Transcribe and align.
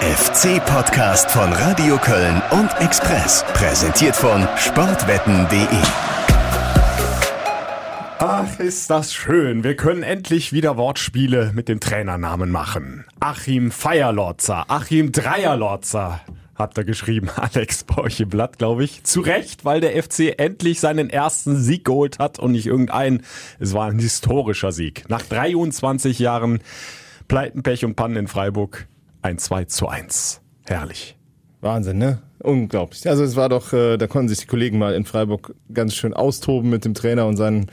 FC-Podcast 0.00 1.28
von 1.28 1.52
Radio 1.52 1.98
Köln 1.98 2.40
und 2.52 2.70
Express. 2.80 3.44
Präsentiert 3.52 4.14
von 4.14 4.46
sportwetten.de. 4.56 5.66
Ach, 8.20 8.60
ist 8.60 8.90
das 8.90 9.12
schön. 9.12 9.64
Wir 9.64 9.74
können 9.74 10.04
endlich 10.04 10.52
wieder 10.52 10.76
Wortspiele 10.76 11.50
mit 11.52 11.68
dem 11.68 11.80
Trainernamen 11.80 12.52
machen. 12.52 13.06
Achim 13.18 13.72
Feierlotzer, 13.72 14.66
Achim 14.68 15.10
Dreierlotzer. 15.10 16.20
Habt 16.54 16.78
ihr 16.78 16.84
geschrieben, 16.84 17.28
Alex 17.36 17.82
bei 17.82 18.08
Blatt, 18.24 18.58
glaube 18.58 18.84
ich. 18.84 19.02
Zu 19.02 19.20
Recht, 19.20 19.64
weil 19.64 19.80
der 19.80 20.00
FC 20.00 20.38
endlich 20.38 20.78
seinen 20.78 21.10
ersten 21.10 21.56
Sieg 21.56 21.84
geholt 21.84 22.20
hat 22.20 22.38
und 22.38 22.52
nicht 22.52 22.66
irgendeinen. 22.66 23.24
Es 23.58 23.74
war 23.74 23.90
ein 23.90 23.98
historischer 23.98 24.70
Sieg. 24.70 25.06
Nach 25.08 25.22
23 25.22 26.20
Jahren 26.20 26.60
Pleiten, 27.26 27.64
Pech 27.64 27.84
und 27.84 27.96
Pannen 27.96 28.16
in 28.16 28.28
Freiburg 28.28 28.86
ein 29.28 29.38
2 29.38 29.66
zu 29.66 29.88
1. 29.88 30.40
Herrlich. 30.66 31.16
Wahnsinn, 31.60 31.98
ne? 31.98 32.22
Unglaublich. 32.38 33.06
Also 33.08 33.24
es 33.24 33.36
war 33.36 33.48
doch, 33.48 33.72
äh, 33.72 33.98
da 33.98 34.06
konnten 34.06 34.28
sich 34.28 34.38
die 34.38 34.46
Kollegen 34.46 34.78
mal 34.78 34.94
in 34.94 35.04
Freiburg 35.04 35.54
ganz 35.72 35.94
schön 35.94 36.14
austoben 36.14 36.70
mit 36.70 36.84
dem 36.84 36.94
Trainer 36.94 37.26
und 37.26 37.36
seinen, 37.36 37.66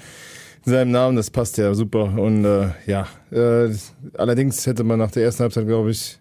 seinem 0.66 0.92
Namen. 0.92 1.16
Das 1.16 1.30
passt 1.30 1.58
ja 1.58 1.74
super. 1.74 2.14
Und 2.20 2.44
äh, 2.44 2.70
ja, 2.88 3.08
äh, 3.32 3.74
allerdings 4.18 4.66
hätte 4.66 4.84
man 4.84 5.00
nach 5.00 5.12
der 5.12 5.24
ersten 5.24 5.44
Halbzeit, 5.44 5.66
glaube 5.66 5.92
ich, 5.92 6.20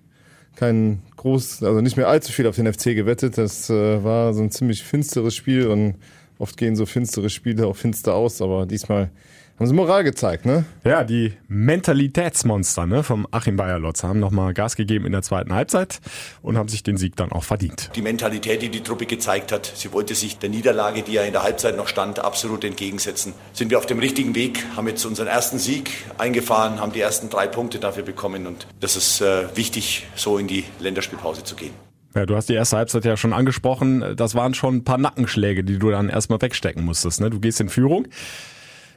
kein 0.55 1.03
groß, 1.17 1.65
also 1.65 1.81
nicht 1.81 1.97
mehr 1.97 2.07
allzu 2.07 2.31
viel 2.31 2.47
auf 2.47 2.55
den 2.55 2.73
FC 2.73 2.95
gewettet. 2.95 3.37
Das 3.37 3.69
äh, 3.71 4.05
war 4.05 4.35
so 4.35 4.43
ein 4.43 4.53
ziemlich 4.53 4.85
finsteres 4.85 5.35
Spiel 5.35 5.67
und 5.67 5.97
oft 6.39 6.57
gehen 6.57 6.77
so 6.77 6.87
finstere 6.87 7.29
Spiele 7.29 7.67
auch 7.67 7.77
finster 7.77 8.15
aus, 8.15 8.41
aber 8.41 8.67
diesmal 8.67 9.11
haben 9.59 9.67
sie 9.67 9.75
Moral 9.75 10.03
gezeigt, 10.03 10.47
ne? 10.47 10.65
Ja, 10.85 11.05
die 11.05 11.33
Mentalitätsmonster 11.47 12.87
ne, 12.87 13.05
vom 13.05 13.27
Achim 13.31 13.57
Bayerlotz 13.57 14.03
haben 14.03 14.19
nochmal 14.19 14.53
Gas 14.53 14.75
gegeben 14.75 15.07
in 15.07 15.13
der 15.13 15.23
zweiten 15.23 15.55
Halbzeit 15.55 16.01
und 16.43 16.59
haben 16.59 16.69
sich 16.69 16.83
den 16.83 16.97
Sieg 16.97 17.15
dann 17.15 17.31
auch 17.31 17.45
verdient. 17.45 17.91
Die 17.95 18.03
Mentalität, 18.03 18.63
die 18.63 18.69
die 18.69 18.83
Truppe 18.83 19.07
gezeigt 19.07 19.53
hat, 19.53 19.71
sie 19.75 19.93
wollte 19.93 20.17
sich 20.17 20.39
der 20.39 20.51
Niederlage, 20.51 21.03
die 21.03 21.13
ja 21.13 21.23
in 21.23 21.33
der 21.33 21.45
Halbzeit 21.45 21.77
noch 21.77 21.87
stand, 21.87 22.19
absolut 22.19 22.65
entgegensetzen. 22.65 23.33
Sind 23.53 23.71
wir 23.71 23.79
auf 23.79 23.87
dem 23.87 24.01
richtigen 24.01 24.35
Weg, 24.35 24.65
haben 24.77 24.89
jetzt 24.89 25.05
unseren 25.05 25.29
ersten 25.29 25.59
Sieg 25.59 25.91
eingefahren, 26.19 26.81
haben 26.81 26.93
die 26.93 27.01
ersten 27.01 27.31
drei 27.31 27.47
Punkte 27.47 27.79
dafür 27.79 28.03
bekommen 28.03 28.49
und 28.49 28.67
das 28.81 28.97
ist 28.97 29.21
äh, 29.21 29.45
wichtig, 29.57 30.07
so 30.17 30.37
in 30.37 30.49
die 30.49 30.65
Länderspielpause 30.81 31.45
zu 31.45 31.55
gehen. 31.55 31.73
Ja, 32.17 32.27
du 32.27 32.37
hast 32.37 32.49
die 32.49 32.55
erste 32.55 32.77
Halbzeit 32.77 33.05
ja 33.05 33.17
schon 33.17 33.33
angesprochen. 33.33 34.15
Das 34.17 34.37
waren 34.37 34.55
schon 34.55 34.77
ein 34.77 34.85
paar 34.85 34.99
Nackenschläge, 34.99 35.65
die 35.65 35.79
du 35.79 35.91
dann 35.91 36.09
erstmal 36.09 36.41
wegstecken 36.41 36.85
musstest. 36.85 37.21
Ne? 37.21 37.29
Du 37.29 37.41
gehst 37.41 37.61
in 37.61 37.69
Führung 37.69 38.07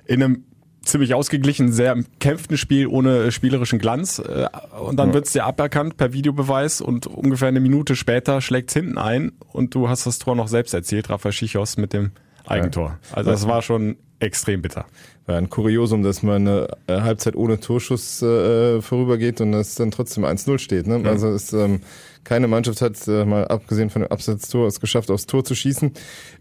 in 0.08 0.24
einem 0.24 0.44
ziemlich 0.88 1.14
ausgeglichen, 1.14 1.72
sehr 1.72 1.98
kämpften 2.20 2.58
Spiel 2.58 2.88
ohne 2.88 3.32
spielerischen 3.32 3.80
Glanz. 3.80 4.20
Äh, 4.20 4.48
und 4.80 4.98
dann 4.98 5.10
ja. 5.10 5.16
wird's 5.16 5.34
dir 5.34 5.46
aberkannt 5.46 5.98
per 5.98 6.14
Videobeweis 6.14 6.82
und 6.82 7.08
ungefähr 7.08 7.50
eine 7.50 7.60
Minute 7.60 7.96
später 7.96 8.42
schlägt's 8.42 8.74
hinten 8.74 8.98
ein 8.98 9.34
und 9.52 9.76
du 9.76 9.90
hast 9.90 10.06
das 10.06 10.20
Tor 10.20 10.36
noch 10.36 10.48
selbst 10.48 10.74
erzielt, 10.74 11.10
Rafa 11.10 11.32
Schichos 11.32 11.78
mit 11.78 11.94
dem 11.94 12.12
Eigentor. 12.46 12.98
Also 13.12 13.30
das 13.30 13.48
war 13.48 13.62
schon 13.62 13.98
extrem 14.20 14.62
bitter. 14.62 14.86
War 15.26 15.38
ein 15.38 15.50
Kuriosum, 15.50 16.02
dass 16.02 16.24
man 16.24 16.48
eine 16.48 16.68
äh, 16.88 17.02
Halbzeit 17.02 17.36
ohne 17.36 17.60
Torschuss 17.60 18.22
äh, 18.22 18.82
vorübergeht 18.82 19.42
und 19.42 19.54
es 19.54 19.76
dann 19.76 19.92
trotzdem 19.92 20.26
1-0 20.26 20.58
steht. 20.58 20.88
Ne? 20.88 21.02
Ja. 21.04 21.10
Also 21.10 21.30
es, 21.30 21.54
ähm, 21.54 21.82
keine 22.24 22.48
Mannschaft 22.48 22.82
hat 22.82 23.08
äh, 23.08 23.26
mal 23.26 23.48
abgesehen 23.48 23.90
von 23.90 24.02
dem 24.02 24.12
Absetztor 24.12 24.68
es 24.68 24.80
geschafft, 24.80 25.12
aufs 25.12 25.28
Tor 25.28 25.44
zu 25.44 25.54
schießen. 25.56 25.92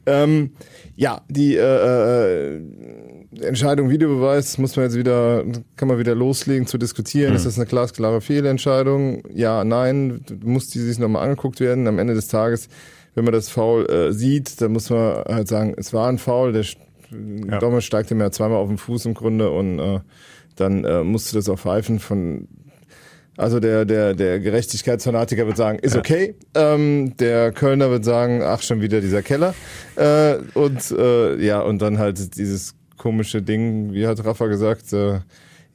Ähm, 0.06 0.52
ja, 0.94 1.22
die 1.28 1.56
äh, 1.56 2.56
äh, 2.56 2.60
Entscheidung 3.40 3.90
Videobeweis 3.90 4.58
muss 4.58 4.76
man 4.76 4.86
jetzt 4.86 4.96
wieder, 4.96 5.44
kann 5.76 5.88
man 5.88 5.98
wieder 5.98 6.14
loslegen 6.14 6.66
zu 6.66 6.78
diskutieren. 6.78 7.30
Mhm. 7.30 7.36
Ist 7.36 7.46
das 7.46 7.58
eine 7.58 7.66
glasklare 7.66 8.20
Fehlentscheidung? 8.20 9.22
Ja, 9.34 9.64
nein, 9.64 10.20
muss 10.42 10.68
die 10.68 10.80
sich 10.80 10.98
nochmal 10.98 11.24
angeguckt 11.24 11.60
werden. 11.60 11.86
Am 11.86 11.98
Ende 11.98 12.14
des 12.14 12.28
Tages, 12.28 12.68
wenn 13.14 13.24
man 13.24 13.32
das 13.32 13.48
Foul 13.48 13.86
äh, 13.90 14.12
sieht, 14.12 14.60
dann 14.60 14.72
muss 14.72 14.90
man 14.90 15.24
halt 15.28 15.48
sagen, 15.48 15.74
es 15.76 15.92
war 15.92 16.08
ein 16.08 16.18
Foul. 16.18 16.52
Der 16.52 16.64
ja. 16.64 17.58
Dommer 17.58 17.80
steigt 17.80 18.10
ihm 18.10 18.20
ja 18.20 18.30
zweimal 18.30 18.58
auf 18.58 18.68
den 18.68 18.78
Fuß 18.78 19.06
im 19.06 19.14
Grunde 19.14 19.50
und 19.50 19.78
äh, 19.78 20.00
dann 20.56 20.84
äh, 20.84 21.02
musste 21.02 21.36
das 21.36 21.48
auch 21.48 21.58
pfeifen 21.58 21.98
von 21.98 22.48
also 23.38 23.60
der, 23.60 23.84
der, 23.84 24.14
der 24.14 24.40
Gerechtigkeitsfanatiker 24.40 25.46
wird 25.46 25.58
sagen, 25.58 25.78
ist 25.78 25.94
okay. 25.94 26.34
Ähm, 26.54 27.16
der 27.18 27.52
Kölner 27.52 27.90
wird 27.90 28.04
sagen, 28.04 28.42
ach, 28.42 28.62
schon 28.62 28.80
wieder 28.80 29.02
dieser 29.02 29.22
Keller. 29.22 29.54
Äh, 29.96 30.36
und 30.54 30.90
äh, 30.90 31.36
ja, 31.44 31.60
und 31.60 31.82
dann 31.82 31.98
halt 31.98 32.36
dieses 32.38 32.74
komische 32.96 33.42
Ding, 33.42 33.92
wie 33.92 34.06
hat 34.06 34.24
Rafa 34.24 34.46
gesagt, 34.46 34.92
äh, 34.92 35.20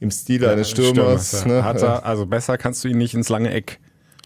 im 0.00 0.10
Stil 0.10 0.44
eines 0.46 0.70
Stürmers. 0.70 1.40
Stürmer, 1.40 1.54
ne? 1.54 1.64
Hat 1.64 1.80
er, 1.80 2.04
also 2.04 2.26
besser 2.26 2.58
kannst 2.58 2.82
du 2.82 2.88
ihn 2.88 2.98
nicht 2.98 3.14
ins 3.14 3.28
lange 3.28 3.52
Eck 3.52 3.78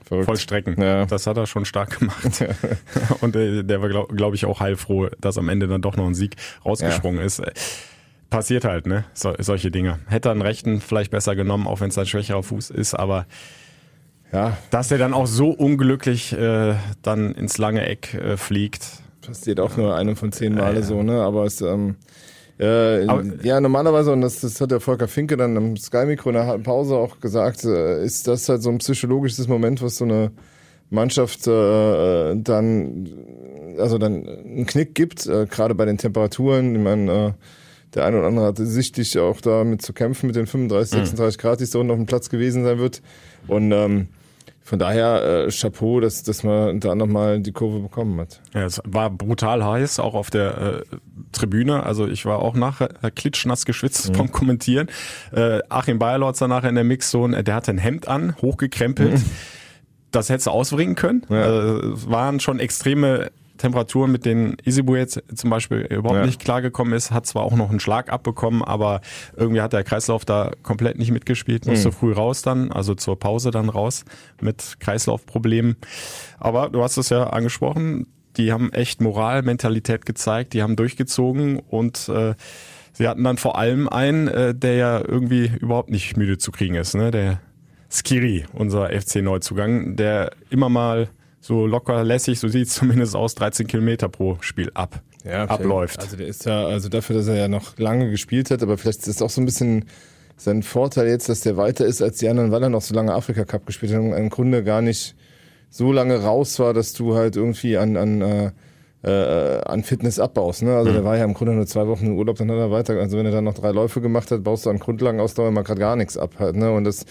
Verrückt. 0.07 0.27
vollstrecken. 0.27 0.81
Ja. 0.81 1.05
Das 1.05 1.27
hat 1.27 1.37
er 1.37 1.47
schon 1.47 1.65
stark 1.65 1.99
gemacht. 1.99 2.41
Ja. 2.41 2.49
Und 3.21 3.37
äh, 3.37 3.63
der 3.63 3.83
war, 3.83 3.89
glaube 3.89 4.15
glaub 4.15 4.35
ich, 4.35 4.47
auch 4.47 4.61
heilfroh, 4.61 5.09
dass 5.21 5.37
am 5.37 5.49
Ende 5.49 5.69
dann 5.69 5.83
doch 5.83 5.97
noch 5.97 6.07
ein 6.07 6.15
Sieg 6.15 6.37
rausgesprungen 6.65 7.21
ja. 7.21 7.27
ist. 7.27 7.43
Passiert 8.31 8.65
halt, 8.65 8.87
ne? 8.87 9.05
So, 9.15 9.35
solche 9.39 9.71
Dinge. 9.71 9.99
Hätte 10.07 10.29
er 10.29 10.33
einen 10.33 10.43
Rechten 10.43 10.81
vielleicht 10.81 11.11
besser 11.11 11.37
genommen, 11.37 11.67
auch 11.67 11.81
wenn 11.81 11.91
es 11.91 11.99
ein 11.99 12.07
schwächerer 12.07 12.43
Fuß 12.43 12.71
ist, 12.71 12.95
aber 12.95 13.27
ja. 14.33 14.57
dass 14.71 14.91
er 14.91 14.99
dann 14.99 15.13
auch 15.13 15.27
so 15.27 15.51
unglücklich 15.51 16.33
äh, 16.33 16.75
dann 17.03 17.35
ins 17.35 17.59
lange 17.59 17.87
Eck 17.87 18.15
äh, 18.15 18.37
fliegt. 18.37 18.87
Passiert 19.21 19.61
auch 19.61 19.77
nur 19.77 19.95
eine 19.97 20.17
von 20.17 20.33
zehn 20.33 20.55
Male 20.55 20.83
so, 20.83 21.03
ne? 21.03 21.23
Aber 21.23 21.45
es 21.45 21.61
ähm, 21.61 21.97
äh, 22.59 23.07
Aber, 23.07 23.23
ja, 23.43 23.61
normalerweise, 23.61 24.13
und 24.13 24.23
das, 24.23 24.41
das 24.41 24.61
hat 24.61 24.71
der 24.71 24.81
Volker 24.81 25.09
Finke 25.09 25.37
dann 25.37 25.57
im 25.57 25.77
Sky-Mikro 25.77 26.31
in 26.31 26.35
der 26.35 26.59
Pause 26.59 26.97
auch 26.97 27.21
gesagt, 27.21 27.65
äh, 27.65 28.05
ist 28.05 28.27
das 28.29 28.49
halt 28.49 28.63
so 28.63 28.71
ein 28.71 28.79
psychologisches 28.79 29.47
Moment, 29.49 29.83
was 29.83 29.97
so 29.97 30.05
eine 30.05 30.33
Mannschaft 30.89 31.47
äh, 31.47 32.37
dann, 32.37 33.09
also 33.79 33.99
dann 33.99 34.27
einen 34.27 34.67
Knick 34.67 34.95
gibt, 34.95 35.27
äh, 35.27 35.47
gerade 35.47 35.75
bei 35.75 35.85
den 35.85 35.99
Temperaturen. 35.99 36.75
Ich 36.75 36.81
meine, 36.81 37.13
äh, 37.13 37.33
der 37.95 38.05
eine 38.05 38.19
oder 38.19 38.29
andere 38.29 38.47
hatte 38.47 38.67
sichtlich 38.67 39.19
auch 39.19 39.41
damit 39.41 39.83
zu 39.83 39.93
kämpfen 39.93 40.27
mit 40.27 40.37
den 40.37 40.47
35, 40.47 40.93
36 40.93 41.39
mhm. 41.39 41.41
Grad, 41.41 41.61
die 41.61 41.65
es 41.65 41.71
da 41.71 41.79
unten 41.79 41.91
auf 41.91 41.99
dem 41.99 42.07
Platz 42.07 42.29
gewesen 42.31 42.65
sein 42.65 42.79
wird. 42.79 43.03
Und 43.49 43.73
ähm, 43.73 44.09
von 44.67 44.81
daher 44.81 45.47
äh, 45.47 45.51
Chapeau, 45.53 46.01
dass, 46.01 46.25
dass 46.25 46.43
man 46.43 46.81
da 46.81 46.97
nochmal 46.97 47.39
die 47.39 47.53
Kurve 47.53 47.79
bekommen 47.79 48.19
hat. 48.19 48.41
Ja, 48.53 48.65
es 48.65 48.83
war 48.85 49.11
brutal 49.11 49.65
heiß, 49.65 50.01
auch 50.01 50.15
auf 50.15 50.29
der 50.29 50.83
äh, 50.91 50.97
Tribüne. 51.31 51.85
Also 51.85 52.09
ich 52.09 52.27
war 52.27 52.41
auch 52.41 52.55
nachher 52.55 52.89
äh, 53.01 53.13
klitschnass 53.13 53.65
geschwitzt 53.65 54.11
mhm. 54.11 54.15
vom 54.17 54.33
Kommentieren. 54.33 54.89
Äh, 55.31 55.61
Achim 55.69 56.01
Bayerlotz 56.01 56.41
nachher 56.41 56.69
in 56.69 56.75
der 56.75 56.83
Mixzone, 56.83 57.45
der 57.45 57.55
hatte 57.55 57.71
ein 57.71 57.79
Hemd 57.79 58.09
an, 58.09 58.35
hochgekrempelt. 58.43 59.13
Mhm. 59.13 59.25
Das 60.11 60.31
hättest 60.31 60.49
du 60.49 60.51
ausbringen 60.51 60.97
können. 60.97 61.25
Ja. 61.29 61.43
Also, 61.43 61.93
es 61.93 62.11
waren 62.11 62.41
schon 62.41 62.59
extreme 62.59 63.31
Temperaturen, 63.57 64.13
mit 64.13 64.25
denen 64.25 64.57
Isibu 64.65 64.97
jetzt 64.97 65.23
zum 65.35 65.51
Beispiel 65.51 65.81
überhaupt 65.81 66.21
ja. 66.21 66.27
nicht 66.27 66.41
klargekommen 66.41 66.93
ist, 66.95 67.11
hat 67.11 67.27
zwar 67.27 67.43
auch 67.43 67.57
noch 67.57 67.71
einen 67.71 67.81
Schlag 67.81 68.13
abbekommen, 68.13 68.63
aber 68.63 69.01
irgendwie 69.37 69.61
hat 69.61 69.73
der 69.73 69.85
Kreislauf 69.85 70.25
da 70.25 70.53
komplett 70.63 70.99
nicht 70.99 71.11
mitgespielt, 71.11 71.67
musste 71.67 71.89
mhm. 71.89 71.93
früh 71.93 72.13
raus 72.13 72.43
dann, 72.43 72.73
also 72.73 72.95
zur 72.95 73.19
Pause 73.19 73.51
dann 73.51 73.69
raus 73.69 74.05
mit 74.41 74.77
Kreislaufproblemen. 74.81 75.77
Aber 76.39 76.69
du 76.69 76.83
hast 76.83 76.97
es 76.97 77.09
ja 77.09 77.25
angesprochen, 77.25 78.07
die 78.37 78.53
haben 78.53 78.73
echt 78.73 79.01
Moral, 79.01 79.43
Mentalität 79.43 80.07
gezeigt, 80.07 80.53
die 80.53 80.63
haben 80.63 80.77
durchgezogen 80.77 81.59
und 81.59 82.09
äh, 82.09 82.35
sie 82.93 83.09
hatten 83.09 83.25
dann 83.25 83.39
vor 83.39 83.59
allem 83.59 83.89
einen, 83.89 84.29
äh, 84.29 84.55
der 84.55 84.75
ja 84.75 85.01
irgendwie 85.01 85.51
überhaupt 85.61 85.91
nicht 85.91 86.17
müde 86.17 86.39
zu 86.39 86.53
kriegen 86.53 86.75
ist, 86.75 86.95
ne? 86.95 87.11
Der 87.11 87.41
Skiri, 87.89 88.45
unser 88.53 88.91
FC-Neuzugang, 88.91 89.97
der 89.97 90.33
immer 90.51 90.69
mal 90.69 91.09
so 91.47 91.67
locker 91.67 92.03
lässig, 92.03 92.41
so 92.41 92.49
sieht 92.49 92.67
es 92.67 92.75
zumindest 92.75 93.15
aus, 93.15 93.35
13 93.37 93.67
Kilometer 93.67 94.09
pro 94.09 94.37
Spiel 94.41 94.71
ab, 94.75 95.01
ja, 95.25 95.45
abläuft. 95.45 96.01
Also 96.01 96.17
der 96.17 96.27
ist 96.27 96.45
ja, 96.45 96.67
also 96.67 96.89
dafür, 96.89 97.17
dass 97.17 97.29
er 97.29 97.37
ja 97.37 97.49
noch 97.49 97.79
lange 97.79 98.11
gespielt 98.11 98.51
hat, 98.51 98.63
aber 98.63 98.77
vielleicht 98.77 99.01
ist 99.01 99.09
das 99.09 99.23
auch 99.23 99.31
so 99.31 99.41
ein 99.41 99.45
bisschen 99.45 99.85
sein 100.37 100.63
Vorteil 100.63 101.07
jetzt, 101.07 101.29
dass 101.29 101.41
der 101.41 101.57
weiter 101.57 101.87
ist 101.87 102.03
als 102.03 102.19
die 102.19 102.29
anderen, 102.29 102.51
weil 102.51 102.63
er 102.63 102.69
noch 102.69 102.83
so 102.83 102.95
lange 102.95 103.15
Afrika 103.15 103.45
Cup 103.45 103.65
gespielt 103.65 103.93
hat 103.93 104.01
und 104.01 104.13
im 104.13 104.29
Grunde 104.29 104.65
gar 104.65 104.83
nicht 104.83 105.15
so 105.71 105.93
lange 105.93 106.21
raus 106.23 106.59
war, 106.59 106.75
dass 106.75 106.93
du 106.93 107.15
halt 107.15 107.37
irgendwie 107.37 107.77
an, 107.77 107.97
an 107.97 108.21
äh, 108.21 108.51
äh, 109.03 109.61
an 109.65 109.85
Fitness 109.85 110.19
abbaust. 110.19 110.63
Ne? 110.63 110.77
Also 110.77 110.91
mhm. 110.91 110.95
der 110.95 111.05
war 111.05 111.17
ja 111.17 111.25
im 111.25 111.35
Grunde 111.35 111.55
nur 111.55 111.67
zwei 111.67 111.87
Wochen 111.87 112.07
im 112.07 112.19
Urlaub, 112.19 112.37
dann 112.39 112.51
hat 112.51 112.59
er 112.59 112.71
weiter. 112.73 112.99
Also 112.99 113.17
wenn 113.17 113.27
er 113.27 113.33
dann 113.33 113.45
noch 113.45 113.55
drei 113.55 113.71
Läufe 113.71 114.01
gemacht 114.01 114.31
hat, 114.31 114.43
baust 114.43 114.67
du 114.67 114.71
an 114.71 114.79
Grundlagenausdauer 114.79 115.53
mal 115.53 115.63
gerade 115.63 115.81
gar 115.81 115.97
nichts 115.97 116.19
ab. 116.19 116.35
Halt, 116.39 116.57
ne? 116.57 116.73
Und 116.73 116.85
das, 116.85 117.07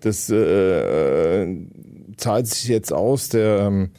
das 0.00 0.30
äh, 0.30 1.42
äh 1.42 1.66
zahlt 2.20 2.46
sich 2.46 2.68
jetzt 2.68 2.92
aus. 2.92 3.28
Der, 3.30 3.60
ähm, 3.60 3.90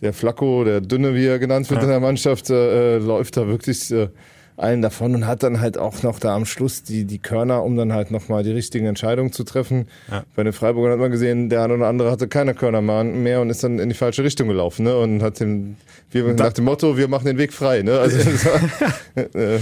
der 0.00 0.12
Flacco, 0.12 0.64
der 0.64 0.80
Dünne, 0.80 1.14
wie 1.14 1.26
er 1.26 1.38
genannt 1.38 1.68
wird 1.70 1.80
ja. 1.80 1.84
in 1.84 1.90
der 1.90 2.00
Mannschaft, 2.00 2.50
äh, 2.50 2.96
äh, 2.96 2.98
läuft 2.98 3.36
da 3.36 3.46
wirklich 3.48 3.90
äh, 3.90 4.08
allen 4.56 4.82
davon 4.82 5.14
und 5.14 5.26
hat 5.26 5.42
dann 5.42 5.60
halt 5.60 5.78
auch 5.78 6.02
noch 6.02 6.18
da 6.18 6.34
am 6.34 6.44
Schluss 6.44 6.82
die, 6.82 7.04
die 7.04 7.18
Körner, 7.18 7.62
um 7.62 7.76
dann 7.76 7.92
halt 7.92 8.10
nochmal 8.10 8.42
die 8.42 8.50
richtigen 8.50 8.86
Entscheidungen 8.86 9.32
zu 9.32 9.44
treffen. 9.44 9.86
Ja. 10.10 10.24
Bei 10.34 10.42
den 10.42 10.52
Freiburgern 10.52 10.92
hat 10.92 10.98
man 10.98 11.10
gesehen, 11.10 11.48
der 11.48 11.62
eine 11.62 11.74
oder 11.74 11.86
andere 11.86 12.10
hatte 12.10 12.28
keine 12.28 12.54
Körner 12.54 12.80
mehr 12.80 13.40
und 13.40 13.50
ist 13.50 13.62
dann 13.62 13.78
in 13.78 13.88
die 13.88 13.94
falsche 13.94 14.24
Richtung 14.24 14.48
gelaufen 14.48 14.84
ne? 14.84 14.96
und 14.96 15.22
hat 15.22 15.40
den, 15.40 15.76
wir, 16.10 16.24
nach 16.34 16.52
dem 16.52 16.64
Motto, 16.64 16.96
wir 16.96 17.08
machen 17.08 17.26
den 17.26 17.38
Weg 17.38 17.52
frei. 17.52 17.82
Ne? 17.82 17.98
Also, 17.98 18.18
äh, 19.14 19.58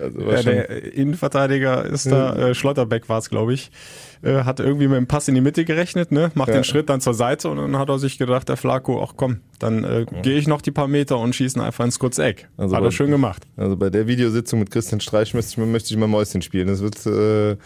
Also 0.00 0.20
ja, 0.20 0.42
der 0.42 0.94
Innenverteidiger 0.94 1.84
ist 1.84 2.06
da, 2.06 2.34
äh, 2.34 2.54
Schlotterbeck 2.54 3.08
war 3.08 3.18
es, 3.18 3.30
glaube 3.30 3.54
ich, 3.54 3.70
äh, 4.22 4.44
hat 4.44 4.60
irgendwie 4.60 4.88
mit 4.88 4.96
dem 4.96 5.06
Pass 5.06 5.28
in 5.28 5.34
die 5.34 5.40
Mitte 5.40 5.64
gerechnet, 5.64 6.12
ne? 6.12 6.30
macht 6.34 6.48
ja. 6.48 6.54
den 6.54 6.64
Schritt 6.64 6.88
dann 6.88 7.00
zur 7.00 7.14
Seite 7.14 7.48
und 7.48 7.58
dann 7.58 7.78
hat 7.78 7.88
er 7.88 7.98
sich 7.98 8.18
gedacht, 8.18 8.48
der 8.48 8.56
Flaco, 8.56 9.02
ach 9.02 9.14
komm, 9.16 9.40
dann 9.58 9.84
äh, 9.84 10.06
gehe 10.22 10.38
ich 10.38 10.46
noch 10.46 10.60
die 10.60 10.70
paar 10.70 10.88
Meter 10.88 11.18
und 11.18 11.34
schieße 11.34 11.62
einfach 11.62 11.84
ins 11.84 11.98
kurze 11.98 12.24
Eck. 12.24 12.48
Also 12.56 12.74
hat 12.74 12.82
bei, 12.82 12.88
er 12.88 12.92
schön 12.92 13.10
gemacht. 13.10 13.46
Also 13.56 13.76
bei 13.76 13.90
der 13.90 14.06
Videositzung 14.06 14.60
mit 14.60 14.70
Christian 14.70 15.00
Streich 15.00 15.34
möchte 15.34 15.50
ich, 15.50 15.66
möchte 15.66 15.90
ich 15.92 15.96
mal 15.96 16.06
Mäuschen 16.06 16.42
spielen. 16.42 16.68
Das 16.68 16.80
wird 16.80 17.06
äh, 17.06 17.56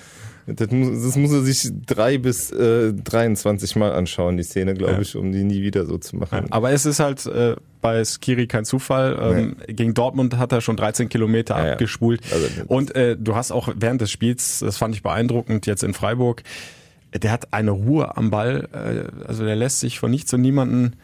das 0.54 0.70
muss, 0.70 1.02
das 1.02 1.16
muss 1.16 1.32
er 1.32 1.42
sich 1.42 1.70
drei 1.86 2.18
bis 2.18 2.50
äh, 2.50 2.92
23 2.92 3.76
Mal 3.76 3.92
anschauen, 3.92 4.36
die 4.36 4.42
Szene, 4.42 4.74
glaube 4.74 4.94
ja. 4.94 5.00
ich, 5.00 5.16
um 5.16 5.32
die 5.32 5.44
nie 5.44 5.62
wieder 5.62 5.86
so 5.86 5.98
zu 5.98 6.16
machen. 6.16 6.44
Ja, 6.44 6.44
aber 6.50 6.70
es 6.72 6.86
ist 6.86 7.00
halt 7.00 7.26
äh, 7.26 7.56
bei 7.80 8.04
Skiri 8.04 8.46
kein 8.46 8.64
Zufall. 8.64 9.18
Ähm, 9.20 9.56
nee. 9.66 9.72
Gegen 9.74 9.94
Dortmund 9.94 10.38
hat 10.38 10.52
er 10.52 10.60
schon 10.60 10.76
13 10.76 11.08
Kilometer 11.08 11.62
ja, 11.64 11.72
abgespult. 11.72 12.20
Also, 12.32 12.46
Und 12.66 12.94
äh, 12.94 13.16
du 13.18 13.34
hast 13.34 13.52
auch 13.52 13.68
während 13.76 14.00
des 14.00 14.10
Spiels, 14.10 14.60
das 14.60 14.76
fand 14.76 14.94
ich 14.94 15.02
beeindruckend, 15.02 15.66
jetzt 15.66 15.82
in 15.82 15.94
Freiburg, 15.94 16.42
der 17.14 17.32
hat 17.32 17.52
eine 17.52 17.72
Ruhe 17.72 18.16
am 18.16 18.30
Ball. 18.30 18.68
Äh, 18.72 19.26
also 19.26 19.44
der 19.44 19.56
lässt 19.56 19.80
sich 19.80 19.98
von 19.98 20.10
nichts 20.10 20.32
und 20.32 20.42
niemanden 20.42 20.94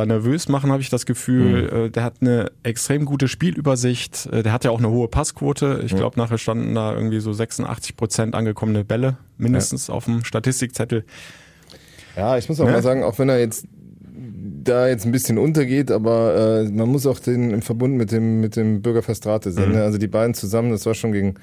da 0.00 0.06
nervös 0.06 0.48
machen, 0.48 0.72
habe 0.72 0.82
ich 0.82 0.90
das 0.90 1.06
Gefühl. 1.06 1.62
Mhm. 1.62 1.86
Äh, 1.86 1.90
der 1.90 2.04
hat 2.04 2.14
eine 2.20 2.50
extrem 2.62 3.04
gute 3.04 3.28
Spielübersicht. 3.28 4.26
Äh, 4.32 4.42
der 4.42 4.52
hat 4.52 4.64
ja 4.64 4.70
auch 4.70 4.78
eine 4.78 4.90
hohe 4.90 5.08
Passquote. 5.08 5.82
Ich 5.84 5.94
glaube, 5.94 6.18
nachher 6.18 6.38
standen 6.38 6.74
da 6.74 6.94
irgendwie 6.94 7.20
so 7.20 7.32
86 7.32 7.96
Prozent 7.96 8.34
angekommene 8.34 8.84
Bälle 8.84 9.16
mindestens 9.38 9.88
ja. 9.88 9.94
auf 9.94 10.06
dem 10.06 10.24
Statistikzettel. 10.24 11.04
Ja, 12.16 12.38
ich 12.38 12.48
muss 12.48 12.60
auch 12.60 12.66
ja. 12.66 12.72
mal 12.72 12.82
sagen, 12.82 13.04
auch 13.04 13.18
wenn 13.18 13.28
er 13.28 13.38
jetzt 13.38 13.66
da 14.62 14.88
jetzt 14.88 15.06
ein 15.06 15.12
bisschen 15.12 15.38
untergeht, 15.38 15.90
aber 15.90 16.64
äh, 16.64 16.70
man 16.70 16.88
muss 16.88 17.06
auch 17.06 17.18
den 17.18 17.50
im 17.50 17.62
Verbund 17.62 17.94
mit 17.94 18.12
dem 18.12 18.40
mit 18.40 18.56
dem 18.56 18.82
Bürger 18.82 19.02
Verstrate 19.02 19.52
sehen. 19.52 19.70
Mhm. 19.70 19.76
Ne? 19.76 19.82
Also 19.82 19.98
die 19.98 20.08
beiden 20.08 20.34
zusammen, 20.34 20.70
das 20.70 20.86
war 20.86 20.94
schon 20.94 21.12
gegen 21.12 21.34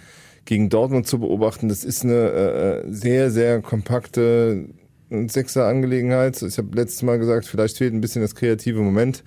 gegen 0.45 0.69
Dortmund 0.69 1.07
zu 1.07 1.19
beobachten. 1.19 1.69
Das 1.69 1.83
ist 1.83 2.04
eine 2.04 2.13
äh, 2.13 2.83
sehr 2.92 3.31
sehr 3.31 3.62
kompakte 3.62 4.65
Sechser-Angelegenheit. 5.09 6.42
Ich 6.42 6.57
habe 6.57 6.75
letztes 6.75 7.01
Mal 7.04 7.18
gesagt, 7.19 7.45
vielleicht 7.45 7.77
fehlt 7.77 7.94
ein 7.94 8.01
bisschen 8.01 8.21
das 8.21 8.36
kreative 8.36 8.81
Moment. 8.81 9.24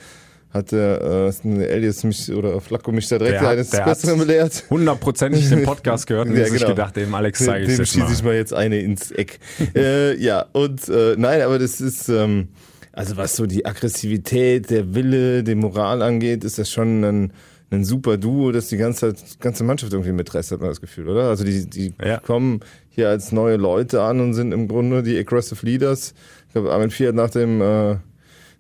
Hat 0.51 0.73
der 0.73 1.33
äh, 1.45 1.65
Elias 1.65 2.03
mich 2.03 2.33
oder 2.33 2.61
Flacco 2.61 2.91
mich 2.91 3.07
da 3.09 3.19
direkt 3.19 3.41
der 3.41 3.51
eines 3.51 3.71
Besseren 3.71 4.19
belehrt. 4.19 4.65
Hundertprozentig 4.69 5.49
den 5.49 5.63
Podcast 5.63 6.09
gehört 6.09 6.29
und 6.29 6.37
ja, 6.37 6.47
sich 6.47 6.55
genau. 6.55 6.71
gedacht, 6.71 6.97
dem 6.97 7.15
Alex 7.15 7.45
zeige 7.45 7.67
ich 7.67 7.77
Dem 7.77 7.87
schieße 7.87 8.13
ich 8.13 8.23
mal 8.25 8.35
jetzt 8.35 8.53
eine 8.53 8.81
ins 8.81 9.13
Eck. 9.13 9.39
äh, 9.77 10.17
ja, 10.17 10.47
und 10.53 10.89
äh, 10.89 11.15
nein, 11.17 11.43
aber 11.43 11.61
das 11.61 11.81
ist, 11.81 12.09
ähm, 12.09 12.49
also 12.93 13.17
was 13.17 13.37
so 13.37 13.47
die 13.47 13.65
Aggressivität, 13.65 14.71
der 14.71 14.93
Wille, 14.93 15.45
die 15.45 15.55
Moral 15.55 16.03
angeht, 16.03 16.43
ist 16.43 16.59
das 16.59 16.69
schon 16.69 17.05
ein 17.05 17.33
ein 17.71 17.85
super 17.85 18.17
Duo, 18.17 18.51
das 18.51 18.69
die 18.69 18.77
ganze 18.77 19.15
ganze 19.39 19.65
Mannschaft 19.65 19.93
irgendwie 19.93 20.13
mitreißt, 20.13 20.51
hat 20.51 20.61
man 20.61 20.71
das 20.71 20.81
Gefühl, 20.81 21.09
oder? 21.09 21.29
Also 21.29 21.45
die, 21.45 21.69
die 21.71 21.95
ja. 22.05 22.19
kommen 22.19 22.61
hier 23.01 23.09
als 23.09 23.33
neue 23.33 23.57
Leute 23.57 24.03
an 24.03 24.21
und 24.21 24.35
sind 24.35 24.53
im 24.53 24.69
Grunde 24.69 25.03
die 25.03 25.19
Aggressive 25.19 25.65
Leaders. 25.65 26.15
Ich 26.47 26.53
glaube, 26.53 26.73
Armin 26.73 26.91
Fiat 26.91 27.15
nach 27.15 27.31
dem, 27.31 27.61
äh, 27.63 27.97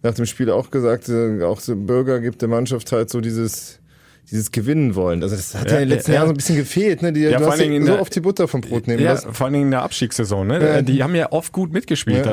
nach 0.02 0.14
dem 0.14 0.26
Spiel 0.26 0.50
auch 0.50 0.70
gesagt, 0.70 1.08
äh, 1.08 1.42
auch 1.42 1.60
so 1.60 1.76
Bürger 1.76 2.20
gibt 2.20 2.40
der 2.40 2.48
Mannschaft 2.48 2.90
halt 2.90 3.10
so 3.10 3.20
dieses, 3.20 3.80
dieses 4.30 4.50
Gewinnen 4.50 4.94
wollen. 4.94 5.22
Also 5.22 5.36
das 5.36 5.54
hat 5.54 5.66
ja, 5.66 5.74
ja 5.74 5.82
in 5.82 5.88
den 5.88 5.96
letzten 5.96 6.12
ja, 6.12 6.18
Jahren 6.18 6.28
so 6.28 6.32
ein 6.32 6.36
bisschen 6.38 6.56
gefehlt, 6.56 7.02
ne? 7.02 7.12
Die, 7.12 7.20
ja, 7.20 7.38
du 7.38 7.46
hast 7.46 7.60
ja 7.60 7.84
so 7.84 7.98
oft 7.98 8.14
die 8.14 8.20
Butter 8.20 8.48
vom 8.48 8.62
Brot 8.62 8.86
nehmen 8.86 9.02
ja, 9.02 9.12
lassen. 9.12 9.34
Vor 9.34 9.44
allen 9.44 9.52
Dingen 9.52 9.66
in 9.66 9.70
der 9.72 9.82
Abstiegssaison, 9.82 10.46
ne? 10.46 10.60
Ja. 10.60 10.82
Die 10.82 11.02
haben 11.02 11.14
ja 11.14 11.32
oft 11.32 11.52
gut 11.52 11.72
mitgespielt. 11.72 12.26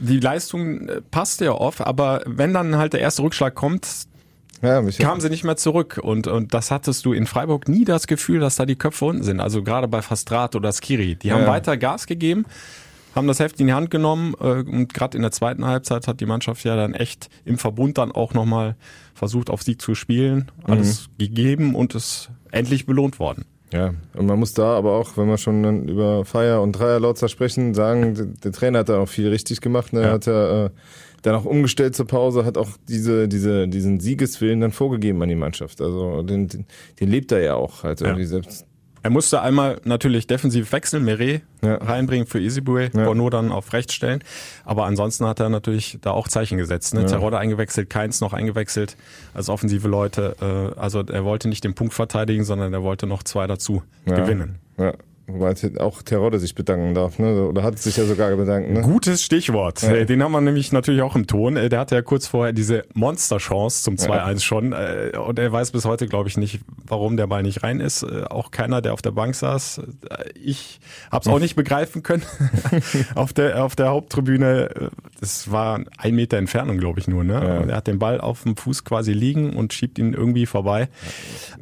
Die 0.00 0.20
Leistung 0.20 0.88
äh, 0.88 1.00
passt 1.10 1.40
ja 1.40 1.52
oft, 1.52 1.80
aber 1.80 2.22
wenn 2.26 2.52
dann 2.52 2.76
halt 2.76 2.92
der 2.92 3.00
erste 3.00 3.22
Rückschlag 3.22 3.54
kommt, 3.54 3.86
ja, 4.64 4.82
kamen 4.98 5.20
sie 5.20 5.28
nicht 5.28 5.44
mehr 5.44 5.56
zurück. 5.56 6.00
Und, 6.02 6.26
und 6.26 6.54
das 6.54 6.70
hattest 6.70 7.04
du 7.04 7.12
in 7.12 7.26
Freiburg 7.26 7.68
nie 7.68 7.84
das 7.84 8.06
Gefühl, 8.06 8.40
dass 8.40 8.56
da 8.56 8.66
die 8.66 8.76
Köpfe 8.76 9.04
unten 9.04 9.22
sind. 9.22 9.40
Also 9.40 9.62
gerade 9.62 9.88
bei 9.88 10.02
Fastrat 10.02 10.56
oder 10.56 10.72
Skiri. 10.72 11.16
Die 11.16 11.32
haben 11.32 11.42
ja. 11.42 11.48
weiter 11.48 11.76
Gas 11.76 12.06
gegeben, 12.06 12.46
haben 13.14 13.26
das 13.26 13.40
Heft 13.40 13.60
in 13.60 13.66
die 13.66 13.72
Hand 13.72 13.90
genommen. 13.90 14.34
Äh, 14.40 14.62
und 14.62 14.94
gerade 14.94 15.16
in 15.16 15.22
der 15.22 15.32
zweiten 15.32 15.64
Halbzeit 15.64 16.08
hat 16.08 16.20
die 16.20 16.26
Mannschaft 16.26 16.64
ja 16.64 16.76
dann 16.76 16.94
echt 16.94 17.28
im 17.44 17.58
Verbund 17.58 17.98
dann 17.98 18.12
auch 18.12 18.34
nochmal 18.34 18.76
versucht, 19.14 19.50
auf 19.50 19.62
Sieg 19.62 19.80
zu 19.80 19.94
spielen. 19.94 20.50
Alles 20.64 21.08
mhm. 21.08 21.18
gegeben 21.18 21.74
und 21.74 21.94
ist 21.94 22.30
endlich 22.50 22.86
belohnt 22.86 23.18
worden. 23.18 23.44
Ja, 23.72 23.92
und 24.14 24.26
man 24.26 24.38
muss 24.38 24.54
da 24.54 24.76
aber 24.76 24.92
auch, 24.92 25.16
wenn 25.16 25.26
wir 25.26 25.36
schon 25.36 25.88
über 25.88 26.24
Feier 26.24 26.62
und 26.62 26.72
Dreierlautzer 26.72 27.28
sprechen, 27.28 27.74
sagen, 27.74 28.36
der 28.44 28.52
Trainer 28.52 28.80
hat 28.80 28.88
da 28.88 28.98
auch 28.98 29.08
viel 29.08 29.28
richtig 29.28 29.60
gemacht. 29.60 29.92
Ne? 29.92 30.02
Er 30.02 30.12
hat 30.12 30.26
ja 30.26 30.66
äh, 30.66 30.70
dann 31.24 31.34
auch 31.34 31.46
umgestellt 31.46 31.96
zur 31.96 32.06
Pause, 32.06 32.44
hat 32.44 32.58
auch 32.58 32.68
diese, 32.86 33.28
diese, 33.28 33.66
diesen 33.66 33.98
Siegeswillen 33.98 34.60
dann 34.60 34.72
vorgegeben 34.72 35.22
an 35.22 35.28
die 35.28 35.34
Mannschaft. 35.34 35.80
Also 35.80 36.22
den, 36.22 36.48
den, 36.48 36.66
den 37.00 37.08
lebt 37.08 37.32
er 37.32 37.40
ja 37.40 37.54
auch 37.54 37.82
halt 37.82 38.02
irgendwie 38.02 38.22
ja. 38.22 38.28
selbst. 38.28 38.66
Er 39.02 39.10
musste 39.10 39.42
einmal 39.42 39.80
natürlich 39.84 40.26
defensiv 40.26 40.72
wechseln, 40.72 41.04
Meret 41.04 41.42
ja. 41.62 41.74
reinbringen 41.76 42.26
für 42.26 42.40
Isibue, 42.40 42.90
ja. 42.94 43.04
Bono 43.04 43.28
dann 43.28 43.52
auf 43.52 43.72
rechts 43.74 43.92
stellen. 43.92 44.22
Aber 44.64 44.86
ansonsten 44.86 45.26
hat 45.26 45.40
er 45.40 45.50
natürlich 45.50 45.98
da 46.00 46.10
auch 46.12 46.28
Zeichen 46.28 46.56
gesetzt. 46.56 46.94
Ne? 46.94 47.02
Ja. 47.02 47.06
Terodde 47.06 47.38
eingewechselt, 47.38 47.90
Keins 47.90 48.22
noch 48.22 48.32
eingewechselt 48.32 48.96
als 49.34 49.50
offensive 49.50 49.88
Leute. 49.88 50.36
Äh, 50.40 50.78
also 50.80 51.02
er 51.02 51.24
wollte 51.24 51.48
nicht 51.48 51.64
den 51.64 51.74
Punkt 51.74 51.92
verteidigen, 51.92 52.44
sondern 52.44 52.72
er 52.72 52.82
wollte 52.82 53.06
noch 53.06 53.22
zwei 53.22 53.46
dazu 53.46 53.82
ja. 54.06 54.14
gewinnen. 54.14 54.58
Ja. 54.78 54.94
Wobei 55.26 55.54
auch 55.80 56.02
Terodde 56.02 56.38
sich 56.38 56.54
bedanken 56.54 56.94
darf, 56.94 57.18
ne? 57.18 57.46
Oder 57.46 57.62
hat 57.62 57.78
sich 57.78 57.96
ja 57.96 58.04
sogar 58.04 58.36
bedankt, 58.36 58.70
ne? 58.70 58.82
Gutes 58.82 59.22
Stichwort. 59.22 59.80
Ja. 59.80 59.92
Äh, 59.92 60.06
den 60.06 60.22
haben 60.22 60.32
wir 60.32 60.42
nämlich 60.42 60.70
natürlich 60.70 61.00
auch 61.00 61.16
im 61.16 61.26
Ton. 61.26 61.56
Äh, 61.56 61.70
der 61.70 61.80
hatte 61.80 61.94
ja 61.94 62.02
kurz 62.02 62.26
vorher 62.26 62.52
diese 62.52 62.84
Monsterchance 62.92 63.82
zum 63.82 63.94
2-1 63.94 64.08
ja. 64.10 64.38
schon. 64.40 64.72
Äh, 64.72 65.12
und 65.16 65.38
er 65.38 65.50
weiß 65.50 65.70
bis 65.70 65.86
heute, 65.86 66.08
glaube 66.08 66.28
ich, 66.28 66.36
nicht, 66.36 66.60
warum 66.86 67.16
der 67.16 67.26
Ball 67.26 67.42
nicht 67.42 67.62
rein 67.62 67.80
ist. 67.80 68.04
Auch 68.04 68.50
keiner, 68.50 68.82
der 68.82 68.92
auf 68.92 69.00
der 69.00 69.12
Bank 69.12 69.34
saß. 69.34 69.80
Ich 70.34 70.78
habe 71.10 71.26
es 71.26 71.34
auch 71.34 71.40
nicht 71.40 71.56
begreifen 71.56 72.02
können. 72.02 72.24
auf 73.14 73.32
der 73.32 73.64
auf 73.64 73.76
der 73.76 73.88
Haupttribüne, 73.88 74.90
das 75.20 75.50
war 75.50 75.80
ein 75.96 76.14
Meter 76.14 76.36
Entfernung, 76.36 76.76
glaube 76.76 77.00
ich, 77.00 77.08
nur, 77.08 77.24
ne? 77.24 77.34
Ja. 77.34 77.60
Er 77.70 77.76
hat 77.76 77.86
den 77.86 77.98
Ball 77.98 78.20
auf 78.20 78.42
dem 78.42 78.58
Fuß 78.58 78.84
quasi 78.84 79.14
liegen 79.14 79.56
und 79.56 79.72
schiebt 79.72 79.98
ihn 79.98 80.12
irgendwie 80.12 80.44
vorbei. 80.44 80.88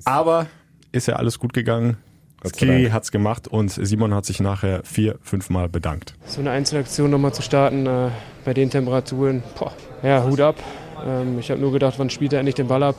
Aber 0.05 0.47
ist 0.91 1.07
ja 1.07 1.15
alles 1.15 1.39
gut 1.39 1.53
gegangen. 1.53 1.97
Skiri 2.45 2.91
hat's 2.91 3.13
gemacht 3.13 3.49
und 3.49 3.71
Simon 3.71 4.15
hat 4.15 4.25
sich 4.25 4.41
nachher 4.41 4.83
vier, 4.85 5.17
fünf 5.23 5.51
Mal 5.51 5.69
bedankt. 5.69 6.15
So 6.27 6.41
eine 6.41 6.51
Einzelaktion 6.51 7.11
nochmal 7.11 7.33
zu 7.33 7.43
starten 7.43 7.87
äh, 7.87 8.11
bei 8.45 8.55
den 8.55 8.71
Temperaturen, 8.71 9.43
boah, 9.59 9.73
ja, 10.03 10.25
Hut 10.25 10.41
ab. 10.41 10.57
Ähm, 11.05 11.39
ich 11.39 11.51
habe 11.51 11.61
nur 11.61 11.73
gedacht, 11.73 11.95
wann 11.99 12.11
spielt 12.11 12.33
er 12.33 12.41
endlich 12.41 12.55
den 12.55 12.69
Ball 12.69 12.83
ab? 12.83 12.97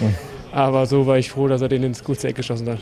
Aber 0.52 0.86
so 0.86 1.06
war 1.06 1.18
ich 1.18 1.30
froh, 1.30 1.48
dass 1.48 1.60
er 1.60 1.68
den 1.68 1.82
ins 1.82 2.02
kurze 2.02 2.28
Eck 2.28 2.36
geschossen 2.36 2.68
hat. 2.68 2.78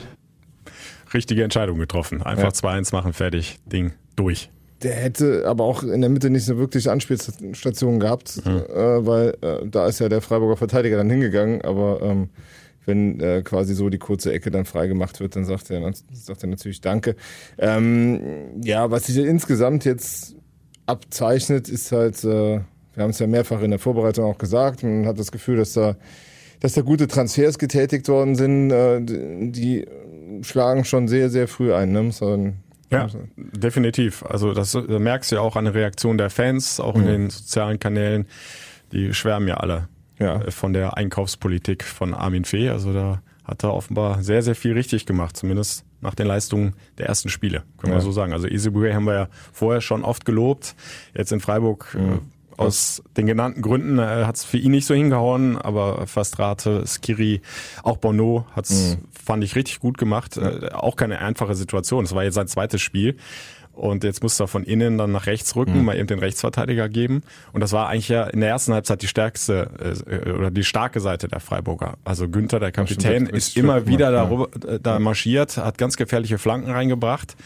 Richtige 1.13 1.43
Entscheidung 1.43 1.79
getroffen. 1.79 2.23
Einfach 2.23 2.53
ja. 2.53 2.71
2-1 2.71 2.95
machen, 2.95 3.13
fertig, 3.13 3.59
Ding 3.67 3.93
durch. 4.17 4.51
Der 4.83 4.95
hätte 4.95 5.45
aber 5.47 5.65
auch 5.65 5.83
in 5.83 6.01
der 6.03 6.11
Mitte 6.11 6.29
nicht 6.29 6.45
so 6.45 6.59
wirklich 6.59 6.91
Anspielstation 6.91 7.99
gehabt, 7.99 8.45
mhm. 8.45 8.59
äh, 8.59 9.07
weil 9.07 9.37
äh, 9.41 9.67
da 9.67 9.87
ist 9.87 10.01
ja 10.01 10.09
der 10.09 10.21
Freiburger 10.21 10.57
Verteidiger 10.57 10.99
dann 10.99 11.09
hingegangen, 11.09 11.63
aber 11.63 12.03
ähm, 12.03 12.29
wenn 12.87 13.21
äh, 13.21 13.43
quasi 13.43 13.75
so 13.75 13.91
die 13.91 13.99
kurze 13.99 14.33
Ecke 14.33 14.51
dann 14.51 14.65
frei 14.65 14.87
gemacht 14.87 15.21
wird, 15.21 15.37
dann 15.37 15.45
sagt 15.45 15.71
er, 15.71 15.93
sagt 16.13 16.43
er 16.43 16.49
natürlich 16.49 16.81
Danke. 16.81 17.17
Ähm, 17.59 18.63
ja, 18.63 18.91
was 18.91 19.07
sich 19.07 19.19
insgesamt 19.19 19.85
jetzt 19.85 20.37
abzeichnet, 20.87 21.69
ist 21.69 21.93
halt, 21.93 22.23
äh, 22.25 22.61
wir 22.95 23.03
haben 23.03 23.11
es 23.11 23.19
ja 23.19 23.27
mehrfach 23.27 23.61
in 23.61 23.71
der 23.71 23.81
Vorbereitung 23.81 24.25
auch 24.25 24.39
gesagt, 24.39 24.83
man 24.85 25.07
hat 25.07 25.19
das 25.19 25.33
Gefühl, 25.33 25.57
dass 25.57 25.73
da, 25.73 25.97
dass 26.61 26.75
da 26.75 26.83
gute 26.83 27.09
Transfers 27.09 27.59
getätigt 27.59 28.09
worden 28.09 28.37
sind, 28.37 28.71
äh, 28.71 29.01
die 29.03 29.85
schlagen 30.43 30.85
schon 30.85 31.09
sehr, 31.09 31.29
sehr 31.29 31.49
früh 31.49 31.75
ein. 31.75 31.93
Ne? 31.93 32.13
So 32.13 32.53
ja, 32.91 33.09
definitiv. 33.37 34.25
Also 34.25 34.55
das, 34.55 34.75
merkst 34.75 35.33
du 35.33 35.37
ja 35.37 35.43
auch 35.43 35.57
an 35.57 35.65
der 35.65 35.75
Reaktion 35.75 36.19
der 36.19 36.31
Fans, 36.31 36.79
auch 36.79 36.95
in 36.95 37.03
mhm. 37.03 37.07
den 37.07 37.31
sozialen 37.31 37.81
Kanälen. 37.81 38.27
Die 38.93 39.13
schwärmen 39.13 39.49
ja 39.49 39.57
alle 39.57 39.89
ja. 40.19 40.41
Äh, 40.41 40.51
von 40.51 40.73
der 40.73 40.97
Einkaufspolitik 40.97 41.85
von 41.85 42.15
Armin 42.15 42.45
Fee. 42.45 42.69
Also 42.69 42.93
da 42.93 43.23
hat 43.45 43.63
er 43.63 43.75
offenbar 43.75 44.23
sehr, 44.23 44.43
sehr 44.43 44.57
viel 44.57 44.73
richtig 44.73 45.07
gemacht, 45.07 45.37
zumindest 45.37 45.85
nach 46.01 46.15
den 46.15 46.27
Leistungen 46.27 46.75
der 46.99 47.07
ersten 47.07 47.29
Spiele, 47.29 47.63
können 47.79 47.93
ja. 47.93 47.99
wir 47.99 48.03
so 48.03 48.13
sagen. 48.13 48.33
Also 48.33 48.49
Isibue 48.49 48.93
haben 48.93 49.05
wir 49.05 49.15
ja 49.15 49.29
vorher 49.53 49.81
schon 49.81 50.05
oft 50.05 50.25
gelobt. 50.25 50.75
Jetzt 51.15 51.33
in 51.33 51.41
Freiburg 51.41 51.95
äh, 51.95 51.99
mhm. 51.99 52.21
aus 52.57 53.03
den 53.17 53.27
genannten 53.27 53.63
Gründen 53.63 53.99
äh, 53.99 54.25
hat 54.25 54.37
es 54.37 54.45
für 54.45 54.59
ihn 54.59 54.73
nicht 54.73 54.87
so 54.87 54.95
hingehauen, 54.95 55.57
aber 55.57 56.07
Fastrate, 56.07 56.85
Skiri, 56.87 57.41
auch 57.83 57.97
Bono 57.97 58.47
hat's, 58.55 58.97
mhm. 58.97 59.05
fand 59.13 59.45
ich 59.45 59.55
richtig 59.55 59.79
gut 59.81 59.97
gemacht. 59.97 60.37
Äh, 60.37 60.71
auch 60.73 60.97
keine 60.97 61.21
einfache 61.21 61.55
Situation. 61.55 62.05
Es 62.05 62.15
war 62.15 62.25
jetzt 62.25 62.35
sein 62.35 62.49
zweites 62.49 62.83
Spiel. 62.83 63.17
Und 63.77 64.05
jetzt 64.05 64.23
musste 64.23 64.45
er 64.45 64.49
von 64.49 64.65
innen 64.65 64.97
dann 64.97 65.13
nach 65.13 65.27
rechts 65.27 65.55
rücken, 65.55 65.79
mhm. 65.79 65.85
mal 65.85 65.97
eben 65.97 66.07
den 66.07 66.19
Rechtsverteidiger 66.19 66.89
geben. 66.89 67.23
Und 67.53 67.61
das 67.61 67.73
war 67.73 67.89
eigentlich 67.89 68.09
ja 68.09 68.25
in 68.25 68.41
der 68.41 68.49
ersten 68.49 68.73
Halbzeit 68.73 69.03
die 69.03 69.09
stärkste 69.09 69.71
äh, 70.07 70.31
oder 70.31 70.51
die 70.51 70.65
starke 70.65 71.01
Seite 71.01 71.29
der 71.29 71.41
Freiburger. 71.41 71.99
Also 72.03 72.29
Günther, 72.29 72.59
der 72.59 72.73
Kapitän, 72.73 73.27
ist 73.27 73.57
immer 73.57 73.87
wieder 73.87 74.11
da, 74.11 74.47
äh, 74.67 74.81
da 74.81 74.99
marschiert, 74.99 75.59
hat 75.59 75.77
ganz 75.77 75.97
gefährliche 75.97 76.39
Flanken 76.39 76.71
reingebracht. 76.71 77.37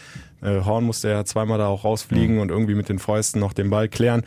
Äh, 0.41 0.61
Horn 0.61 0.85
musste 0.85 1.09
ja 1.09 1.25
zweimal 1.25 1.57
da 1.57 1.67
auch 1.67 1.83
rausfliegen 1.83 2.35
mhm. 2.35 2.41
und 2.41 2.49
irgendwie 2.49 2.75
mit 2.75 2.87
den 2.87 2.99
Fäusten 2.99 3.41
noch 3.41 3.51
den 3.51 3.69
Ball 3.69 3.89
klären. 3.89 4.23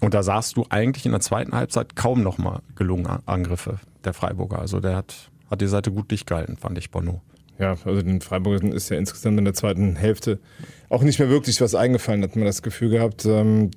Und 0.00 0.12
da 0.12 0.22
sahst 0.22 0.58
du 0.58 0.66
eigentlich 0.68 1.06
in 1.06 1.12
der 1.12 1.22
zweiten 1.22 1.54
Halbzeit 1.54 1.96
kaum 1.96 2.22
nochmal 2.22 2.60
gelungen 2.76 3.20
Angriffe 3.24 3.78
der 4.04 4.12
Freiburger. 4.12 4.58
Also 4.58 4.80
der 4.80 4.96
hat, 4.96 5.30
hat 5.50 5.62
die 5.62 5.66
Seite 5.66 5.90
gut 5.90 6.10
dicht 6.10 6.26
gehalten, 6.26 6.58
fand 6.58 6.76
ich, 6.76 6.90
Bono. 6.90 7.22
Ja, 7.58 7.76
also 7.84 8.02
den 8.02 8.20
Freiburgern 8.20 8.72
ist 8.72 8.88
ja 8.88 8.96
insgesamt 8.96 9.38
in 9.38 9.44
der 9.44 9.54
zweiten 9.54 9.96
Hälfte 9.96 10.40
auch 10.88 11.02
nicht 11.02 11.18
mehr 11.18 11.28
wirklich 11.30 11.60
was 11.60 11.74
eingefallen, 11.74 12.22
hat 12.22 12.36
man 12.36 12.44
das 12.44 12.62
Gefühl 12.62 12.90
gehabt. 12.90 13.24
Ähm, 13.26 13.70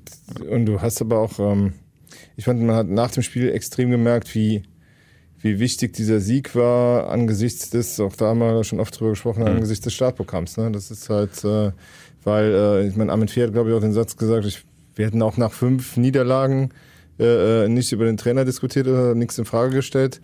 und 0.49 0.65
du 0.65 0.81
hast 0.81 1.01
aber 1.01 1.19
auch, 1.19 1.39
ähm, 1.39 1.73
ich 2.35 2.45
fand, 2.45 2.61
man 2.61 2.75
hat 2.75 2.87
nach 2.87 3.11
dem 3.11 3.23
Spiel 3.23 3.49
extrem 3.51 3.91
gemerkt, 3.91 4.33
wie, 4.33 4.63
wie 5.39 5.59
wichtig 5.59 5.93
dieser 5.93 6.19
Sieg 6.19 6.55
war 6.55 7.09
angesichts 7.09 7.69
des, 7.69 7.99
auch 7.99 8.15
da 8.15 8.27
haben 8.27 8.39
wir 8.39 8.63
schon 8.63 8.79
oft 8.79 8.99
drüber 8.99 9.11
gesprochen, 9.11 9.41
mhm. 9.41 9.49
angesichts 9.49 9.83
des 9.83 9.93
Startprogramms. 9.93 10.57
Ne? 10.57 10.71
Das 10.71 10.89
ist 10.89 11.09
halt, 11.09 11.43
äh, 11.43 11.71
weil, 12.23 12.53
äh, 12.53 12.87
ich 12.87 12.95
meine, 12.95 13.11
Armin 13.11 13.27
Fee 13.27 13.43
hat, 13.43 13.53
glaube 13.53 13.69
ich, 13.69 13.75
auch 13.75 13.81
den 13.81 13.93
Satz 13.93 14.17
gesagt, 14.17 14.45
ich, 14.45 14.63
wir 14.95 15.05
hätten 15.05 15.21
auch 15.21 15.37
nach 15.37 15.51
fünf 15.51 15.97
Niederlagen 15.97 16.71
äh, 17.19 17.67
nicht 17.67 17.91
über 17.91 18.05
den 18.05 18.17
Trainer 18.17 18.45
diskutiert 18.45 18.87
oder 18.87 19.13
nichts 19.15 19.37
in 19.37 19.45
Frage 19.45 19.75
gestellt. 19.75 20.19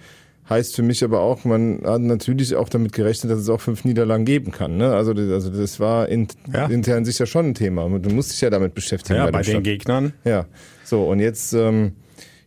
Heißt 0.50 0.76
für 0.76 0.84
mich 0.84 1.04
aber 1.04 1.22
auch, 1.22 1.46
man 1.46 1.82
hat 1.86 2.02
natürlich 2.02 2.56
auch 2.56 2.68
damit 2.68 2.92
gerechnet, 2.92 3.32
dass 3.32 3.40
es 3.40 3.50
auch 3.50 3.62
fünf 3.62 3.86
Niederlagen 3.86 4.26
geben 4.26 4.52
kann. 4.52 4.76
Ne? 4.76 4.94
Also, 4.94 5.14
das, 5.14 5.30
also 5.32 5.50
das 5.50 5.80
war 5.80 6.10
in, 6.10 6.28
ja. 6.52 6.66
intern 6.66 7.06
sicher 7.06 7.26
schon 7.26 7.48
ein 7.48 7.54
Thema. 7.54 7.88
Du 8.00 8.10
musst 8.10 8.32
dich 8.32 8.42
ja 8.42 8.50
damit 8.50 8.74
beschäftigen. 8.74 9.20
Ja, 9.20 9.26
bei, 9.26 9.32
bei 9.32 9.42
den 9.42 9.52
Stadt. 9.52 9.64
Gegnern. 9.64 10.14
Ja, 10.26 10.46
so 10.84 11.04
und 11.06 11.20
jetzt 11.20 11.54
ähm, 11.54 11.94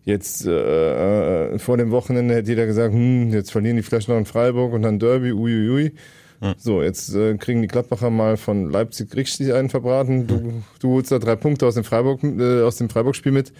jetzt 0.05 0.47
äh, 0.47 1.55
äh, 1.55 1.59
vor 1.59 1.76
dem 1.76 1.91
Wochenende 1.91 2.35
hätte 2.35 2.50
jeder 2.50 2.67
gesagt, 2.67 2.95
hm, 2.95 3.33
jetzt 3.33 3.50
verlieren 3.50 3.76
die 3.76 3.83
vielleicht 3.83 4.09
noch 4.09 4.17
in 4.17 4.25
Freiburg 4.25 4.73
und 4.73 4.83
dann 4.83 4.99
Derby, 4.99 5.33
uiuiui. 5.33 5.93
Hm. 6.41 6.55
So, 6.59 6.83
jetzt 6.83 7.15
äh, 7.15 7.37
kriegen 7.37 7.62
die 7.62 7.69
Gladbacher 7.69 8.11
mal 8.11 8.37
von 8.37 8.71
Leipzig 8.71 9.15
richtig 9.17 9.53
einen 9.53 9.69
verbraten. 9.69 10.26
Du, 10.26 10.62
du 10.81 10.91
holst 10.93 11.11
da 11.11 11.19
drei 11.19 11.35
Punkte 11.35 11.67
aus 11.67 11.75
dem 11.75 11.85
Freiburg 11.85 12.23
äh, 12.23 12.62
aus 12.62 12.76
dem 12.76 12.88
Freiburg-Spiel 12.88 13.33
mit. 13.33 13.53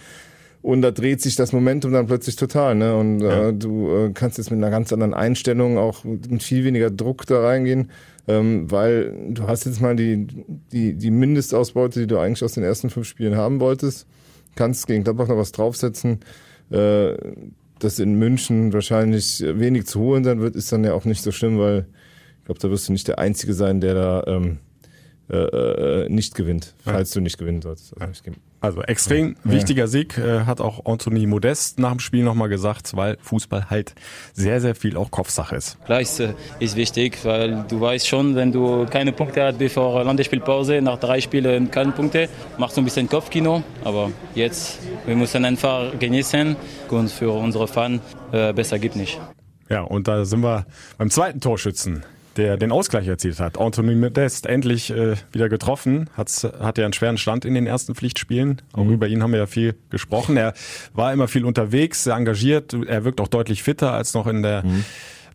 Und 0.67 0.81
da 0.81 0.91
dreht 0.91 1.21
sich 1.21 1.37
das 1.37 1.53
Momentum 1.53 1.93
dann 1.93 2.07
plötzlich 2.07 2.35
total. 2.35 2.75
Ne? 2.75 2.93
Und 2.93 3.21
ja. 3.21 3.47
äh, 3.47 3.53
du 3.53 3.89
äh, 3.89 4.11
kannst 4.13 4.37
jetzt 4.37 4.51
mit 4.51 4.57
einer 4.57 4.69
ganz 4.69 4.91
anderen 4.91 5.13
Einstellung 5.13 5.77
auch 5.77 6.03
mit 6.03 6.43
viel 6.43 6.65
weniger 6.65 6.89
Druck 6.89 7.25
da 7.25 7.39
reingehen, 7.39 7.89
ähm, 8.27 8.69
weil 8.69 9.15
du 9.29 9.47
hast 9.47 9.65
jetzt 9.65 9.79
mal 9.79 9.95
die, 9.95 10.27
die, 10.73 10.95
die 10.95 11.09
Mindestausbeute, 11.09 12.01
die 12.01 12.07
du 12.07 12.19
eigentlich 12.19 12.43
aus 12.43 12.51
den 12.51 12.65
ersten 12.65 12.89
fünf 12.89 13.07
Spielen 13.07 13.37
haben 13.37 13.61
wolltest, 13.61 14.07
kannst 14.55 14.87
gegen 14.87 15.05
Gladbach 15.05 15.29
noch 15.29 15.37
was 15.37 15.53
draufsetzen. 15.53 16.19
Äh, 16.69 17.15
dass 17.79 17.99
in 17.99 18.15
München 18.15 18.73
wahrscheinlich 18.73 19.41
wenig 19.47 19.85
zu 19.85 20.01
holen 20.01 20.25
sein 20.25 20.41
wird, 20.41 20.57
ist 20.57 20.69
dann 20.73 20.83
ja 20.83 20.91
auch 20.95 21.05
nicht 21.05 21.21
so 21.21 21.31
schlimm, 21.31 21.59
weil 21.59 21.85
ich 22.39 22.45
glaube, 22.45 22.59
da 22.59 22.69
wirst 22.69 22.89
du 22.89 22.91
nicht 22.91 23.07
der 23.07 23.19
Einzige 23.19 23.53
sein, 23.53 23.79
der 23.79 23.93
da 23.93 24.23
ähm, 24.27 24.57
äh, 25.29 25.35
äh, 26.05 26.09
nicht 26.09 26.35
gewinnt, 26.35 26.73
falls 26.83 27.13
ja. 27.13 27.19
du 27.19 27.23
nicht 27.23 27.37
gewinnen 27.37 27.61
solltest. 27.61 27.93
Also, 27.99 28.23
also 28.61 28.81
extrem 28.83 29.35
ja. 29.43 29.51
wichtiger 29.51 29.87
Sieg, 29.87 30.17
äh, 30.17 30.45
hat 30.45 30.61
auch 30.61 30.85
Anthony 30.85 31.27
Modest 31.27 31.79
nach 31.79 31.91
dem 31.91 31.99
Spiel 31.99 32.23
nochmal 32.23 32.49
gesagt, 32.49 32.95
weil 32.95 33.17
Fußball 33.21 33.69
halt 33.69 33.93
sehr, 34.33 34.61
sehr 34.61 34.73
viel 34.73 34.95
auch 34.95 35.11
Kopfsache 35.11 35.55
ist. 35.55 35.83
Klar 35.85 36.01
ist, 36.01 36.23
ist 36.59 36.75
wichtig, 36.75 37.19
weil 37.23 37.65
du 37.67 37.81
weißt 37.81 38.07
schon, 38.07 38.35
wenn 38.35 38.51
du 38.51 38.85
keine 38.85 39.11
Punkte 39.11 39.43
hast 39.43 39.59
bevor 39.59 40.03
Landesspielpause, 40.03 40.81
nach 40.81 40.97
drei 40.97 41.19
Spielen 41.19 41.69
keine 41.71 41.91
Punkte, 41.91 42.29
machst 42.57 42.77
du 42.77 42.81
ein 42.81 42.85
bisschen 42.85 43.09
Kopfkino, 43.09 43.63
aber 43.83 44.11
jetzt, 44.33 44.79
wir 45.05 45.15
müssen 45.15 45.43
einfach 45.43 45.99
genießen 45.99 46.55
und 46.89 47.11
für 47.11 47.31
unsere 47.31 47.67
Fans 47.67 48.01
äh, 48.31 48.53
besser 48.53 48.79
gibt 48.79 48.95
nicht. 48.95 49.19
Ja, 49.69 49.81
und 49.81 50.07
da 50.07 50.23
sind 50.23 50.39
wir 50.39 50.65
beim 50.97 51.09
zweiten 51.09 51.41
Torschützen 51.41 52.03
der 52.37 52.57
den 52.57 52.71
Ausgleich 52.71 53.07
erzielt 53.07 53.39
hat. 53.39 53.57
Anthony 53.57 53.95
Modest 53.95 54.45
endlich 54.45 54.91
äh, 54.91 55.15
wieder 55.31 55.49
getroffen, 55.49 56.09
Hat's, 56.15 56.43
hat 56.43 56.77
ja 56.77 56.85
einen 56.85 56.93
schweren 56.93 57.17
Stand 57.17 57.45
in 57.45 57.53
den 57.53 57.67
ersten 57.67 57.95
Pflichtspielen. 57.95 58.61
Auch 58.73 58.83
mhm. 58.83 58.93
über 58.93 59.07
ihn 59.07 59.23
haben 59.23 59.31
wir 59.31 59.39
ja 59.39 59.47
viel 59.47 59.75
gesprochen. 59.89 60.37
Er 60.37 60.53
war 60.93 61.11
immer 61.11 61.27
viel 61.27 61.45
unterwegs, 61.45 62.03
sehr 62.03 62.15
engagiert. 62.15 62.73
Er 62.73 63.03
wirkt 63.03 63.19
auch 63.19 63.27
deutlich 63.27 63.63
fitter 63.63 63.93
als 63.93 64.13
noch 64.13 64.27
in 64.27 64.43
der 64.43 64.63
mhm. 64.63 64.85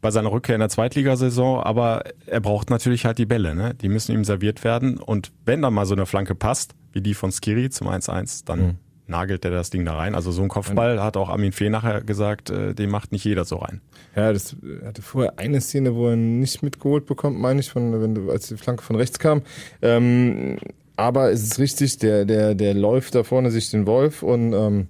bei 0.01 0.11
seiner 0.11 0.31
Rückkehr 0.31 0.55
in 0.55 0.61
der 0.61 0.69
Zweitligasaison. 0.69 1.61
Aber 1.61 2.05
er 2.27 2.41
braucht 2.41 2.71
natürlich 2.71 3.05
halt 3.05 3.19
die 3.19 3.27
Bälle. 3.27 3.55
Ne? 3.55 3.75
Die 3.75 3.89
müssen 3.89 4.13
ihm 4.13 4.25
serviert 4.25 4.65
werden. 4.65 4.99
Und 4.99 5.33
wenn 5.45 5.61
dann 5.61 5.75
mal 5.75 5.87
so 5.87 5.95
eine 5.95 6.07
Flanke 6.07 6.35
passt, 6.35 6.75
wie 6.93 7.01
die 7.01 7.15
von 7.15 7.33
Skiri 7.33 7.71
zum 7.71 7.89
1-1, 7.89 8.45
dann 8.45 8.61
mhm 8.61 8.75
nagelt 9.13 9.45
der 9.45 9.53
das 9.53 9.71
Ding 9.71 9.85
da 9.85 9.95
rein. 9.95 10.17
Also 10.17 10.33
so 10.33 10.43
ein 10.43 10.49
Kopfball 10.49 11.01
hat 11.01 11.17
auch 11.17 11.29
Armin 11.29 11.53
Fee 11.53 11.71
nachher 11.71 12.01
gesagt, 12.01 12.51
äh, 12.51 12.75
den 12.75 12.91
macht 12.91 13.13
nicht 13.13 13.25
jeder 13.25 13.45
so 13.45 13.57
rein. 13.57 13.81
Ja, 14.17 14.33
das 14.33 14.57
hatte 14.85 15.03
vorher 15.03 15.39
eine 15.39 15.61
Szene, 15.61 15.95
wo 15.95 16.09
er 16.09 16.17
nicht 16.17 16.63
mitgeholt 16.63 17.07
bekommt, 17.07 17.39
meine 17.39 17.61
ich, 17.61 17.71
von, 17.71 18.01
wenn 18.03 18.29
als 18.29 18.49
die 18.49 18.57
Flanke 18.57 18.83
von 18.83 18.97
rechts 18.97 19.21
kam. 19.21 19.43
Ähm, 19.81 20.59
aber 20.97 21.31
es 21.31 21.43
ist 21.43 21.59
richtig, 21.59 21.99
der, 21.99 22.25
der, 22.25 22.55
der 22.55 22.75
läuft 22.75 23.15
da 23.15 23.23
vorne 23.23 23.51
sich 23.51 23.71
den 23.71 23.87
Wolf 23.87 24.23
und, 24.23 24.53
ähm, 24.53 24.89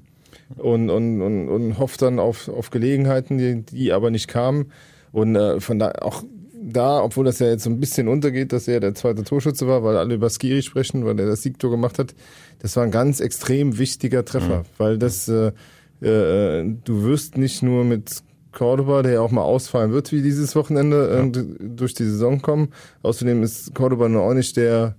und, 0.56 0.90
und, 0.90 1.20
und, 1.22 1.48
und 1.48 1.78
hofft 1.78 2.02
dann 2.02 2.18
auf, 2.18 2.48
auf 2.48 2.70
Gelegenheiten, 2.70 3.38
die, 3.38 3.62
die 3.62 3.92
aber 3.92 4.10
nicht 4.10 4.28
kamen. 4.28 4.72
Und 5.12 5.36
äh, 5.36 5.60
von 5.60 5.78
da 5.78 5.92
auch 6.00 6.24
da, 6.62 7.02
obwohl 7.02 7.24
das 7.24 7.38
ja 7.40 7.48
jetzt 7.48 7.64
so 7.64 7.70
ein 7.70 7.80
bisschen 7.80 8.08
untergeht, 8.08 8.52
dass 8.52 8.68
er 8.68 8.80
der 8.80 8.94
zweite 8.94 9.24
Torschütze 9.24 9.66
war, 9.66 9.82
weil 9.82 9.96
alle 9.96 10.14
über 10.14 10.30
Skiri 10.30 10.62
sprechen, 10.62 11.04
weil 11.04 11.18
er 11.18 11.26
das 11.26 11.42
Siegtor 11.42 11.70
gemacht 11.70 11.98
hat, 11.98 12.14
das 12.60 12.76
war 12.76 12.84
ein 12.84 12.90
ganz 12.90 13.20
extrem 13.20 13.78
wichtiger 13.78 14.24
Treffer, 14.24 14.60
mhm. 14.60 14.64
weil 14.78 14.98
das, 14.98 15.28
äh, 15.28 15.52
äh, 16.00 16.74
du 16.84 17.02
wirst 17.02 17.36
nicht 17.36 17.62
nur 17.62 17.84
mit 17.84 18.22
Cordoba, 18.52 19.02
der 19.02 19.14
ja 19.14 19.20
auch 19.20 19.30
mal 19.30 19.42
ausfallen 19.42 19.92
wird 19.92 20.12
wie 20.12 20.22
dieses 20.22 20.54
Wochenende, 20.54 21.32
äh, 21.34 21.66
durch 21.66 21.94
die 21.94 22.04
Saison 22.04 22.40
kommen. 22.42 22.68
Außerdem 23.02 23.42
ist 23.42 23.74
Cordoba 23.74 24.08
nur 24.08 24.22
auch 24.22 24.34
nicht 24.34 24.56
der, 24.56 24.94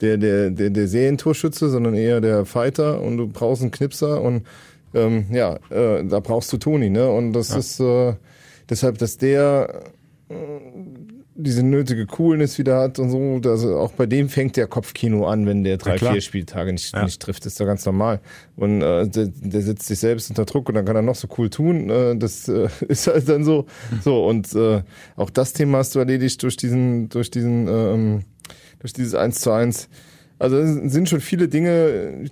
der, 0.00 0.16
der, 0.16 0.50
der, 0.50 0.70
der 0.70 0.88
Serientorschütze, 0.88 1.68
sondern 1.68 1.94
eher 1.94 2.20
der 2.20 2.44
Fighter 2.46 3.00
und 3.00 3.16
du 3.18 3.28
brauchst 3.28 3.62
einen 3.62 3.70
Knipser 3.70 4.22
und 4.22 4.46
ähm, 4.94 5.26
ja, 5.30 5.58
äh, 5.70 6.04
da 6.04 6.20
brauchst 6.20 6.52
du 6.52 6.56
Toni, 6.56 6.90
ne? 6.90 7.10
Und 7.10 7.32
das 7.32 7.50
ja. 7.50 7.58
ist 7.58 7.80
äh, 7.80 8.14
deshalb, 8.70 8.98
dass 8.98 9.18
der 9.18 9.82
diese 10.28 11.62
nötige 11.62 12.06
Coolness 12.06 12.58
wieder 12.58 12.80
hat 12.80 12.98
und 12.98 13.10
so. 13.10 13.48
Also 13.48 13.78
auch 13.78 13.92
bei 13.92 14.06
dem 14.06 14.28
fängt 14.28 14.56
der 14.56 14.66
Kopfkino 14.66 15.26
an, 15.26 15.46
wenn 15.46 15.62
der 15.62 15.76
drei, 15.76 15.96
ja, 15.96 16.12
vier 16.12 16.20
Spieltage 16.20 16.72
nicht, 16.72 16.92
ja. 16.92 17.04
nicht 17.04 17.22
trifft. 17.22 17.44
Das 17.44 17.52
ist 17.52 17.60
doch 17.60 17.66
ganz 17.66 17.86
normal. 17.86 18.20
Und 18.56 18.82
äh, 18.82 19.06
der, 19.08 19.26
der 19.28 19.62
setzt 19.62 19.86
sich 19.86 20.00
selbst 20.00 20.28
unter 20.30 20.44
Druck 20.44 20.68
und 20.68 20.74
dann 20.74 20.84
kann 20.84 20.96
er 20.96 21.02
noch 21.02 21.14
so 21.14 21.28
cool 21.38 21.48
tun. 21.48 21.90
Äh, 21.90 22.16
das 22.16 22.48
äh, 22.48 22.68
ist 22.88 23.06
halt 23.06 23.28
dann 23.28 23.44
so. 23.44 23.66
So, 24.02 24.26
und 24.26 24.52
äh, 24.54 24.82
auch 25.14 25.30
das 25.30 25.52
Thema 25.52 25.78
hast 25.78 25.94
du 25.94 26.00
erledigt 26.00 26.42
durch 26.42 26.56
diesen, 26.56 27.08
durch 27.08 27.30
diesen, 27.30 27.68
ähm, 27.68 28.22
durch 28.80 28.92
dieses 28.92 29.14
1 29.14 29.40
zu 29.40 29.52
1. 29.52 29.88
Also 30.38 30.58
es 30.58 30.92
sind 30.92 31.08
schon 31.08 31.20
viele 31.20 31.48
Dinge 31.48 32.24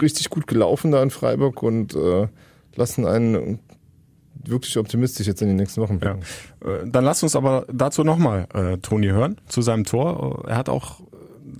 richtig 0.00 0.28
gut 0.30 0.46
gelaufen 0.46 0.92
da 0.92 1.02
in 1.02 1.10
Freiburg 1.10 1.62
und 1.62 1.94
äh, 1.96 2.28
lassen 2.76 3.06
einen 3.06 3.58
wirklich 4.44 4.76
optimistisch 4.78 5.26
jetzt 5.26 5.42
in 5.42 5.48
den 5.48 5.56
nächsten 5.56 5.80
Wochen 5.80 6.00
Ja. 6.02 6.12
Äh, 6.12 6.86
dann 6.86 7.04
lass 7.04 7.22
uns 7.22 7.36
aber 7.36 7.66
dazu 7.72 8.04
nochmal 8.04 8.46
äh, 8.54 8.78
Toni 8.78 9.08
hören, 9.08 9.40
zu 9.48 9.62
seinem 9.62 9.84
Tor. 9.84 10.44
Er 10.46 10.56
hat 10.56 10.68
auch 10.68 11.00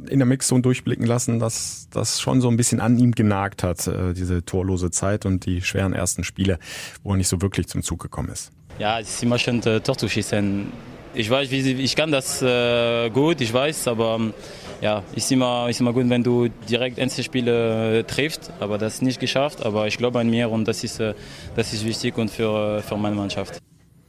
in 0.08 0.18
der 0.18 0.26
Mixzone 0.26 0.62
durchblicken 0.62 1.06
lassen, 1.06 1.38
dass 1.38 1.88
das 1.90 2.20
schon 2.20 2.40
so 2.40 2.48
ein 2.48 2.56
bisschen 2.56 2.80
an 2.80 2.98
ihm 2.98 3.12
genagt 3.12 3.62
hat, 3.62 3.86
äh, 3.86 4.12
diese 4.14 4.44
torlose 4.44 4.90
Zeit 4.90 5.26
und 5.26 5.46
die 5.46 5.62
schweren 5.62 5.92
ersten 5.92 6.24
Spiele, 6.24 6.58
wo 7.02 7.12
er 7.12 7.16
nicht 7.16 7.28
so 7.28 7.40
wirklich 7.40 7.68
zum 7.68 7.82
Zug 7.82 8.00
gekommen 8.00 8.28
ist. 8.30 8.52
Ja, 8.78 9.00
es 9.00 9.10
ist 9.10 9.22
immer 9.22 9.38
schön, 9.38 9.62
äh, 9.62 9.80
Tor 9.80 9.96
zu 9.96 10.08
schießen. 10.08 10.66
Ich 11.14 11.28
weiß, 11.28 11.50
wie, 11.50 11.72
ich 11.72 11.94
kann 11.94 12.10
das 12.10 12.40
äh, 12.40 13.10
gut, 13.10 13.40
ich 13.40 13.52
weiß, 13.52 13.88
aber 13.88 14.32
ja, 14.80 15.02
ist 15.14 15.30
immer, 15.30 15.68
ist 15.68 15.80
immer 15.80 15.92
gut, 15.92 16.08
wenn 16.08 16.24
du 16.24 16.48
direkt 16.68 16.98
Einzelspiele 16.98 17.98
äh, 17.98 18.04
triffst, 18.04 18.50
aber 18.60 18.78
das 18.78 18.94
ist 18.94 19.02
nicht 19.02 19.20
geschafft. 19.20 19.64
Aber 19.64 19.86
ich 19.86 19.98
glaube 19.98 20.18
an 20.18 20.30
mir 20.30 20.50
und 20.50 20.66
das 20.66 20.82
ist, 20.84 21.00
äh, 21.00 21.14
das 21.54 21.72
ist 21.72 21.84
wichtig 21.84 22.16
und 22.16 22.30
für, 22.30 22.78
äh, 22.78 22.82
für 22.82 22.96
meine 22.96 23.14
Mannschaft. 23.14 23.58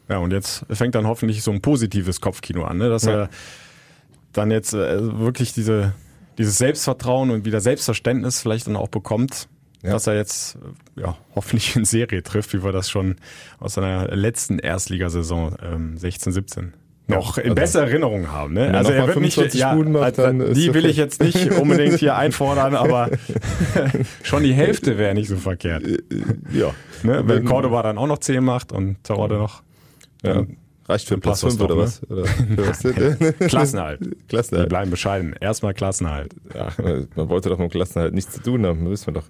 Ja, 0.09 0.17
und 0.17 0.31
jetzt 0.31 0.65
fängt 0.69 0.95
dann 0.95 1.05
hoffentlich 1.05 1.43
so 1.43 1.51
ein 1.51 1.61
positives 1.61 2.21
Kopfkino 2.21 2.63
an, 2.63 2.77
ne? 2.77 2.89
dass 2.89 3.03
ja. 3.03 3.23
er 3.23 3.29
dann 4.31 4.49
jetzt 4.49 4.73
äh, 4.73 5.19
wirklich 5.19 5.53
diese, 5.53 5.93
dieses 6.37 6.57
Selbstvertrauen 6.57 7.31
und 7.31 7.45
wieder 7.45 7.61
Selbstverständnis 7.61 8.41
vielleicht 8.41 8.65
dann 8.65 8.75
auch 8.75 8.87
bekommt, 8.87 9.47
ja. 9.83 9.91
dass 9.91 10.07
er 10.07 10.15
jetzt 10.15 10.57
ja, 10.95 11.17
hoffentlich 11.35 11.75
in 11.75 11.85
Serie 11.85 12.23
trifft, 12.23 12.53
wie 12.53 12.63
wir 12.63 12.71
das 12.71 12.89
schon 12.89 13.17
aus 13.59 13.73
seiner 13.73 14.07
letzten 14.15 14.57
Erstligasaison 14.57 15.55
ähm, 15.61 15.97
16, 15.97 16.31
17 16.31 16.73
noch 17.07 17.37
in 17.37 17.43
also, 17.43 17.55
besser 17.55 17.81
Erinnerung 17.83 18.31
haben. 18.31 18.53
Ne? 18.53 18.73
Also 18.73 18.91
er 18.91 19.07
wird 19.07 19.19
nicht, 19.19 19.53
ja, 19.55 19.75
macht, 19.75 20.19
also, 20.19 20.53
die 20.53 20.73
will 20.73 20.85
ich 20.85 20.97
jetzt 20.97 21.21
nicht 21.21 21.51
unbedingt 21.59 21.99
hier 21.99 22.15
einfordern, 22.15 22.75
aber 22.75 23.09
schon 24.23 24.43
die 24.43 24.53
Hälfte 24.53 24.97
wäre 24.97 25.13
nicht 25.13 25.27
so 25.27 25.37
verkehrt. 25.37 25.83
Äh, 25.83 25.95
äh, 25.95 25.99
ja. 26.53 26.71
Ne? 27.03 27.23
Wenn 27.25 27.45
Cordoba 27.45 27.83
dann 27.83 27.97
auch 27.97 28.07
noch 28.07 28.19
10 28.19 28.43
macht 28.43 28.71
und 28.71 29.03
Terodde 29.03 29.35
noch. 29.35 29.63
Ja. 30.23 30.43
Reicht 30.93 31.07
für 31.07 31.17
Platz 31.17 31.41
5 31.41 31.59
oder 31.59 31.77
was? 31.77 32.01
Oder 32.07 32.23
was? 32.23 32.83
Klassenhalt. 33.47 33.99
Klassenhalt. 34.27 34.65
Wir 34.65 34.69
bleiben 34.69 34.91
bescheiden. 34.91 35.35
Erstmal 35.41 35.73
Klassenhalt. 35.73 36.35
Ja, 36.53 36.71
man 37.15 37.29
wollte 37.29 37.49
doch 37.49 37.57
mit 37.57 37.71
Klassenhalt 37.71 38.13
nichts 38.13 38.33
zu 38.33 38.43
tun 38.43 38.63
haben, 38.63 38.87
wissen 38.87 39.07
wir 39.07 39.13
doch. 39.13 39.25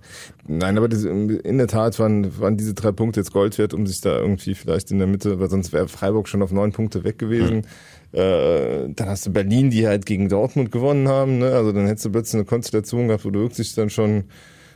Nein, 0.46 0.78
aber 0.78 0.90
diese, 0.90 1.10
in 1.10 1.58
der 1.58 1.68
Tat 1.68 1.98
waren, 2.00 2.38
waren 2.38 2.58
diese 2.58 2.74
drei 2.74 2.92
Punkte 2.92 3.22
jetzt 3.22 3.32
Gold 3.32 3.58
wert, 3.58 3.74
um 3.74 3.88
sich 3.88 4.02
da 4.02 4.20
irgendwie 4.20 4.56
vielleicht 4.56 4.92
in 4.92 4.98
der 4.98 5.08
Mitte, 5.08 5.40
weil 5.40 5.50
sonst 5.50 5.72
wäre 5.72 5.88
Freiburg 5.88 6.28
schon 6.28 6.42
auf 6.42 6.52
neun 6.52 6.74
Punkte 6.74 7.06
weg 7.06 7.18
gewesen. 7.18 7.66
Mhm. 8.12 8.20
Äh, 8.20 8.90
dann 8.94 9.08
hast 9.08 9.26
du 9.26 9.32
Berlin, 9.32 9.70
die 9.70 9.88
halt 9.88 10.06
gegen 10.06 10.28
Dortmund 10.28 10.70
gewonnen 10.70 11.08
haben. 11.08 11.40
Ne? 11.40 11.54
Also 11.54 11.72
dann 11.72 11.88
hättest 11.88 12.06
du 12.06 12.12
plötzlich 12.12 12.36
eine 12.36 12.46
Konstellation 12.46 13.08
gehabt, 13.08 13.24
wo 13.24 13.30
du 13.30 13.40
wirklich 13.40 13.74
dann 13.74 13.90
schon 13.90 14.26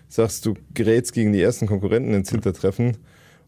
sagst, 0.07 0.45
du 0.45 0.53
gerätst 0.73 1.11
gegen 1.11 1.33
die 1.33 1.41
ersten 1.41 1.67
Konkurrenten 1.67 2.13
ins 2.13 2.29
Hintertreffen. 2.29 2.95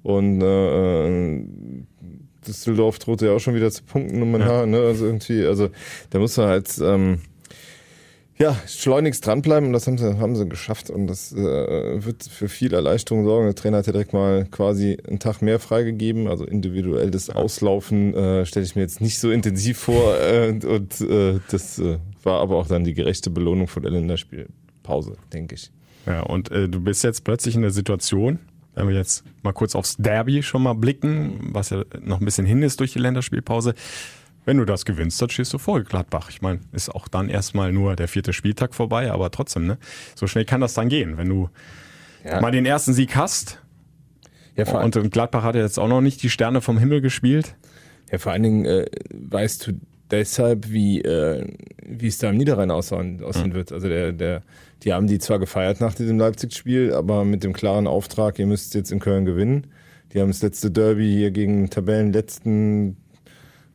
Und 0.03 0.41
äh, 0.41 1.85
Düsseldorf 2.47 2.99
droht 2.99 3.21
ja 3.21 3.31
auch 3.31 3.39
schon 3.39 3.55
wieder 3.55 3.71
zu 3.71 3.83
punkten 3.83 4.21
um 4.21 4.43
Haar, 4.43 4.65
ne? 4.65 4.79
Also 4.79 5.05
irgendwie, 5.05 5.45
also 5.45 5.69
da 6.09 6.19
muss 6.19 6.37
man 6.37 6.47
halt 6.47 6.69
ähm, 6.81 7.19
ja, 8.39 8.55
schleunigst 8.67 9.25
dranbleiben 9.25 9.67
und 9.67 9.73
das 9.73 9.85
haben 9.85 9.97
sie, 9.97 10.17
haben 10.17 10.35
sie 10.35 10.47
geschafft 10.47 10.89
und 10.89 11.07
das 11.07 11.33
äh, 11.33 12.05
wird 12.05 12.23
für 12.23 12.47
viel 12.47 12.73
Erleichterung 12.73 13.25
sorgen. 13.25 13.47
Der 13.47 13.55
Trainer 13.55 13.79
hat 13.79 13.87
ja 13.87 13.91
direkt 13.91 14.13
mal 14.13 14.45
quasi 14.45 14.97
einen 15.05 15.19
Tag 15.19 15.41
mehr 15.41 15.59
freigegeben, 15.59 16.27
also 16.27 16.45
individuell 16.45 17.11
das 17.11 17.29
Auslaufen 17.29 18.13
äh, 18.13 18.45
stelle 18.45 18.65
ich 18.65 18.77
mir 18.77 18.81
jetzt 18.81 19.01
nicht 19.01 19.19
so 19.19 19.29
intensiv 19.29 19.77
vor 19.77 20.17
äh, 20.21 20.51
und 20.51 21.01
äh, 21.01 21.39
das 21.51 21.79
äh, 21.79 21.97
war 22.23 22.39
aber 22.39 22.55
auch 22.55 22.67
dann 22.67 22.85
die 22.85 22.93
gerechte 22.93 23.29
Belohnung 23.29 23.67
von 23.67 23.83
der 23.83 23.91
Länderspielpause, 23.91 25.17
denke 25.33 25.55
ich. 25.55 25.71
Ja, 26.05 26.21
und 26.21 26.49
äh, 26.49 26.69
du 26.69 26.79
bist 26.79 27.03
jetzt 27.03 27.25
plötzlich 27.25 27.55
in 27.55 27.61
der 27.61 27.71
Situation, 27.71 28.39
wenn 28.79 28.87
wir 28.87 28.95
jetzt 28.95 29.23
mal 29.43 29.51
kurz 29.51 29.75
aufs 29.75 29.97
Derby 29.97 30.41
schon 30.41 30.63
mal 30.63 30.73
blicken, 30.73 31.49
was 31.53 31.69
ja 31.69 31.83
noch 32.01 32.19
ein 32.19 32.25
bisschen 32.25 32.45
hin 32.45 32.63
ist 32.63 32.79
durch 32.79 32.93
die 32.93 32.99
Länderspielpause. 32.99 33.73
Wenn 34.45 34.57
du 34.57 34.65
das 34.65 34.85
gewinnst, 34.85 35.21
dann 35.21 35.29
stehst 35.29 35.53
du 35.53 35.57
vor 35.57 35.81
Gladbach. 35.81 36.29
Ich 36.29 36.41
meine, 36.41 36.61
ist 36.71 36.89
auch 36.89 37.07
dann 37.07 37.29
erstmal 37.29 37.73
nur 37.73 37.95
der 37.95 38.07
vierte 38.07 38.33
Spieltag 38.33 38.73
vorbei, 38.73 39.11
aber 39.11 39.31
trotzdem, 39.31 39.67
ne? 39.67 39.77
So 40.15 40.27
schnell 40.27 40.45
kann 40.45 40.61
das 40.61 40.73
dann 40.73 40.89
gehen, 40.89 41.17
wenn 41.17 41.27
du 41.27 41.49
ja. 42.23 42.39
mal 42.39 42.51
den 42.51 42.65
ersten 42.65 42.93
Sieg 42.93 43.15
hast. 43.15 43.61
Ja, 44.55 44.65
vor 44.65 44.81
und, 44.81 44.95
und 44.95 45.11
Gladbach 45.11 45.43
hat 45.43 45.55
ja 45.55 45.61
jetzt 45.61 45.77
auch 45.77 45.87
noch 45.87 46.01
nicht 46.01 46.23
die 46.23 46.29
Sterne 46.29 46.61
vom 46.61 46.77
Himmel 46.77 47.01
gespielt. 47.01 47.55
Ja, 48.11 48.17
vor 48.17 48.31
allen 48.31 48.43
Dingen 48.43 48.65
äh, 48.65 48.85
weißt 49.11 49.67
du 49.67 49.73
deshalb, 50.11 50.69
wie, 50.71 51.01
äh, 51.01 51.45
wie 51.85 52.07
es 52.07 52.17
da 52.17 52.29
im 52.29 52.37
Niederrhein 52.37 52.71
aussehen, 52.71 53.23
aussehen 53.23 53.49
mhm. 53.49 53.53
wird. 53.53 53.71
Also 53.71 53.87
der, 53.87 54.11
der, 54.11 54.41
die 54.83 54.93
haben 54.93 55.07
die 55.07 55.19
zwar 55.19 55.39
gefeiert 55.39 55.81
nach 55.81 55.93
diesem 55.93 56.17
Leipzig-Spiel, 56.19 56.93
aber 56.93 57.25
mit 57.25 57.43
dem 57.43 57.53
klaren 57.53 57.87
Auftrag, 57.87 58.39
ihr 58.39 58.47
müsst 58.47 58.73
jetzt 58.75 58.91
in 58.91 58.99
Köln 58.99 59.25
gewinnen. 59.25 59.67
Die 60.13 60.21
haben 60.21 60.29
das 60.29 60.41
letzte 60.41 60.71
Derby 60.71 61.11
hier 61.11 61.31
gegen 61.31 61.69
Tabellenletzten 61.69 62.97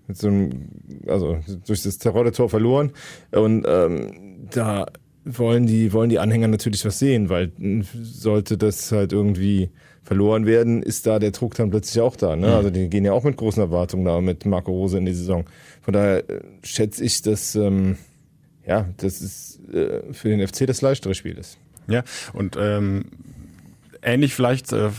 mit 0.06 0.18
so 0.18 0.28
einem, 0.28 0.68
also 1.06 1.38
durch 1.66 1.82
das 1.82 1.98
Terror-Tor 1.98 2.50
verloren. 2.50 2.92
Und 3.30 3.64
ähm, 3.66 4.46
da 4.50 4.86
wollen 5.24 5.66
die, 5.66 5.92
wollen 5.92 6.10
die 6.10 6.18
Anhänger 6.18 6.48
natürlich 6.48 6.84
was 6.84 6.98
sehen, 6.98 7.28
weil 7.28 7.52
sollte 7.92 8.58
das 8.58 8.92
halt 8.92 9.12
irgendwie 9.12 9.70
verloren 10.04 10.46
werden, 10.46 10.82
ist 10.82 11.06
da 11.06 11.18
der 11.18 11.30
Druck 11.30 11.54
dann 11.54 11.70
plötzlich 11.70 12.00
auch 12.02 12.16
da. 12.16 12.36
Ne? 12.36 12.48
Mhm. 12.48 12.52
Also 12.52 12.70
die 12.70 12.88
gehen 12.88 13.04
ja 13.04 13.12
auch 13.12 13.24
mit 13.24 13.36
großen 13.36 13.60
Erwartungen 13.60 14.04
da 14.04 14.20
mit 14.20 14.44
Marco 14.44 14.70
Rose 14.70 14.98
in 14.98 15.06
die 15.06 15.14
Saison. 15.14 15.44
Von 15.82 15.94
daher 15.94 16.28
äh, 16.28 16.40
schätze 16.62 17.02
ich, 17.02 17.22
dass 17.22 17.54
ähm, 17.54 17.96
ja, 18.66 18.86
das 18.98 19.20
ist 19.20 19.60
äh, 19.72 20.12
für 20.12 20.28
den 20.28 20.46
FC 20.46 20.66
das 20.66 20.82
leichtere 20.82 21.14
Spiel 21.14 21.36
ist. 21.36 21.58
Ja, 21.86 22.02
und 22.32 22.56
ähm, 22.58 23.06
ähnlich 24.02 24.34
vielleicht 24.34 24.72
äh, 24.72 24.90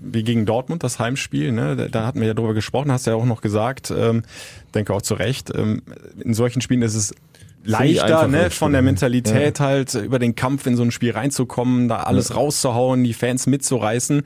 wie 0.00 0.22
gegen 0.22 0.46
Dortmund, 0.46 0.82
das 0.82 0.98
Heimspiel. 0.98 1.52
Ne? 1.52 1.88
Da 1.90 2.06
hatten 2.06 2.20
wir 2.20 2.28
ja 2.28 2.34
drüber 2.34 2.54
gesprochen, 2.54 2.92
hast 2.92 3.06
ja 3.06 3.14
auch 3.14 3.24
noch 3.24 3.40
gesagt, 3.40 3.92
ähm, 3.96 4.22
denke 4.74 4.92
auch 4.92 5.02
zu 5.02 5.14
Recht, 5.14 5.52
ähm, 5.54 5.82
in 6.22 6.34
solchen 6.34 6.60
Spielen 6.60 6.82
ist 6.82 6.94
es 6.94 7.14
leichter, 7.64 8.28
ne, 8.28 8.50
von 8.50 8.72
der 8.72 8.82
Mentalität 8.82 9.58
ja. 9.58 9.64
halt 9.64 9.94
über 9.94 10.18
den 10.18 10.34
Kampf 10.34 10.66
in 10.66 10.76
so 10.76 10.82
ein 10.82 10.90
Spiel 10.90 11.12
reinzukommen, 11.12 11.88
da 11.88 11.98
alles 11.98 12.30
ja. 12.30 12.36
rauszuhauen, 12.36 13.04
die 13.04 13.14
Fans 13.14 13.46
mitzureißen. 13.46 14.22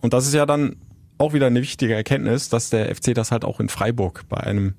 Und 0.00 0.12
das 0.12 0.26
ist 0.26 0.34
ja 0.34 0.46
dann 0.46 0.76
auch 1.18 1.32
wieder 1.32 1.46
eine 1.46 1.60
wichtige 1.60 1.94
Erkenntnis, 1.94 2.48
dass 2.48 2.70
der 2.70 2.94
FC 2.94 3.14
das 3.14 3.30
halt 3.30 3.44
auch 3.44 3.60
in 3.60 3.68
Freiburg 3.68 4.24
bei 4.28 4.38
einem 4.38 4.74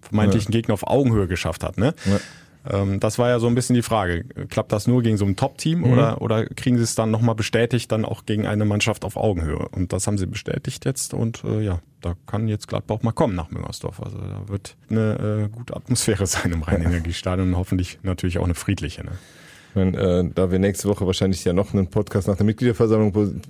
vermeintlichen 0.00 0.52
ja. 0.52 0.58
Gegner 0.58 0.74
auf 0.74 0.86
Augenhöhe 0.86 1.26
geschafft 1.26 1.64
hat. 1.64 1.78
Ne? 1.78 1.94
Ähm, 2.70 3.00
das 3.00 3.18
war 3.18 3.28
ja 3.28 3.38
so 3.38 3.46
ein 3.46 3.54
bisschen 3.54 3.74
die 3.74 3.82
Frage. 3.82 4.24
Klappt 4.48 4.72
das 4.72 4.86
nur 4.86 5.02
gegen 5.02 5.16
so 5.16 5.24
ein 5.24 5.36
Top-Team 5.36 5.80
mhm. 5.80 5.92
oder, 5.92 6.22
oder 6.22 6.46
kriegen 6.46 6.76
sie 6.76 6.82
es 6.82 6.94
dann 6.94 7.10
nochmal 7.10 7.34
bestätigt, 7.34 7.90
dann 7.92 8.04
auch 8.04 8.24
gegen 8.26 8.46
eine 8.46 8.64
Mannschaft 8.64 9.04
auf 9.04 9.16
Augenhöhe? 9.16 9.68
Und 9.70 9.92
das 9.92 10.06
haben 10.06 10.18
sie 10.18 10.26
bestätigt 10.26 10.84
jetzt 10.84 11.14
und 11.14 11.44
äh, 11.44 11.60
ja, 11.60 11.80
da 12.00 12.14
kann 12.26 12.48
jetzt 12.48 12.68
Gladbach 12.68 13.02
mal 13.02 13.12
kommen 13.12 13.34
nach 13.34 13.50
Müngersdorf. 13.50 14.00
Also 14.02 14.18
da 14.18 14.48
wird 14.48 14.76
eine 14.90 15.44
äh, 15.44 15.48
gute 15.48 15.76
Atmosphäre 15.76 16.26
sein 16.26 16.52
im 16.52 16.62
Rhein-Energiestadion 16.62 17.48
und 17.48 17.56
hoffentlich 17.56 17.98
natürlich 18.02 18.38
auch 18.38 18.44
eine 18.44 18.54
friedliche. 18.54 19.04
Ne? 19.04 19.12
Meine, 19.74 19.98
äh, 19.98 20.30
da 20.34 20.50
wir 20.50 20.58
nächste 20.58 20.88
Woche 20.88 21.06
wahrscheinlich 21.06 21.44
ja 21.44 21.52
noch 21.52 21.74
einen 21.74 21.88
Podcast 21.88 22.28
nach 22.28 22.36
der 22.36 22.46
Mitgliederversammlung 22.46 23.40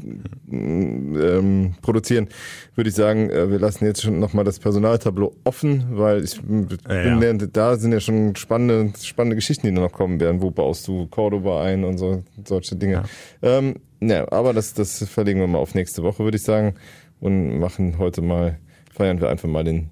ähm, 0.51 1.75
produzieren, 1.83 2.29
würde 2.75 2.91
ich 2.91 2.97
sagen, 2.97 3.31
äh, 3.31 3.51
wir 3.51 3.59
lassen 3.59 3.85
jetzt 3.85 4.03
schon 4.03 4.19
nochmal 4.19 4.45
das 4.45 4.59
Personaltableau 4.59 5.35
offen, 5.45 5.85
weil 5.91 6.25
ich 6.25 6.41
bin 6.41 6.69
ja, 6.89 7.21
ja. 7.21 7.33
da 7.33 7.77
sind 7.77 7.93
ja 7.93 8.01
schon 8.01 8.37
spannende, 8.37 8.99
spannende 9.01 9.37
Geschichten, 9.37 9.67
die 9.67 9.73
noch 9.73 9.93
kommen 9.93 10.21
werden. 10.21 10.41
Wo 10.41 10.51
baust 10.51 10.89
du 10.89 11.07
Cordoba 11.07 11.63
ein 11.63 11.85
und 11.85 11.99
so, 11.99 12.23
solche 12.45 12.77
Dinge. 12.77 13.05
Ja. 13.43 13.59
Ähm, 13.59 13.77
ja, 14.01 14.31
aber 14.33 14.53
das, 14.53 14.75
das 14.75 15.07
verlegen 15.09 15.41
wir 15.41 15.47
mal 15.47 15.59
auf 15.59 15.75
nächste 15.75 16.03
Woche, 16.03 16.25
würde 16.25 16.37
ich 16.37 16.43
sagen. 16.43 16.75
Und 17.21 17.59
machen 17.59 17.97
heute 17.99 18.23
mal, 18.23 18.59
feiern 18.93 19.21
wir 19.21 19.29
einfach 19.29 19.49
mal 19.49 19.65
den, 19.65 19.91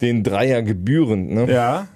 den 0.00 0.22
Dreier 0.22 0.62
gebührend. 0.62 1.30
Ne? 1.30 1.50
Ja, 1.50 1.88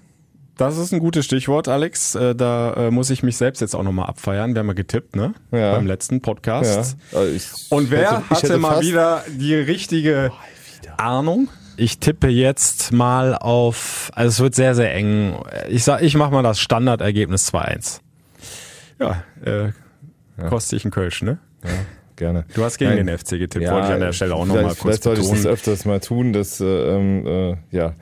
das 0.57 0.79
ist 0.79 0.93
ein 0.93 1.01
gutes 1.01 1.25
Stichwort, 1.25 1.69
Alex. 1.69 2.14
Äh, 2.14 2.35
da 2.35 2.75
äh, 2.75 2.90
muss 2.90 3.11
ich 3.11 3.23
mich 3.23 3.37
selbst 3.37 3.61
jetzt 3.61 3.75
auch 3.75 3.83
nochmal 3.83 4.07
abfeiern. 4.07 4.55
Wir 4.55 4.61
haben 4.61 4.67
mal 4.67 4.75
getippt, 4.75 5.17
ne? 5.17 5.35
Ja. 5.51 5.73
Beim 5.73 5.87
letzten 5.87 6.21
Podcast. 6.21 6.97
Ja. 7.12 7.19
Also 7.19 7.35
ich, 7.35 7.49
Und 7.71 7.90
wer 7.90 8.19
hätte, 8.19 8.31
hatte 8.31 8.59
mal 8.59 8.81
wieder 8.81 9.25
die 9.29 9.55
richtige 9.55 10.31
oh, 10.33 10.90
Ahnung? 10.97 11.49
Ich 11.77 11.99
tippe 11.99 12.29
jetzt 12.29 12.93
mal 12.93 13.35
auf, 13.35 14.12
also 14.14 14.29
es 14.29 14.40
wird 14.40 14.55
sehr, 14.55 14.77
sehr 14.77 14.95
eng. 14.95 15.37
Ich 15.69 15.83
sag, 15.83 16.03
ich 16.03 16.17
mach 16.17 16.31
mal 16.31 16.43
das 16.43 16.61
Standardergebnis 16.61 17.53
2-1. 17.53 18.01
Ja, 19.01 19.25
äh, 19.45 19.64
ja. 19.64 20.49
kostet 20.49 20.79
sich 20.79 20.85
ein 20.85 20.93
Kölsch, 20.93 21.23
ne? 21.23 21.38
Ja, 21.64 21.71
gerne. 22.14 22.45
Du 22.55 22.62
hast 22.62 22.79
gegen 22.79 22.95
Nein. 22.95 23.09
den 23.09 23.19
FC 23.19 23.31
getippt, 23.31 23.64
ja, 23.64 23.73
wollte 23.73 23.88
ich 23.88 23.95
an 23.95 24.01
der 24.01 24.12
Stelle 24.12 24.37
auch 24.37 24.47
nochmal 24.47 24.67
kurz 24.67 24.83
Vielleicht 24.83 25.03
sollte 25.03 25.23
ich 25.23 25.31
das 25.31 25.47
öfters 25.47 25.85
mal 25.85 25.99
tun, 25.99 26.33
dass, 26.33 26.61
äh, 26.61 26.64
ähm, 26.64 27.27
äh, 27.27 27.57
ja, 27.77 27.95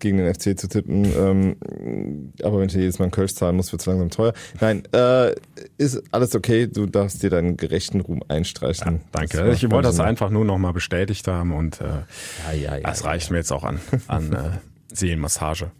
gegen 0.00 0.18
den 0.18 0.32
FC 0.32 0.58
zu 0.58 0.68
tippen. 0.68 1.04
Ähm, 1.04 2.32
aber 2.42 2.60
wenn 2.60 2.68
ich 2.68 2.74
jedes 2.74 2.98
Mal 2.98 3.04
einen 3.04 3.12
Kölsch 3.12 3.34
zahlen 3.34 3.56
muss, 3.56 3.72
wird 3.72 3.80
es 3.80 3.86
langsam 3.86 4.10
teuer. 4.10 4.32
Nein, 4.60 4.82
äh, 4.92 5.34
ist 5.78 6.02
alles 6.10 6.34
okay. 6.34 6.66
Du 6.66 6.86
darfst 6.86 7.22
dir 7.22 7.30
deinen 7.30 7.56
gerechten 7.56 8.00
Ruhm 8.00 8.22
einstreichen. 8.28 8.96
Ja, 8.96 9.00
danke. 9.12 9.52
Ich 9.52 9.70
wollte 9.70 9.88
das 9.88 10.00
einfach 10.00 10.30
nur 10.30 10.44
nochmal 10.44 10.72
bestätigt 10.72 11.28
haben 11.28 11.52
und 11.52 11.80
äh, 11.80 11.84
ja, 11.84 12.52
ja, 12.52 12.76
ja, 12.76 12.80
das 12.82 13.04
reicht 13.04 13.30
mir 13.30 13.38
jetzt 13.38 13.52
auch 13.52 13.64
an, 13.64 13.80
an 14.08 14.32
äh, 14.32 14.94
Seelenmassage. 14.94 15.70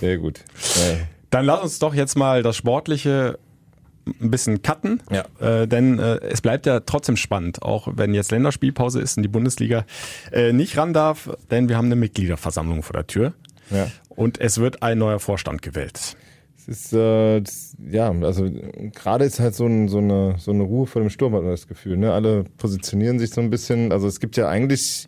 Sehr 0.00 0.18
gut. 0.18 0.40
Dann 1.30 1.44
lass 1.44 1.62
uns 1.62 1.78
doch 1.78 1.94
jetzt 1.94 2.16
mal 2.16 2.42
das 2.42 2.56
Sportliche 2.56 3.38
ein 4.06 4.30
bisschen 4.30 4.62
cutten, 4.62 5.02
ja. 5.10 5.24
äh, 5.40 5.66
denn 5.66 5.98
äh, 5.98 6.16
es 6.16 6.40
bleibt 6.40 6.66
ja 6.66 6.80
trotzdem 6.80 7.16
spannend, 7.16 7.62
auch 7.62 7.88
wenn 7.90 8.14
jetzt 8.14 8.30
Länderspielpause 8.30 9.00
ist 9.00 9.16
und 9.16 9.22
die 9.22 9.28
Bundesliga 9.28 9.84
äh, 10.30 10.52
nicht 10.52 10.76
ran 10.76 10.92
darf, 10.92 11.30
denn 11.50 11.68
wir 11.68 11.76
haben 11.76 11.86
eine 11.86 11.96
Mitgliederversammlung 11.96 12.82
vor 12.82 12.94
der 12.94 13.06
Tür. 13.06 13.32
Ja. 13.70 13.88
Und 14.08 14.40
es 14.40 14.58
wird 14.58 14.82
ein 14.82 14.98
neuer 14.98 15.20
Vorstand 15.20 15.62
gewählt. 15.62 16.16
Es 16.56 16.68
ist, 16.68 16.92
äh, 16.94 17.40
das, 17.40 17.76
ja, 17.90 18.10
also 18.10 18.48
gerade 18.94 19.24
ist 19.24 19.40
halt 19.40 19.54
so, 19.54 19.66
ein, 19.66 19.88
so, 19.88 19.98
eine, 19.98 20.36
so 20.38 20.50
eine 20.50 20.62
Ruhe 20.62 20.86
vor 20.86 21.02
dem 21.02 21.10
Sturm, 21.10 21.34
hat 21.34 21.42
man 21.42 21.50
das 21.50 21.66
Gefühl. 21.66 21.96
Ne? 21.96 22.12
Alle 22.12 22.44
positionieren 22.56 23.18
sich 23.18 23.30
so 23.30 23.40
ein 23.40 23.50
bisschen. 23.50 23.92
Also 23.92 24.06
es 24.06 24.18
gibt 24.18 24.36
ja 24.36 24.48
eigentlich, 24.48 25.06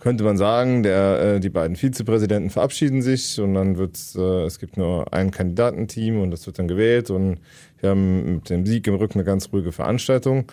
könnte 0.00 0.24
man 0.24 0.36
sagen, 0.36 0.82
der, 0.82 1.20
äh, 1.20 1.40
die 1.40 1.50
beiden 1.50 1.76
Vizepräsidenten 1.76 2.50
verabschieden 2.50 3.02
sich 3.02 3.40
und 3.40 3.54
dann 3.54 3.76
wird 3.76 3.98
äh, 4.16 4.44
es 4.44 4.58
gibt 4.58 4.76
nur 4.76 5.12
ein 5.12 5.30
Kandidatenteam 5.30 6.20
und 6.20 6.30
das 6.30 6.46
wird 6.46 6.58
dann 6.58 6.68
gewählt 6.68 7.10
und 7.10 7.38
wir 7.78 7.90
haben 7.90 8.36
mit 8.36 8.50
dem 8.50 8.66
Sieg 8.66 8.86
im 8.88 8.94
Rücken 8.94 9.18
eine 9.18 9.24
ganz 9.24 9.52
ruhige 9.52 9.70
Veranstaltung. 9.70 10.50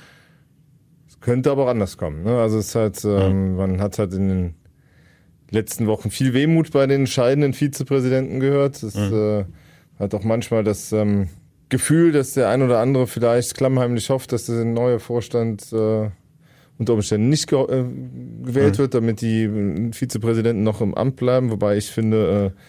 Es 1.08 1.20
könnte 1.20 1.50
aber 1.50 1.66
auch 1.66 1.70
anders 1.70 1.98
kommen. 1.98 2.24
Ne? 2.24 2.40
Also 2.40 2.60
es 2.60 2.68
ist 2.68 2.76
halt, 2.76 3.04
ähm, 3.06 3.56
man 3.56 3.82
hat 3.82 3.98
halt 3.98 4.14
in 4.14 4.28
den 4.28 4.56
letzten 5.52 5.86
Wochen 5.86 6.10
viel 6.10 6.34
Wehmut 6.34 6.72
bei 6.72 6.88
den 6.88 7.06
scheidenden 7.06 7.54
Vizepräsidenten 7.54 8.40
gehört. 8.40 8.82
Es 8.82 8.96
mhm. 8.96 9.14
äh, 9.14 9.46
hat 10.00 10.16
auch 10.16 10.24
manchmal 10.24 10.64
das 10.64 10.92
ähm, 10.92 11.28
Gefühl, 11.70 12.12
dass 12.12 12.34
der 12.34 12.50
ein 12.50 12.62
oder 12.62 12.80
andere 12.80 13.06
vielleicht 13.06 13.56
klammheimlich 13.56 14.10
hofft, 14.10 14.32
dass 14.32 14.46
der 14.46 14.66
neue 14.66 15.00
Vorstand 15.00 15.72
äh, 15.72 16.10
unter 16.78 16.94
Umständen 16.94 17.30
nicht 17.30 17.48
ge 17.48 17.62
äh, 17.62 17.86
gewählt 18.44 18.76
mhm. 18.76 18.78
wird, 18.80 18.94
damit 18.94 19.22
die 19.22 19.44
äh, 19.44 19.94
Vizepräsidenten 19.94 20.64
noch 20.64 20.82
im 20.82 20.96
Amt 20.96 21.18
bleiben. 21.18 21.52
Wobei 21.52 21.78
ich 21.78 21.92
finde, 21.92 22.54
äh, 22.56 22.60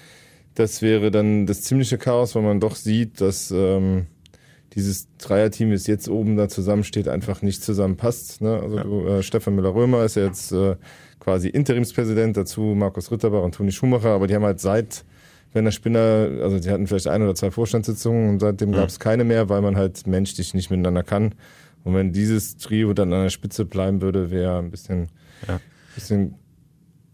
das 0.55 0.83
wäre 0.83 1.11
dann 1.11 1.47
das 1.47 1.63
ziemliche 1.63 1.99
Chaos, 1.99 2.35
weil 2.35 2.43
man 2.43 2.61
doch 2.61 2.77
sieht, 2.77 3.21
dass 3.21 3.51
ähm, 3.51 4.07
dieses 4.75 5.09
Dreierteam, 5.19 5.71
das 5.71 5.87
jetzt 5.87 6.09
oben 6.09 6.37
da 6.37 6.49
zusammensteht, 6.49 7.09
einfach 7.09 7.43
nicht 7.43 7.63
zusammenpasst. 7.63 8.41
Ne? 8.41 8.61
Also 8.61 8.77
ja. 8.77 8.85
du, 8.85 9.07
äh, 9.07 9.23
Stefan 9.23 9.55
Müller-Römer 9.55 10.05
ist 10.05 10.17
ja 10.17 10.25
jetzt 10.25 10.53
quasi 11.23 11.49
Interimspräsident, 11.49 12.37
dazu 12.37 12.75
Markus 12.77 13.13
Ritterbach 13.13 13.43
und 13.43 13.55
Toni 13.55 13.71
Schumacher, 13.71 14.11
aber 14.11 14.27
die 14.27 14.35
haben 14.35 14.45
halt 14.45 14.59
seit 14.59 15.05
Werner 15.53 15.71
Spinner, 15.71 16.29
also 16.43 16.59
die 16.59 16.69
hatten 16.69 16.87
vielleicht 16.87 17.07
ein 17.07 17.23
oder 17.23 17.35
zwei 17.35 17.51
Vorstandssitzungen 17.53 18.31
und 18.31 18.41
seitdem 18.41 18.71
mhm. 18.71 18.75
gab 18.75 18.89
es 18.89 18.99
keine 18.99 19.23
mehr, 19.23 19.49
weil 19.49 19.61
man 19.63 19.77
halt 19.77 20.07
menschlich 20.07 20.53
nicht 20.53 20.71
miteinander 20.71 21.05
kann. 21.05 21.35
Und 21.85 21.95
wenn 21.95 22.13
dieses 22.13 22.57
Trio 22.57 22.93
dann 22.93 23.13
an 23.13 23.25
der 23.25 23.31
Spitze 23.31 23.65
bleiben 23.65 24.03
würde, 24.03 24.31
wäre 24.31 24.59
ein 24.59 24.71
bisschen, 24.71 25.09
ja. 25.47 25.61
bisschen 25.95 26.35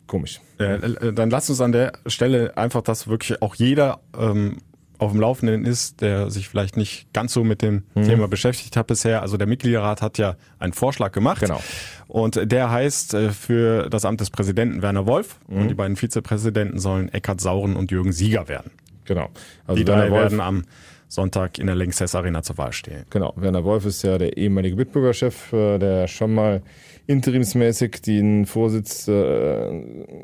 komisch. 0.06 0.40
Ja, 0.58 0.76
äh, 0.76 1.12
dann 1.12 1.28
lass 1.28 1.50
uns 1.50 1.60
an 1.60 1.72
der 1.72 1.92
Stelle 2.06 2.56
einfach, 2.56 2.82
dass 2.82 3.08
wirklich 3.08 3.42
auch 3.42 3.54
jeder 3.56 4.00
ähm, 4.18 4.58
auf 4.98 5.12
dem 5.12 5.20
Laufenden 5.20 5.64
ist, 5.64 6.00
der 6.00 6.30
sich 6.30 6.48
vielleicht 6.48 6.76
nicht 6.76 7.12
ganz 7.12 7.32
so 7.32 7.44
mit 7.44 7.62
dem 7.62 7.84
Mhm. 7.94 8.02
Thema 8.04 8.28
beschäftigt 8.28 8.76
hat 8.76 8.86
bisher. 8.88 9.22
Also 9.22 9.36
der 9.36 9.46
Mitgliederrat 9.46 10.02
hat 10.02 10.18
ja 10.18 10.36
einen 10.58 10.72
Vorschlag 10.72 11.12
gemacht. 11.12 11.40
Genau. 11.40 11.60
Und 12.08 12.50
der 12.50 12.70
heißt 12.70 13.14
äh, 13.14 13.30
für 13.30 13.88
das 13.90 14.04
Amt 14.04 14.20
des 14.20 14.30
Präsidenten 14.30 14.82
Werner 14.82 15.06
Wolf 15.06 15.38
Mhm. 15.48 15.60
und 15.62 15.68
die 15.68 15.74
beiden 15.74 15.96
Vizepräsidenten 15.96 16.78
sollen 16.78 17.08
Eckhard 17.12 17.40
Sauren 17.40 17.76
und 17.76 17.90
Jürgen 17.90 18.12
Sieger 18.12 18.48
werden. 18.48 18.70
Genau. 19.04 19.28
Also 19.66 19.78
Die 19.78 19.84
drei 19.84 20.10
werden 20.10 20.40
am 20.40 20.64
Sonntag 21.10 21.58
in 21.58 21.66
der 21.66 21.76
Lanxess 21.76 22.14
Arena 22.14 22.42
zur 22.42 22.58
Wahl 22.58 22.72
stehen. 22.72 23.04
genau. 23.08 23.32
Werner 23.36 23.64
Wolf 23.64 23.86
ist 23.86 24.02
ja 24.02 24.18
der 24.18 24.36
ehemalige 24.36 24.76
Bitburger-Chef, 24.76 25.52
äh, 25.54 25.78
der 25.78 26.06
schon 26.08 26.34
mal 26.34 26.60
interimsmäßig 27.06 28.02
den 28.02 28.44
Vorsitz 28.46 29.08
äh, 29.08 29.70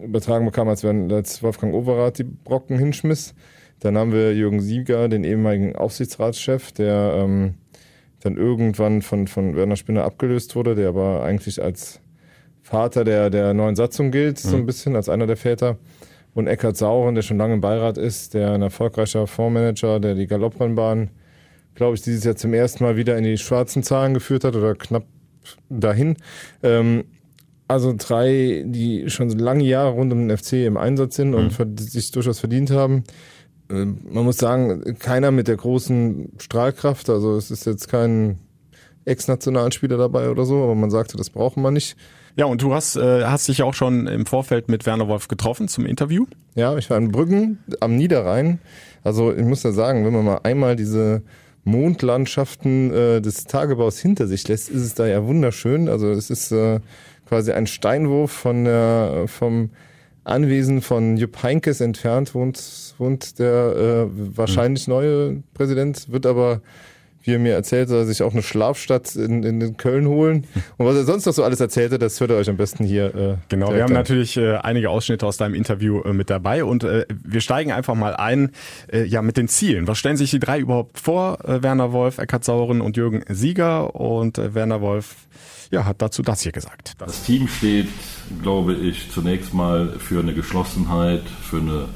übertragen 0.05 0.45
bekam, 0.45 0.69
als 0.69 0.83
Wolfgang 0.85 1.75
Overath 1.75 2.19
die 2.19 2.25
Brocken 2.25 2.79
hinschmiss. 2.79 3.35
Dann 3.85 3.99
haben 3.99 4.13
wir 4.13 4.35
Jürgen 4.35 4.61
Sieger, 4.61 5.09
den 5.11 5.25
ehemaligen 5.25 5.77
Aufsichtsratschef, 5.77 6.73
der 6.73 7.17
ähm, 7.19 7.55
dann 8.21 8.39
irgendwann 8.39 9.03
von, 9.03 9.27
von 9.27 9.55
Werner 9.57 9.77
Spinner 9.77 10.05
abgelöst 10.05 10.57
wurde, 10.57 10.75
der 10.75 10.89
aber 10.89 11.23
eigentlich 11.23 11.63
als 11.63 12.01
Vater 12.63 13.05
der, 13.05 13.29
der 13.29 13.53
neuen 13.53 13.77
Satzung 13.77 14.11
gilt, 14.11 14.39
so 14.39 14.57
ein 14.57 14.65
bisschen, 14.65 14.97
als 14.97 15.11
einer 15.11 15.27
der 15.27 15.37
Väter. 15.37 15.77
Und 16.33 16.47
Eckhard 16.47 16.79
Sauren, 16.79 17.15
der 17.15 17.21
schon 17.21 17.37
lange 17.37 17.53
im 17.55 17.61
Beirat 17.61 17.99
ist, 17.99 18.33
der 18.33 18.53
ein 18.53 18.63
erfolgreicher 18.63 19.27
Fondsmanager, 19.27 20.01
der 20.01 20.15
die 20.15 20.27
Galopprennbahn, 20.27 21.11
glaube 21.75 21.95
ich, 21.97 22.01
dieses 22.01 22.25
Jahr 22.25 22.37
zum 22.37 22.55
ersten 22.55 22.85
Mal 22.85 22.97
wieder 22.97 23.19
in 23.19 23.25
die 23.25 23.37
schwarzen 23.37 23.83
Zahlen 23.83 24.15
geführt 24.15 24.45
hat 24.45 24.57
oder 24.57 24.75
knapp 24.75 25.05
dahin. 25.69 26.17
Ähm, 26.63 27.05
also 27.69 27.95
drei, 27.97 28.63
die 28.67 29.11
schon 29.11 29.29
so 29.29 29.37
lange 29.37 29.65
Jahre 29.65 29.91
rund 29.93 30.11
um 30.11 30.27
den 30.27 30.35
FC 30.37 30.55
im 30.65 30.79
Einsatz 30.79 31.17
sind 31.17 31.35
und 31.35 31.51
verd- 31.53 31.79
sich 31.79 32.11
durchaus 32.13 32.41
verdient 32.41 32.71
haben. 32.71 33.05
Ähm, 33.71 34.01
Man 34.11 34.25
muss 34.25 34.39
sagen, 34.39 34.99
keiner 34.99 35.31
mit 35.31 35.49
der 35.49 35.57
großen 35.57 36.33
Strahlkraft, 36.39 37.09
also 37.11 37.37
es 37.37 37.51
ist 37.51 37.67
jetzt 37.67 37.89
kein 37.89 38.39
Ex-Nationalspieler 39.05 39.97
dabei 39.97 40.31
oder 40.31 40.45
so, 40.45 40.63
aber 40.63 40.75
man 40.75 40.91
sagte, 40.91 41.17
das 41.17 41.31
brauchen 41.31 41.63
wir 41.63 41.71
nicht. 41.71 41.97
Ja, 42.37 42.47
und 42.47 42.63
du 42.63 42.75
hast, 42.75 42.97
äh, 42.97 43.25
hast 43.25 43.47
dich 43.47 43.63
auch 43.63 43.75
schon 43.75 44.07
im 44.07 44.27
Vorfeld 44.27 44.69
mit 44.69 44.87
Werner 44.87 45.07
Wolf 45.07 45.29
getroffen 45.29 45.69
zum 45.69 45.87
Interview. 45.87 46.27
Ja, 46.55 46.77
ich 46.77 46.91
war 46.91 46.99
in 46.99 47.13
Brüggen 47.13 47.59
am 47.81 47.97
Niederrhein. 47.97 48.59
Also 49.05 49.33
ich 49.33 49.45
muss 49.45 49.63
ja 49.63 49.73
sagen, 49.73 50.05
wenn 50.05 50.13
man 50.13 50.25
mal 50.25 50.41
einmal 50.43 50.75
diese 50.75 51.23
Mondlandschaften 51.63 52.93
äh, 52.93 53.21
des 53.21 53.45
Tagebaus 53.45 53.99
hinter 53.99 54.27
sich 54.27 54.47
lässt, 54.49 54.69
ist 54.69 54.83
es 54.83 54.95
da 54.95 55.07
ja 55.07 55.25
wunderschön. 55.27 55.89
Also 55.89 56.11
es 56.11 56.29
ist 56.29 56.51
äh, 56.51 56.81
quasi 57.27 57.53
ein 57.53 57.67
Steinwurf 57.67 58.33
von 58.33 58.65
der, 58.65 59.25
vom 59.27 59.71
Anwesen 60.25 60.81
von 60.83 61.17
Jupp 61.17 61.43
Heinkes 61.43 61.81
entfernt, 61.81 62.35
wohnt, 62.35 62.95
wohnt 62.99 63.39
der 63.39 64.09
äh, 64.09 64.37
wahrscheinlich 64.37 64.89
neue 64.89 65.43
Präsident, 65.55 66.11
wird 66.11 66.27
aber 66.27 66.61
wie 67.27 67.33
er 67.33 67.39
mir 67.39 67.55
erzählt, 67.55 67.89
soll 67.89 68.01
er 68.01 68.05
sich 68.05 68.23
auch 68.23 68.33
eine 68.33 68.43
Schlafstadt 68.43 69.17
in, 69.17 69.43
in 69.45 69.79
Köln 69.79 70.07
holen. 70.07 70.47
Und 70.77 70.85
was 70.87 70.95
er 70.95 71.05
sonst 71.05 71.25
noch 71.25 71.33
so 71.33 71.43
alles 71.43 71.59
erzählte, 71.59 71.99
das 71.99 72.21
hört 72.21 72.31
ihr 72.31 72.37
euch 72.37 72.51
am 72.51 72.59
besten 72.59 72.85
hier. 72.85 73.15
Äh, 73.15 73.37
Genau, 73.49 73.73
wir 73.73 73.83
haben 73.83 73.89
an. 73.89 73.95
natürlich 73.95 74.37
äh, 74.37 74.57
einige 74.57 74.91
Ausschnitte 74.91 75.27
aus 75.27 75.39
deinem 75.39 75.55
Interview 75.55 76.03
äh, 76.03 76.13
mit 76.13 76.29
dabei 76.29 76.65
und 76.65 76.85
äh, 76.85 77.07
wir 77.25 77.41
steigen 77.41 77.73
einfach 77.73 77.95
mal 77.95 78.15
ein 78.15 78.51
äh, 78.93 79.05
ja 79.05 79.23
mit 79.23 79.39
den 79.39 79.49
Zielen. 79.49 79.89
Was 79.89 79.97
stellen 79.99 80.19
sich 80.19 80.31
die 80.33 80.39
drei 80.39 80.59
überhaupt 80.59 81.01
vor? 81.01 81.39
Äh, 81.49 81.63
Werner 81.63 81.93
Wolf, 81.93 82.19
Eckhard 82.19 82.45
Sauren 82.45 82.83
und 82.83 82.99
Jürgen 82.99 83.25
Sieger 83.31 83.95
und 83.95 84.37
äh, 84.37 84.55
Werner 84.55 84.83
Wolf 84.83 85.17
ja, 85.71 85.85
hat 85.85 86.03
dazu 86.03 86.23
das 86.23 86.43
hier 86.43 86.53
gesagt. 86.53 86.93
Das 86.99 87.23
Team 87.23 87.49
steht, 87.49 87.89
glaube 88.43 88.75
ich, 88.75 89.11
zunächst 89.11 89.55
mal 89.55 89.95
für 89.99 90.21
eine 90.21 90.35
Geschlossenheit, 90.35 91.23
für 91.43 91.59
eine 91.59 91.89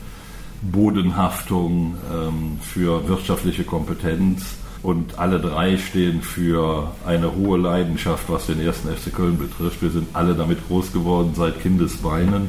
Bodenhaftung, 0.62 1.96
ähm, 2.12 2.58
für 2.60 3.08
wirtschaftliche 3.08 3.64
Kompetenz. 3.64 4.56
Und 4.82 5.18
alle 5.18 5.40
drei 5.40 5.76
stehen 5.76 6.22
für 6.22 6.92
eine 7.04 7.34
hohe 7.34 7.58
Leidenschaft, 7.58 8.28
was 8.28 8.46
den 8.46 8.60
ersten 8.60 8.88
FC 8.88 9.12
Köln 9.12 9.38
betrifft. 9.38 9.82
Wir 9.82 9.90
sind 9.90 10.08
alle 10.14 10.34
damit 10.34 10.66
groß 10.68 10.92
geworden 10.92 11.32
seit 11.34 11.60
Kindesbeinen. 11.60 12.48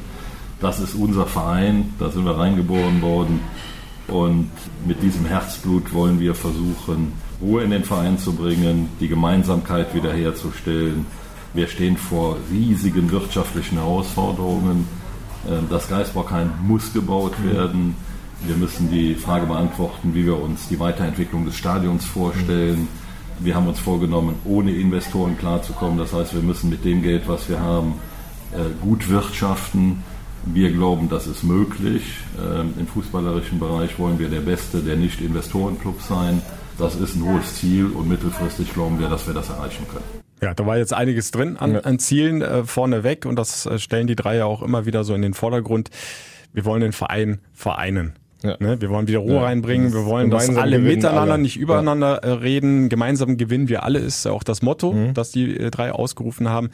Das 0.61 0.79
ist 0.79 0.93
unser 0.93 1.25
Verein, 1.25 1.93
da 1.97 2.09
sind 2.09 2.25
wir 2.25 2.37
reingeboren 2.37 3.01
worden. 3.01 3.39
Und 4.07 4.51
mit 4.85 5.01
diesem 5.01 5.25
Herzblut 5.25 5.93
wollen 5.93 6.19
wir 6.19 6.35
versuchen, 6.35 7.13
Ruhe 7.41 7.63
in 7.63 7.71
den 7.71 7.83
Verein 7.83 8.17
zu 8.17 8.33
bringen, 8.33 8.89
die 8.99 9.07
Gemeinsamkeit 9.07 9.93
wiederherzustellen. 9.93 11.05
Wir 11.53 11.67
stehen 11.67 11.97
vor 11.97 12.37
riesigen 12.51 13.09
wirtschaftlichen 13.11 13.77
Herausforderungen. 13.77 14.87
Ähm, 15.49 15.67
Das 15.69 15.87
Geisbockheim 15.89 16.51
muss 16.63 16.93
gebaut 16.93 17.33
werden. 17.43 17.95
Wir 18.45 18.55
müssen 18.55 18.89
die 18.91 19.15
Frage 19.15 19.45
beantworten, 19.45 20.13
wie 20.13 20.25
wir 20.25 20.41
uns 20.41 20.67
die 20.69 20.79
Weiterentwicklung 20.79 21.45
des 21.45 21.57
Stadions 21.57 22.05
vorstellen. 22.05 22.87
Wir 23.39 23.55
haben 23.55 23.67
uns 23.67 23.79
vorgenommen, 23.79 24.35
ohne 24.45 24.71
Investoren 24.71 25.37
klarzukommen. 25.37 25.97
Das 25.97 26.13
heißt, 26.13 26.33
wir 26.33 26.41
müssen 26.41 26.69
mit 26.69 26.83
dem 26.85 27.01
Geld, 27.01 27.27
was 27.27 27.49
wir 27.49 27.59
haben, 27.59 27.93
äh, 28.53 28.57
gut 28.81 29.09
wirtschaften. 29.09 30.03
Wir 30.53 30.71
glauben, 30.71 31.09
das 31.09 31.27
ist 31.27 31.43
möglich. 31.43 32.01
Ähm, 32.39 32.73
Im 32.79 32.87
fußballerischen 32.87 33.59
Bereich 33.59 33.99
wollen 33.99 34.17
wir 34.19 34.29
der 34.29 34.39
beste 34.41 34.79
der 34.79 34.95
Nicht-Investorenclubs 34.95 36.07
sein. 36.07 36.41
Das 36.77 36.95
ist 36.95 37.15
ein 37.15 37.23
hohes 37.23 37.55
Ziel 37.55 37.87
und 37.87 38.07
mittelfristig 38.09 38.73
glauben 38.73 38.99
wir, 38.99 39.09
dass 39.09 39.27
wir 39.27 39.33
das 39.33 39.49
erreichen 39.49 39.85
können. 39.91 40.03
Ja, 40.41 40.53
da 40.53 40.65
war 40.65 40.77
jetzt 40.77 40.93
einiges 40.93 41.31
drin 41.31 41.57
an, 41.57 41.75
an 41.75 41.99
Zielen 41.99 42.41
äh, 42.41 42.63
vorneweg 42.63 43.25
und 43.25 43.35
das 43.35 43.65
äh, 43.65 43.77
stellen 43.77 44.07
die 44.07 44.15
drei 44.15 44.37
ja 44.37 44.45
auch 44.45 44.61
immer 44.63 44.85
wieder 44.85 45.03
so 45.03 45.13
in 45.13 45.21
den 45.21 45.33
Vordergrund. 45.33 45.89
Wir 46.53 46.65
wollen 46.65 46.81
den 46.81 46.93
Verein 46.93 47.39
vereinen. 47.53 48.13
Ja. 48.41 48.55
Ne? 48.59 48.79
Wir 48.79 48.89
wollen 48.89 49.07
wieder 49.09 49.19
Ruhe 49.19 49.33
Ja, 49.35 49.43
reinbringen, 49.43 49.91
wir 49.93 50.05
wollen, 50.05 50.29
dass 50.31 50.47
alle 50.49 50.77
gewinnen 50.77 50.95
miteinander, 50.95 51.33
alle. 51.33 51.41
nicht 51.41 51.57
übereinander 51.57 52.23
äh, 52.23 52.31
reden. 52.31 52.87
Gemeinsam 52.87 53.35
gewinnen 53.35 53.67
wir 53.67 53.83
alle 53.83 53.99
ist 53.99 54.23
ja 54.25 54.31
auch 54.31 54.43
das 54.43 54.61
Motto, 54.61 54.93
Mhm. 54.93 55.13
das 55.13 55.31
die 55.31 55.57
äh, 55.57 55.69
drei 55.69 55.91
ausgerufen 55.91 56.47
haben. 56.47 56.69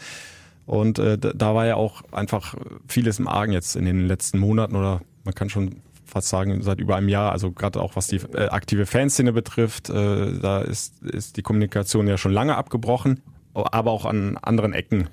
Und 0.65 0.97
äh, 0.99 1.17
da, 1.17 1.54
war 1.54 1.65
ja 1.65 1.75
auch 1.75 2.01
einfach 2.12 2.56
vieles 2.88 3.19
im 3.19 3.28
Argen 3.28 3.51
jetzt 3.51 3.75
in 3.75 3.86
den 3.86 4.08
letzten 4.08 4.39
Monaten 4.39 4.75
oder 4.75 5.01
man 5.23 5.36
kann 5.36 5.49
schon 5.49 5.82
fast 6.06 6.30
sagen 6.30 6.62
seit 6.62 6.80
über 6.80 6.95
einem 6.95 7.10
Jahr. 7.10 7.32
Also 7.32 7.51
gerade 7.51 7.82
auch 7.82 7.95
was 7.95 8.08
die 8.08 8.21
äh, 8.34 8.47
aktive 8.47 8.86
Fanszene 8.86 9.34
betrifft, 9.34 9.89
äh, 9.89 10.39
da 10.39 10.62
ist, 10.62 11.04
ist 11.04 11.38
die 11.38 11.41
Kommunikation 11.41 12.08
ja 12.08 12.17
schon 12.17 12.32
lange 12.32 12.56
abgebrochen. 12.56 13.21
Aber 13.54 13.91
auch 13.91 14.04
an 14.04 14.38
anderen 14.41 14.73
Ecken 14.73 15.08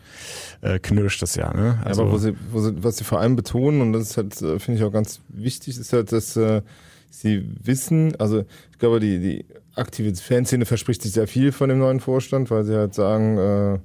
äh, 0.63 0.81
knirscht 0.81 1.23
es 1.23 1.37
ja. 1.37 1.55
Ne? 1.55 1.81
Also, 1.85 2.03
aber 2.03 2.13
wo 2.13 2.19
sie, 2.19 2.35
wo 2.51 2.59
sie, 2.59 2.83
was 2.83 2.97
sie 2.97 3.05
vor 3.05 3.21
allem 3.21 3.37
betonen, 3.37 3.81
und 3.81 3.93
das 3.93 4.03
ist 4.03 4.17
halt, 4.17 4.43
äh, 4.43 4.59
finde 4.59 4.81
ich 4.81 4.85
auch 4.85 4.91
ganz 4.91 5.21
wichtig, 5.29 5.79
ist 5.79 5.93
halt, 5.93 6.11
dass 6.11 6.37
äh, 6.37 6.63
sie 7.09 7.47
wissen, 7.63 8.17
also 8.19 8.45
ich 8.73 8.79
glaube, 8.79 8.99
die, 8.99 9.21
die 9.21 9.45
aktive 9.77 10.13
Fanszene 10.17 10.65
verspricht 10.65 11.03
sich 11.03 11.13
sehr 11.13 11.29
viel 11.29 11.53
von 11.53 11.69
dem 11.69 11.79
neuen 11.79 12.01
Vorstand, 12.01 12.51
weil 12.51 12.65
sie 12.65 12.75
halt 12.75 12.95
sagen, 12.95 13.39
äh, 13.39 13.79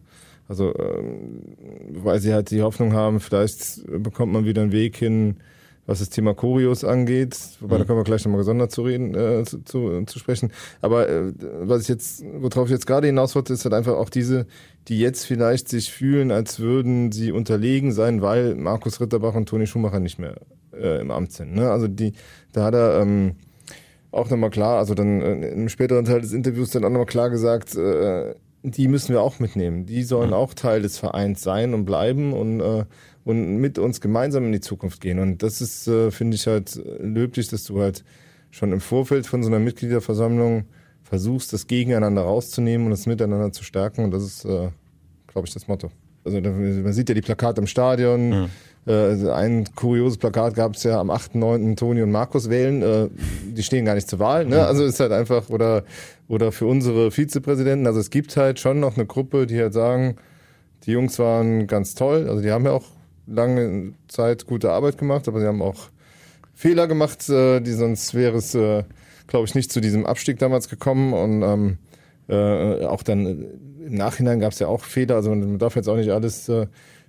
also 0.48 0.74
ähm, 0.78 1.42
weil 1.92 2.20
sie 2.20 2.34
halt 2.34 2.52
die 2.52 2.62
Hoffnung 2.62 2.94
haben, 2.94 3.20
vielleicht 3.20 3.86
bekommt 3.86 4.32
man 4.32 4.46
wieder 4.46 4.62
einen 4.62 4.72
Weg 4.72 4.96
hin, 4.96 5.38
was 5.88 6.00
das 6.00 6.10
Thema 6.10 6.34
Choreos 6.34 6.84
angeht, 6.84 7.38
wobei 7.62 7.78
da 7.78 7.86
können 7.86 7.98
wir 7.98 8.04
gleich 8.04 8.24
nochmal 8.26 8.40
gesondert 8.40 8.72
zu 8.72 8.82
reden, 8.82 9.16
äh, 9.16 9.46
zu, 9.46 9.64
zu, 9.64 10.04
zu 10.06 10.20
sprechen. 10.20 10.52
Aber 10.82 11.08
äh, 11.08 11.32
was 11.62 11.84
ich 11.84 11.88
jetzt, 11.88 12.24
worauf 12.26 12.66
ich 12.66 12.74
jetzt 12.74 12.86
gerade 12.86 13.08
hinaus 13.08 13.36
wollte, 13.36 13.54
ist 13.54 13.64
halt 13.64 13.74
einfach 13.74 13.96
auch 13.96 14.10
diese, 14.10 14.48
die 14.90 15.00
jetzt 15.00 15.26
vielleicht 15.26 15.70
sich 15.70 15.92
fühlen, 15.92 16.30
als 16.30 16.60
würden 16.60 17.14
sie 17.14 17.32
unterlegen 17.32 17.94
sein, 17.94 18.22
weil 18.22 18.56
Markus 18.56 19.00
Ritterbach 19.00 19.34
und 19.34 19.48
Toni 19.48 19.66
Schumacher 19.66 20.02
nicht 20.02 20.20
mehr 20.20 20.36
äh, 20.74 21.00
im 21.00 21.10
Amt 21.10 21.32
sind. 21.32 21.56
Ne? 21.56 21.72
Also 21.72 21.88
die, 21.88 22.12
da 22.52 22.66
hat 22.66 22.74
er 22.74 23.02
ähm, 23.02 23.38
auch 24.12 24.30
nochmal 24.30 24.50
klar, 24.50 24.80
also 24.80 24.94
dann 24.94 25.22
äh, 25.22 25.50
im 25.52 25.70
späteren 25.70 26.04
Teil 26.04 26.20
des 26.20 26.34
Interviews 26.34 26.72
dann 26.72 26.84
auch 26.84 26.90
nochmal 26.90 27.06
klar 27.06 27.30
gesagt, 27.30 27.76
äh, 27.76 28.36
die 28.72 28.88
müssen 28.88 29.14
wir 29.14 29.22
auch 29.22 29.40
mitnehmen. 29.40 29.86
Die 29.86 30.04
sollen 30.04 30.34
auch 30.34 30.54
Teil 30.54 30.82
des 30.82 30.98
Vereins 30.98 31.42
sein 31.42 31.74
und 31.74 31.86
bleiben 31.86 32.34
und, 32.34 32.60
äh, 32.60 32.86
und 33.24 33.58
mit 33.58 33.80
uns 33.80 34.02
gemeinsam 34.02 34.46
in 34.46 34.52
die 34.52 34.60
Zukunft 34.60 35.02
gehen. 35.02 35.20
Und 35.20 35.44
das 35.44 35.62
ist, 35.62 35.88
äh, 35.88 36.12
finde 36.12 36.36
ich 36.36 36.48
halt 36.48 36.80
löblich, 37.00 37.48
dass 37.48 37.64
du 37.64 37.82
halt 37.82 38.04
schon 38.52 38.72
im 38.72 38.82
Vorfeld 38.82 39.26
von 39.28 39.44
so 39.44 39.50
einer 39.50 39.60
Mitgliederversammlung 39.60 40.66
versuchst, 41.04 41.54
das 41.54 41.68
Gegeneinander 41.68 42.24
rauszunehmen 42.24 42.88
und 42.88 42.92
das 42.92 43.06
Miteinander 43.06 43.52
zu 43.52 43.64
stärken. 43.64 44.04
Und 44.04 44.12
das 44.12 44.24
ist, 44.24 44.46
äh, 44.46 44.70
glaube 45.28 45.48
ich, 45.48 45.54
das 45.54 45.68
Motto. 45.68 45.90
Also 46.26 46.42
man 46.42 46.94
sieht 46.94 47.08
ja 47.08 47.16
die 47.16 47.22
Plakate 47.22 47.62
im 47.62 47.68
Stadion. 47.68 48.30
Mhm. 48.30 48.50
Äh, 48.86 49.32
ein 49.32 49.66
kurioses 49.76 50.18
Plakat 50.18 50.56
gab 50.56 50.76
es 50.76 50.84
ja 50.84 51.00
am 51.00 51.10
8.9. 51.10 51.76
Toni 51.76 52.02
und 52.02 52.12
Markus 52.12 52.50
wählen. 52.50 52.82
Äh, 52.82 53.10
die 53.46 53.64
stehen 53.64 53.86
gar 53.86 53.96
nicht 53.96 54.10
zur 54.10 54.20
Wahl. 54.20 54.46
Ne? 54.46 54.66
Also 54.66 54.84
ist 54.84 55.00
halt 55.00 55.12
einfach, 55.12 55.50
oder, 55.50 55.84
oder 56.28 56.52
für 56.52 56.66
unsere 56.66 57.12
Vizepräsidenten. 57.12 57.88
Also 57.88 58.00
es 58.00 58.10
gibt 58.10 58.36
halt 58.38 58.60
schon 58.60 58.80
noch 58.80 58.96
eine 58.96 59.06
Gruppe, 59.06 59.48
die 59.48 59.60
halt 59.60 59.74
sagen, 59.74 60.18
die 60.84 60.92
Jungs 60.92 61.20
waren 61.20 61.68
ganz 61.68 61.96
toll. 61.96 62.28
Also 62.30 62.42
die 62.42 62.52
haben 62.52 62.66
ja 62.66 62.72
auch 62.72 62.86
lange 63.28 63.94
Zeit 64.08 64.46
gute 64.46 64.72
Arbeit 64.72 64.98
gemacht, 64.98 65.28
aber 65.28 65.40
sie 65.40 65.48
haben 65.48 65.62
auch 65.62 65.90
Fehler 66.54 66.88
gemacht, 66.88 67.30
äh, 67.30 67.60
die 67.62 67.74
sonst 67.74 68.14
wäre 68.14 68.38
es, 68.38 68.56
äh, 68.56 68.84
glaube 69.28 69.46
ich, 69.46 69.56
nicht 69.56 69.72
zu 69.72 69.82
diesem 69.82 70.06
Abstieg 70.06 70.40
damals 70.40 70.70
gekommen. 70.70 71.14
Und 71.14 71.44
ähm, 71.44 71.78
äh, 72.28 72.86
auch 72.86 73.04
dann 73.04 73.26
äh, 73.26 73.88
im 73.88 73.96
Nachhinein 73.96 74.40
gab 74.40 74.52
es 74.52 74.60
ja 74.60 74.68
auch 74.68 74.84
Fehler. 74.84 75.16
Also 75.16 75.30
man 75.30 75.60
darf 75.60 75.76
jetzt 75.76 75.88
auch 75.88 75.96
nicht 75.96 76.10
alles 76.10 76.50
äh, 76.50 76.68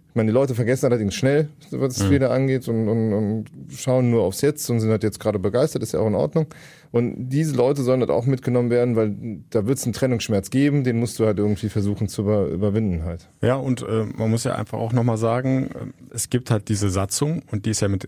Ich 0.09 0.15
meine, 0.15 0.31
die 0.31 0.35
Leute 0.35 0.55
vergessen 0.55 0.87
allerdings 0.87 1.15
schnell, 1.15 1.49
was 1.71 1.97
das 1.97 2.11
wieder 2.11 2.31
angeht 2.31 2.69
und, 2.69 2.89
und, 2.89 3.13
und 3.13 3.45
schauen 3.75 4.11
nur 4.11 4.23
aufs 4.23 4.43
Jetzt 4.43 4.69
und 4.71 4.81
sind 4.81 4.91
halt 4.91 5.03
jetzt 5.03 5.19
gerade 5.19 5.39
begeistert, 5.39 5.83
ist 5.83 5.93
ja 5.93 6.01
auch 6.01 6.07
in 6.07 6.15
Ordnung. 6.15 6.47
Und 6.91 7.29
diese 7.29 7.55
Leute 7.55 7.83
sollen 7.83 8.01
halt 8.01 8.11
auch 8.11 8.25
mitgenommen 8.25 8.71
werden, 8.71 8.97
weil 8.97 9.15
da 9.51 9.67
wird 9.67 9.79
es 9.79 9.85
einen 9.85 9.93
Trennungsschmerz 9.93 10.51
geben, 10.51 10.85
den 10.85 10.99
musst 10.99 11.19
du 11.19 11.27
halt 11.27 11.39
irgendwie 11.39 11.69
versuchen 11.69 12.09
zu 12.09 12.23
über, 12.23 12.47
überwinden 12.47 13.05
halt. 13.05 13.29
Ja, 13.43 13.57
und 13.57 13.83
äh, 13.83 14.05
man 14.17 14.31
muss 14.31 14.45
ja 14.45 14.55
einfach 14.55 14.79
auch 14.79 14.93
nochmal 14.93 15.19
sagen, 15.19 15.67
äh, 15.67 16.15
es 16.15 16.31
gibt 16.31 16.51
halt 16.51 16.69
diese 16.69 16.89
Satzung 16.89 17.43
und 17.51 17.67
die 17.67 17.71
ist 17.71 17.81
ja 17.81 17.89
mit 17.89 18.07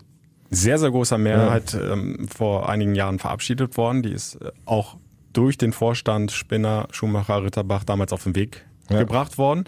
sehr, 0.51 0.79
sehr 0.79 0.91
großer 0.91 1.19
Mehrheit 1.19 1.75
ja. 1.75 1.93
ähm, 1.93 2.27
vor 2.29 2.69
einigen 2.69 2.95
Jahren 2.95 3.19
verabschiedet 3.19 3.77
worden. 3.77 4.03
Die 4.03 4.13
ist 4.13 4.37
äh, 4.37 4.51
auch 4.65 4.97
durch 5.33 5.59
den 5.59 5.73
Vorstand 5.73 6.33
Spinner, 6.33 6.89
Schumacher, 6.91 7.45
Ritterbach 7.45 7.85
damals 7.85 8.13
auf 8.13 8.25
den 8.25 8.35
Weg 8.35 8.65
ja. 8.91 8.99
gebracht 8.99 9.39
worden. 9.39 9.65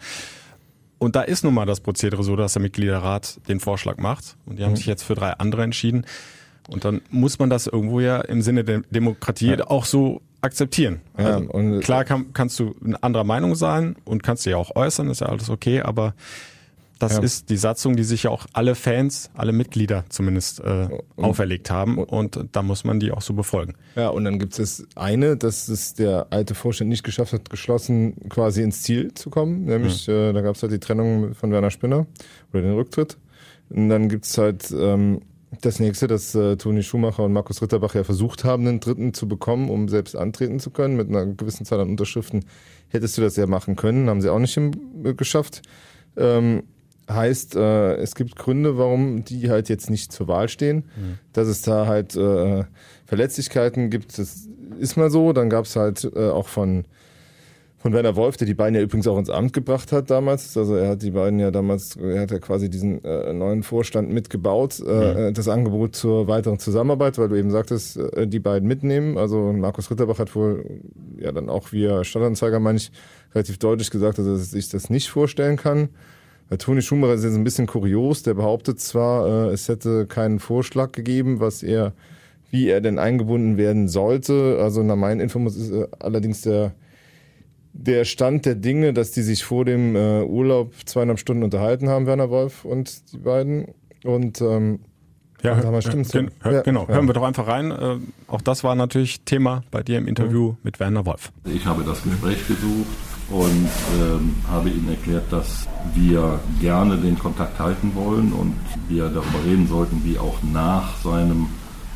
Und 0.98 1.16
da 1.16 1.22
ist 1.22 1.42
nun 1.42 1.54
mal 1.54 1.66
das 1.66 1.80
Prozedere 1.80 2.22
so, 2.22 2.36
dass 2.36 2.52
der 2.52 2.62
Mitgliederrat 2.62 3.40
den 3.48 3.60
Vorschlag 3.60 3.98
macht. 3.98 4.36
Und 4.46 4.58
die 4.58 4.64
haben 4.64 4.72
mhm. 4.72 4.76
sich 4.76 4.86
jetzt 4.86 5.02
für 5.02 5.14
drei 5.14 5.32
andere 5.32 5.62
entschieden. 5.64 6.06
Und 6.68 6.84
dann 6.84 7.00
muss 7.10 7.38
man 7.38 7.50
das 7.50 7.66
irgendwo 7.66 8.00
ja 8.00 8.20
im 8.20 8.42
Sinne 8.42 8.64
der 8.64 8.82
Demokratie 8.90 9.50
ja. 9.50 9.66
auch 9.66 9.84
so 9.84 10.22
akzeptieren. 10.40 11.00
Ja, 11.18 11.36
also 11.36 11.50
und 11.50 11.80
klar 11.80 12.04
kann, 12.04 12.32
kannst 12.32 12.58
du 12.58 12.74
eine 12.84 13.02
anderer 13.02 13.24
Meinung 13.24 13.54
sein 13.54 13.96
und 14.04 14.22
kannst 14.22 14.44
dich 14.44 14.52
ja 14.52 14.56
auch 14.56 14.74
äußern, 14.74 15.08
ist 15.08 15.20
ja 15.20 15.28
alles 15.28 15.50
okay, 15.50 15.80
aber 15.80 16.14
das 17.02 17.16
ja. 17.16 17.22
ist 17.22 17.50
die 17.50 17.56
Satzung, 17.56 17.96
die 17.96 18.04
sich 18.04 18.24
ja 18.24 18.30
auch 18.30 18.46
alle 18.52 18.76
Fans, 18.76 19.30
alle 19.34 19.52
Mitglieder 19.52 20.04
zumindest 20.08 20.60
äh, 20.60 20.88
auferlegt 21.16 21.68
haben 21.68 21.98
und 21.98 22.38
da 22.52 22.62
muss 22.62 22.84
man 22.84 23.00
die 23.00 23.10
auch 23.10 23.22
so 23.22 23.34
befolgen. 23.34 23.74
Ja, 23.96 24.08
und 24.08 24.24
dann 24.24 24.38
gibt 24.38 24.56
es 24.56 24.86
eine, 24.94 25.36
dass 25.36 25.68
es 25.68 25.94
der 25.94 26.28
alte 26.30 26.54
Vorstand 26.54 26.90
nicht 26.90 27.02
geschafft 27.02 27.32
hat, 27.32 27.50
geschlossen 27.50 28.14
quasi 28.28 28.62
ins 28.62 28.82
Ziel 28.82 29.14
zu 29.14 29.30
kommen. 29.30 29.64
Nämlich, 29.64 30.06
mhm. 30.06 30.14
äh, 30.14 30.32
da 30.32 30.42
gab 30.42 30.54
es 30.54 30.62
halt 30.62 30.72
die 30.72 30.78
Trennung 30.78 31.34
von 31.34 31.50
Werner 31.50 31.72
Spinner 31.72 32.06
oder 32.52 32.62
den 32.62 32.74
Rücktritt. 32.74 33.16
Und 33.70 33.88
dann 33.88 34.08
gibt 34.08 34.24
es 34.24 34.38
halt 34.38 34.70
ähm, 34.70 35.22
das 35.60 35.78
nächste, 35.78 36.06
dass 36.06 36.34
äh, 36.34 36.56
Toni 36.56 36.82
Schumacher 36.82 37.24
und 37.24 37.32
Markus 37.32 37.60
Ritterbach 37.60 37.94
ja 37.94 38.04
versucht 38.04 38.44
haben, 38.44 38.66
einen 38.66 38.80
dritten 38.80 39.14
zu 39.14 39.28
bekommen, 39.28 39.70
um 39.70 39.88
selbst 39.88 40.16
antreten 40.16 40.60
zu 40.60 40.70
können. 40.70 40.96
Mit 40.96 41.08
einer 41.08 41.26
gewissen 41.26 41.66
Zahl 41.66 41.80
an 41.80 41.90
Unterschriften 41.90 42.44
hättest 42.88 43.18
du 43.18 43.22
das 43.22 43.36
ja 43.36 43.46
machen 43.46 43.76
können, 43.76 44.08
haben 44.08 44.22
sie 44.22 44.30
auch 44.30 44.38
nicht 44.38 44.58
geschafft. 45.16 45.62
Ähm, 46.16 46.64
Heißt, 47.10 47.56
äh, 47.56 47.96
es 47.96 48.14
gibt 48.14 48.36
Gründe, 48.36 48.78
warum 48.78 49.24
die 49.24 49.50
halt 49.50 49.68
jetzt 49.68 49.90
nicht 49.90 50.12
zur 50.12 50.28
Wahl 50.28 50.48
stehen. 50.48 50.84
Mhm. 50.96 51.18
Dass 51.32 51.48
es 51.48 51.62
da 51.62 51.86
halt 51.86 52.14
äh, 52.16 52.64
Verletzlichkeiten 53.06 53.90
gibt, 53.90 54.18
das 54.18 54.48
ist 54.78 54.96
mal 54.96 55.10
so. 55.10 55.32
Dann 55.32 55.50
gab 55.50 55.64
es 55.64 55.74
halt 55.74 56.08
äh, 56.14 56.30
auch 56.30 56.46
von, 56.46 56.84
von 57.82 57.92
Werner 57.92 58.14
Wolf, 58.14 58.36
der 58.36 58.46
die 58.46 58.54
beiden 58.54 58.76
ja 58.76 58.80
übrigens 58.80 59.08
auch 59.08 59.18
ins 59.18 59.28
Amt 59.28 59.52
gebracht 59.52 59.90
hat 59.90 60.08
damals. 60.08 60.56
Also 60.56 60.76
er 60.76 60.90
hat 60.90 61.02
die 61.02 61.10
beiden 61.10 61.40
ja 61.40 61.50
damals, 61.50 61.96
er 61.96 62.20
hat 62.20 62.30
ja 62.30 62.38
quasi 62.38 62.70
diesen 62.70 63.04
äh, 63.04 63.32
neuen 63.32 63.64
Vorstand 63.64 64.08
mitgebaut, 64.08 64.78
äh, 64.78 64.84
mhm. 64.84 65.18
Äh, 65.18 65.32
das 65.32 65.48
Angebot 65.48 65.96
zur 65.96 66.28
weiteren 66.28 66.60
Zusammenarbeit, 66.60 67.18
weil 67.18 67.28
du 67.28 67.34
eben 67.34 67.50
sagtest, 67.50 67.96
äh, 67.96 68.28
die 68.28 68.38
beiden 68.38 68.68
mitnehmen. 68.68 69.18
Also 69.18 69.52
Markus 69.52 69.90
Ritterbach 69.90 70.20
hat 70.20 70.36
wohl 70.36 70.80
ja 71.18 71.32
dann 71.32 71.48
auch 71.48 71.72
via 71.72 72.04
Stadtanzeiger, 72.04 72.60
meine 72.60 72.78
ich, 72.78 72.92
relativ 73.34 73.58
deutlich 73.58 73.90
gesagt, 73.90 74.16
dass 74.18 74.26
er 74.26 74.36
sich 74.36 74.68
das 74.68 74.88
nicht 74.88 75.10
vorstellen 75.10 75.56
kann. 75.56 75.88
Bei 76.48 76.58
Toni 76.58 76.82
Schumacher 76.82 77.14
ist 77.14 77.24
jetzt 77.24 77.34
ein 77.34 77.42
bisschen 77.42 77.66
kurios. 77.66 78.22
Der 78.22 78.34
behauptet 78.34 78.78
zwar, 78.78 79.48
äh, 79.48 79.52
es 79.52 79.68
hätte 79.68 80.06
keinen 80.06 80.38
Vorschlag 80.38 80.92
gegeben, 80.92 81.40
was 81.40 81.64
er, 81.64 81.94
wie 82.48 82.68
er 82.68 82.80
denn 82.80 83.00
eingebunden 83.00 83.56
werden 83.56 83.88
sollte. 83.88 84.58
Also 84.60 84.84
nach 84.84 84.94
meinen 84.94 85.20
Infos 85.20 85.56
ist 85.56 85.72
äh, 85.72 85.88
allerdings 85.98 86.42
der, 86.42 86.74
der 87.72 88.04
Stand 88.04 88.46
der 88.46 88.54
Dinge, 88.54 88.92
dass 88.92 89.12
die 89.12 89.22
sich 89.22 89.44
vor 89.44 89.64
dem 89.64 89.96
äh, 89.96 90.22
Urlaub 90.22 90.74
zweieinhalb 90.84 91.18
Stunden 91.18 91.42
unterhalten 91.42 91.88
haben, 91.88 92.06
Werner 92.06 92.30
Wolf 92.30 92.64
und 92.64 93.12
die 93.12 93.18
beiden. 93.18 93.68
Und 94.04 94.40
ähm, 94.40 94.80
ja, 95.42 95.56
hör, 95.56 95.82
stimmt. 95.82 96.12
Hör, 96.14 96.26
hör, 96.40 96.52
ja, 96.52 96.62
genau. 96.62 96.82
Ja. 96.82 96.94
Hören 96.94 97.06
wir 97.06 97.14
doch 97.14 97.24
einfach 97.24 97.48
rein. 97.48 97.70
Äh, 97.70 97.98
auch 98.28 98.40
das 98.40 98.62
war 98.62 98.74
natürlich 98.74 99.22
Thema 99.24 99.62
bei 99.70 99.82
dir 99.82 99.98
im 99.98 100.06
Interview 100.06 100.50
mhm. 100.50 100.56
mit 100.62 100.80
Werner 100.80 101.04
Wolf. 101.04 101.32
Ich 101.44 101.66
habe 101.66 101.82
das 101.82 102.02
Gespräch 102.02 102.46
gesucht 102.46 102.86
und 103.30 103.68
ähm, 104.00 104.34
habe 104.48 104.68
ihm 104.68 104.88
erklärt, 104.88 105.32
dass 105.32 105.66
wir 105.94 106.38
gerne 106.60 106.96
den 106.98 107.18
Kontakt 107.18 107.58
halten 107.58 107.92
wollen 107.94 108.32
und 108.32 108.54
wir 108.88 109.04
darüber 109.04 109.44
reden 109.44 109.66
sollten, 109.66 110.02
wie 110.04 110.18
auch 110.18 110.38
nach 110.42 110.96
seinem 110.98 111.48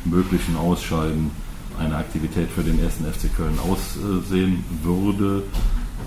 möglichen 0.03 0.57
Ausscheiden 0.57 1.31
eine 1.79 1.95
Aktivität 1.95 2.49
für 2.49 2.63
den 2.63 2.81
ersten 2.81 3.05
FC 3.05 3.35
Köln 3.35 3.57
aussehen 3.59 4.63
würde. 4.83 5.43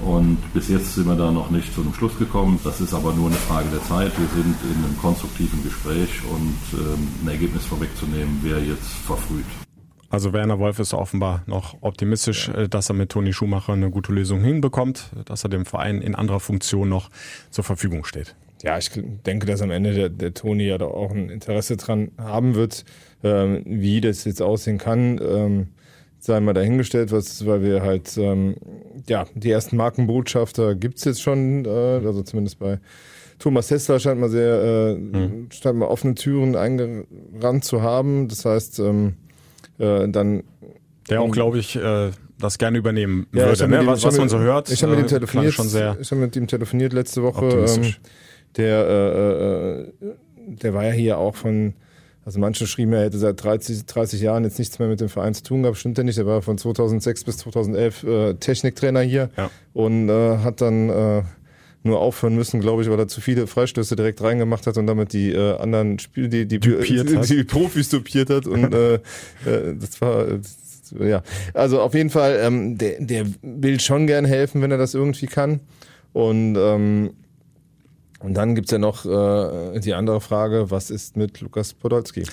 Und 0.04 0.38
bis 0.54 0.68
jetzt 0.68 0.94
sind 0.94 1.06
wir 1.06 1.16
da 1.16 1.30
noch 1.30 1.50
nicht 1.50 1.74
zu 1.74 1.82
einem 1.82 1.92
Schluss 1.92 2.16
gekommen. 2.18 2.58
Das 2.64 2.80
ist 2.80 2.94
aber 2.94 3.12
nur 3.12 3.26
eine 3.26 3.36
Frage 3.36 3.68
der 3.70 3.82
Zeit. 3.82 4.12
Wir 4.18 4.28
sind 4.28 4.56
in 4.64 4.84
einem 4.84 4.96
konstruktiven 4.98 5.62
Gespräch 5.62 6.22
und 6.30 6.56
ähm, 6.72 7.08
ein 7.22 7.28
Ergebnis 7.28 7.66
vorwegzunehmen 7.66 8.42
wäre 8.42 8.60
jetzt 8.60 8.88
verfrüht. 9.06 9.44
Also 10.08 10.32
Werner 10.32 10.58
Wolf 10.58 10.78
ist 10.80 10.92
offenbar 10.92 11.42
noch 11.46 11.76
optimistisch. 11.82 12.48
Äh, 12.48 12.68
dass 12.68 12.88
er 12.88 12.94
mit 12.94 13.10
Toni 13.10 13.32
Schumacher 13.32 13.74
eine 13.74 13.90
gute 13.90 14.12
Lösung 14.12 14.40
hinbekommt, 14.40 15.10
dass 15.26 15.44
er 15.44 15.50
dem 15.50 15.66
Verein 15.66 16.00
in 16.00 16.14
anderer 16.14 16.40
Funktion 16.40 16.88
noch 16.88 17.10
zur 17.50 17.64
Verfügung 17.64 18.04
steht. 18.04 18.34
Ja, 18.62 18.76
ich 18.78 18.90
denke, 18.94 19.46
dass 19.46 19.62
am 19.62 19.70
Ende 19.70 19.94
der, 19.94 20.08
der 20.08 20.34
Toni 20.34 20.64
ja 20.64 20.78
da 20.78 20.86
auch 20.86 21.12
ein 21.12 21.30
Interesse 21.30 21.76
dran 21.76 22.10
haben 22.18 22.54
wird, 22.54 22.84
ähm, 23.24 23.62
wie 23.64 24.00
das 24.00 24.24
jetzt 24.24 24.42
aussehen 24.42 24.78
kann. 24.78 25.20
Ähm, 25.22 25.68
sei 26.18 26.40
mal 26.40 26.52
dahingestellt, 26.52 27.12
was, 27.12 27.46
weil 27.46 27.62
wir 27.62 27.82
halt, 27.82 28.16
ähm, 28.18 28.56
ja, 29.08 29.24
die 29.34 29.50
ersten 29.50 29.76
Markenbotschafter 29.76 30.74
gibt's 30.74 31.04
jetzt 31.04 31.22
schon, 31.22 31.64
äh, 31.64 31.68
also 31.68 32.22
zumindest 32.22 32.58
bei 32.58 32.78
Thomas 33.38 33.70
Hessler 33.70 33.98
scheint 33.98 34.20
mal 34.20 34.28
sehr, 34.28 34.62
äh, 34.62 34.94
mhm. 34.94 35.48
scheint 35.50 35.78
mal 35.78 35.86
offene 35.86 36.14
Türen 36.14 36.56
eingerannt 36.56 37.64
zu 37.64 37.80
haben. 37.80 38.28
Das 38.28 38.44
heißt, 38.44 38.80
ähm, 38.80 39.14
äh, 39.78 40.06
dann 40.08 40.44
der 41.08 41.22
auch, 41.22 41.30
glaube 41.30 41.58
ich, 41.58 41.76
äh, 41.76 42.10
das 42.38 42.58
gerne 42.58 42.78
übernehmen 42.78 43.26
ja, 43.32 43.46
würde, 43.46 43.68
ne? 43.68 43.86
was, 43.86 44.04
was 44.04 44.18
man 44.18 44.28
so 44.28 44.38
hört. 44.38 44.70
Ich 44.70 44.82
habe 44.82 44.92
mit 44.92 45.00
ihm 45.00 45.06
äh, 45.06 45.08
telefoniert. 45.08 45.54
Ich 46.00 46.10
habe 46.10 46.20
mit 46.20 46.36
ihm 46.36 46.46
telefoniert 46.46 46.92
letzte 46.92 47.22
Woche. 47.22 47.46
Ähm, 47.46 47.94
der, 48.56 48.86
äh, 48.86 49.80
äh, 49.80 50.14
der 50.46 50.74
war 50.74 50.84
ja 50.84 50.92
hier 50.92 51.18
auch 51.18 51.36
von, 51.36 51.74
also 52.24 52.38
manche 52.38 52.66
schrieben, 52.66 52.92
er 52.92 53.04
hätte 53.04 53.18
seit 53.18 53.42
30, 53.42 53.86
30 53.86 54.20
Jahren 54.20 54.44
jetzt 54.44 54.58
nichts 54.58 54.78
mehr 54.78 54.88
mit 54.88 55.00
dem 55.00 55.08
Verein 55.08 55.34
zu 55.34 55.42
tun 55.42 55.62
gehabt. 55.62 55.78
Stimmt 55.78 55.98
ja 55.98 56.04
nicht. 56.04 56.18
Er 56.18 56.26
war 56.26 56.42
von 56.42 56.58
2006 56.58 57.24
bis 57.24 57.38
2011 57.38 58.02
äh, 58.04 58.34
Techniktrainer 58.34 59.00
hier 59.00 59.30
ja. 59.36 59.50
und 59.72 60.08
äh, 60.08 60.38
hat 60.38 60.60
dann 60.60 60.90
äh, 60.90 61.22
nur 61.82 62.00
aufhören 62.00 62.34
müssen, 62.34 62.60
glaube 62.60 62.82
ich, 62.82 62.90
weil 62.90 62.98
er 62.98 63.08
zu 63.08 63.20
viele 63.20 63.46
Freistöße 63.46 63.96
direkt 63.96 64.22
reingemacht 64.22 64.66
hat 64.66 64.76
und 64.76 64.86
damit 64.86 65.12
die 65.12 65.32
äh, 65.32 65.56
anderen 65.56 65.98
Spiele, 65.98 66.28
die, 66.28 66.46
die, 66.46 66.58
die, 66.60 67.20
die 67.20 67.44
Profis 67.44 67.88
dupiert 67.88 68.30
hat. 68.30 68.46
Und 68.46 68.74
äh, 68.74 68.94
äh, 69.46 69.76
das 69.78 70.00
war 70.00 70.26
das, 70.26 70.94
ja. 70.98 71.22
Also 71.54 71.80
auf 71.80 71.94
jeden 71.94 72.10
Fall, 72.10 72.40
ähm, 72.42 72.76
der, 72.76 73.00
der 73.00 73.26
will 73.42 73.80
schon 73.80 74.06
gern 74.06 74.24
helfen, 74.24 74.60
wenn 74.60 74.70
er 74.70 74.78
das 74.78 74.94
irgendwie 74.94 75.26
kann. 75.26 75.60
Und 76.12 76.56
ähm, 76.58 77.10
und 78.20 78.34
dann 78.34 78.54
gibt's 78.54 78.70
ja 78.70 78.78
noch 78.78 79.04
äh, 79.04 79.80
die 79.80 79.94
andere 79.94 80.20
Frage, 80.20 80.70
was 80.70 80.90
ist 80.90 81.16
mit 81.16 81.40
Lukas 81.40 81.74
Podolski? 81.74 82.24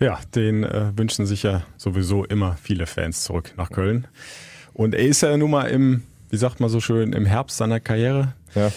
Ja, 0.00 0.18
den 0.34 0.64
äh, 0.64 0.90
wünschen 0.96 1.26
sich 1.26 1.44
ja 1.44 1.62
sowieso 1.76 2.24
immer 2.24 2.56
viele 2.60 2.86
Fans 2.86 3.22
zurück 3.22 3.52
nach 3.56 3.70
Köln. 3.70 4.08
Und 4.72 4.94
er 4.94 5.06
ist 5.06 5.20
ja 5.20 5.36
nun 5.36 5.52
mal 5.52 5.68
im 5.68 6.02
wie 6.34 6.38
sagt 6.38 6.58
man 6.58 6.68
so 6.68 6.80
schön, 6.80 7.12
im 7.12 7.26
Herbst 7.26 7.58
seiner 7.58 7.78
Karriere. 7.78 8.34
Ja. 8.56 8.72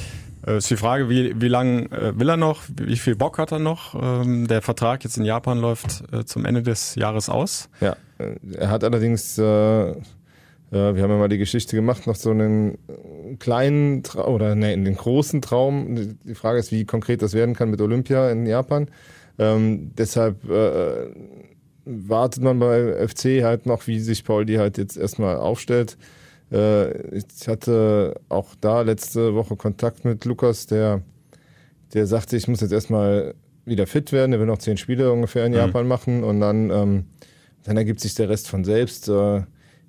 Äh, 0.46 0.58
ist 0.58 0.70
die 0.70 0.78
Frage, 0.78 1.10
wie, 1.10 1.42
wie 1.42 1.48
lange 1.48 1.92
äh, 1.92 2.18
will 2.18 2.30
er 2.30 2.38
noch, 2.38 2.62
wie 2.80 2.98
viel 2.98 3.16
Bock 3.16 3.40
hat 3.40 3.52
er 3.52 3.58
noch? 3.58 3.96
Ähm, 4.00 4.48
der 4.48 4.62
Vertrag 4.62 5.04
jetzt 5.04 5.18
in 5.18 5.26
Japan 5.26 5.58
läuft 5.58 6.04
äh, 6.14 6.24
zum 6.24 6.46
Ende 6.46 6.62
des 6.62 6.94
Jahres 6.94 7.30
aus. 7.30 7.70
Ja, 7.82 7.96
er 8.20 8.70
hat 8.70 8.84
allerdings, 8.84 9.40
äh, 9.40 9.96
wir 10.70 11.02
haben 11.02 11.12
ja 11.12 11.18
mal 11.18 11.30
die 11.30 11.38
Geschichte 11.38 11.76
gemacht, 11.76 12.08
noch 12.08 12.16
so 12.16 12.32
einen 12.32 12.78
kleinen 13.40 14.04
Traum, 14.04 14.34
oder 14.36 14.56
ne, 14.56 14.76
den 14.76 14.96
großen 14.96 15.42
Traum. 15.42 16.18
Die 16.26 16.36
Frage 16.36 16.60
ist, 16.60 16.72
wie 16.72 16.86
konkret 16.86 17.22
das 17.22 17.34
werden 17.34 17.56
kann 17.56 17.70
mit 17.70 17.80
Olympia 17.80 18.30
in 18.30 18.46
Japan. 18.46 18.90
Ähm, 19.40 19.92
deshalb 19.98 20.50
äh, 20.50 21.10
wartet 21.86 22.44
man 22.44 22.60
bei 22.60 23.08
FC 23.08 23.44
halt 23.44 23.66
noch, 23.66 23.88
wie 23.88 24.00
sich 24.00 24.24
Paul 24.24 24.46
die 24.46 24.60
halt 24.60 24.78
jetzt 24.78 24.98
erstmal 24.98 25.38
aufstellt. 25.38 25.98
Äh, 26.52 27.16
ich 27.16 27.48
hatte 27.48 28.20
auch 28.30 28.56
da 28.60 28.82
letzte 28.82 29.36
Woche 29.36 29.56
Kontakt 29.56 30.06
mit 30.06 30.26
Lukas, 30.26 30.68
der, 30.68 31.02
der 31.94 32.08
sagte, 32.08 32.36
ich 32.36 32.48
muss 32.48 32.62
jetzt 32.62 32.74
erstmal 32.74 33.36
wieder 33.66 33.88
fit 33.88 34.12
werden. 34.12 34.32
Der 34.32 34.40
will 34.40 34.48
noch 34.48 34.58
zehn 34.58 34.78
Spiele 34.78 35.12
ungefähr 35.12 35.46
in 35.46 35.52
mhm. 35.52 35.60
Japan 35.60 35.88
machen 35.88 36.24
und 36.24 36.40
dann, 36.40 36.70
ähm, 36.70 37.06
dann 37.64 37.78
ergibt 37.78 38.00
sich 38.00 38.16
der 38.16 38.30
Rest 38.30 38.50
von 38.50 38.64
selbst. 38.64 39.08
Äh, 39.08 39.44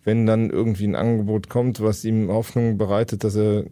wenn 0.09 0.25
dann 0.27 0.49
irgendwie 0.51 0.87
ein 0.89 0.97
Angebot 0.97 1.49
kommt, 1.51 1.81
was 1.83 2.05
ihm 2.05 2.29
Hoffnung 2.33 2.79
bereitet, 2.79 3.23
dass 3.25 3.37
er 3.37 3.65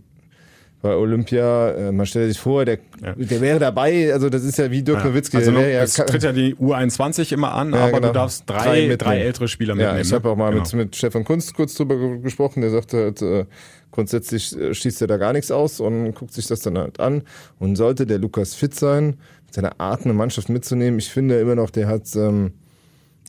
bei 0.83 0.95
Olympia. 0.95 1.71
Äh, 1.71 1.93
man 1.93 2.05
stellt 2.05 2.29
sich 2.31 2.39
vor, 2.39 2.67
der, 2.67 2.79
Ja. 3.03 3.15
der 3.17 3.41
wäre 3.41 3.59
dabei. 3.59 4.13
Also 4.13 4.29
das 4.29 4.45
ist 4.45 4.59
ja 4.59 4.71
wie 4.71 4.83
Dirk 4.83 4.99
Ja. 4.99 5.07
Nowitzki. 5.07 5.39
Also 5.39 5.51
der 5.51 5.61
wäre 5.61 5.73
ja 5.73 5.83
es 5.83 5.95
tritt 5.95 6.23
ja 6.23 6.33
die 6.33 6.55
U21 6.55 7.33
immer 7.33 7.53
an, 7.55 7.73
Ja, 7.73 7.85
aber 7.85 7.93
genau. 7.93 8.09
du 8.09 8.13
darfst 8.13 8.45
drei, 8.47 8.87
Drei 8.89 8.97
drei, 8.97 9.19
ältere 9.21 9.49
Spieler 9.49 9.71
Ja, 9.75 9.87
mitnehmen. 9.95 10.01
ich 10.03 10.13
habe 10.13 10.29
ne? 10.29 10.33
auch 10.33 10.37
mal 10.37 10.51
Genau. 10.51 10.63
mit, 10.63 10.73
mit 10.75 10.97
Stefan 10.97 11.25
Kunst 11.25 11.55
kurz 11.55 11.75
drüber 11.75 11.97
ge- 11.97 12.19
gesprochen. 12.21 12.61
Der 12.61 12.71
sagte 12.71 12.97
halt, 12.99 13.23
äh, 13.23 13.47
grundsätzlich 13.91 14.55
äh, 14.57 14.75
schließt 14.75 15.01
er 15.01 15.07
da 15.09 15.17
gar 15.17 15.33
nichts 15.33 15.51
aus 15.51 15.81
und 15.81 16.13
guckt 16.15 16.35
sich 16.35 16.47
das 16.47 16.61
dann 16.61 16.77
halt 16.77 17.01
an. 17.01 17.23
Und 17.59 17.77
sollte 17.77 18.07
der 18.07 18.19
Lukas 18.19 18.55
fit 18.55 18.75
sein, 18.75 19.17
mit 19.47 19.55
seiner 19.55 19.81
Art 19.81 20.05
eine 20.05 20.13
Mannschaft 20.13 20.51
mitzunehmen, 20.51 20.99
ich 20.99 21.09
finde 21.11 21.41
immer 21.41 21.55
noch, 21.55 21.71
der 21.71 21.89
hat 21.89 22.15
ähm, 22.17 22.53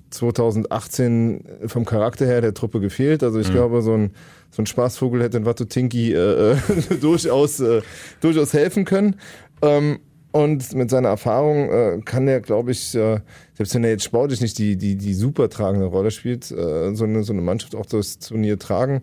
2018 0.10 1.44
vom 1.68 1.86
Charakter 1.86 2.26
her 2.26 2.42
der 2.42 2.54
Truppe 2.54 2.80
gefehlt. 2.80 3.24
Also 3.24 3.38
Mhm. 3.38 3.44
ich 3.44 3.52
glaube, 3.52 3.82
so 3.82 3.94
ein, 3.94 4.12
so 4.52 4.62
ein 4.62 4.66
Spaßvogel 4.66 5.22
hätte 5.24 5.38
in 5.38 5.46
Watutinki 5.46 6.14
äh, 6.14 6.52
äh, 6.54 6.58
durchaus, 7.02 7.60
äh, 7.60 7.82
durchaus 8.22 8.54
helfen 8.54 8.86
können. 8.86 9.16
Ähm, 9.62 10.00
und 10.32 10.74
mit 10.76 10.90
seiner 10.90 11.10
Erfahrung 11.10 11.70
äh, 11.72 12.02
kann 12.06 12.28
er, 12.28 12.42
glaube 12.42 12.72
ich, 12.72 12.94
äh, 12.96 13.20
selbst 13.56 13.74
wenn 13.74 13.84
er 13.84 13.92
jetzt 13.92 14.04
sportlich 14.04 14.42
nicht 14.42 14.58
die, 14.58 14.76
die, 14.78 14.96
die 14.96 15.14
super 15.14 15.50
tragende 15.50 15.88
Rolle 15.88 16.12
spielt, 16.12 16.52
äh, 16.52 16.94
so, 16.94 17.06
eine, 17.06 17.24
so 17.24 17.34
eine 17.34 17.42
Mannschaft 17.42 17.76
auch 17.76 17.86
das 17.86 18.20
Turnier 18.20 18.60
tragen. 18.60 19.02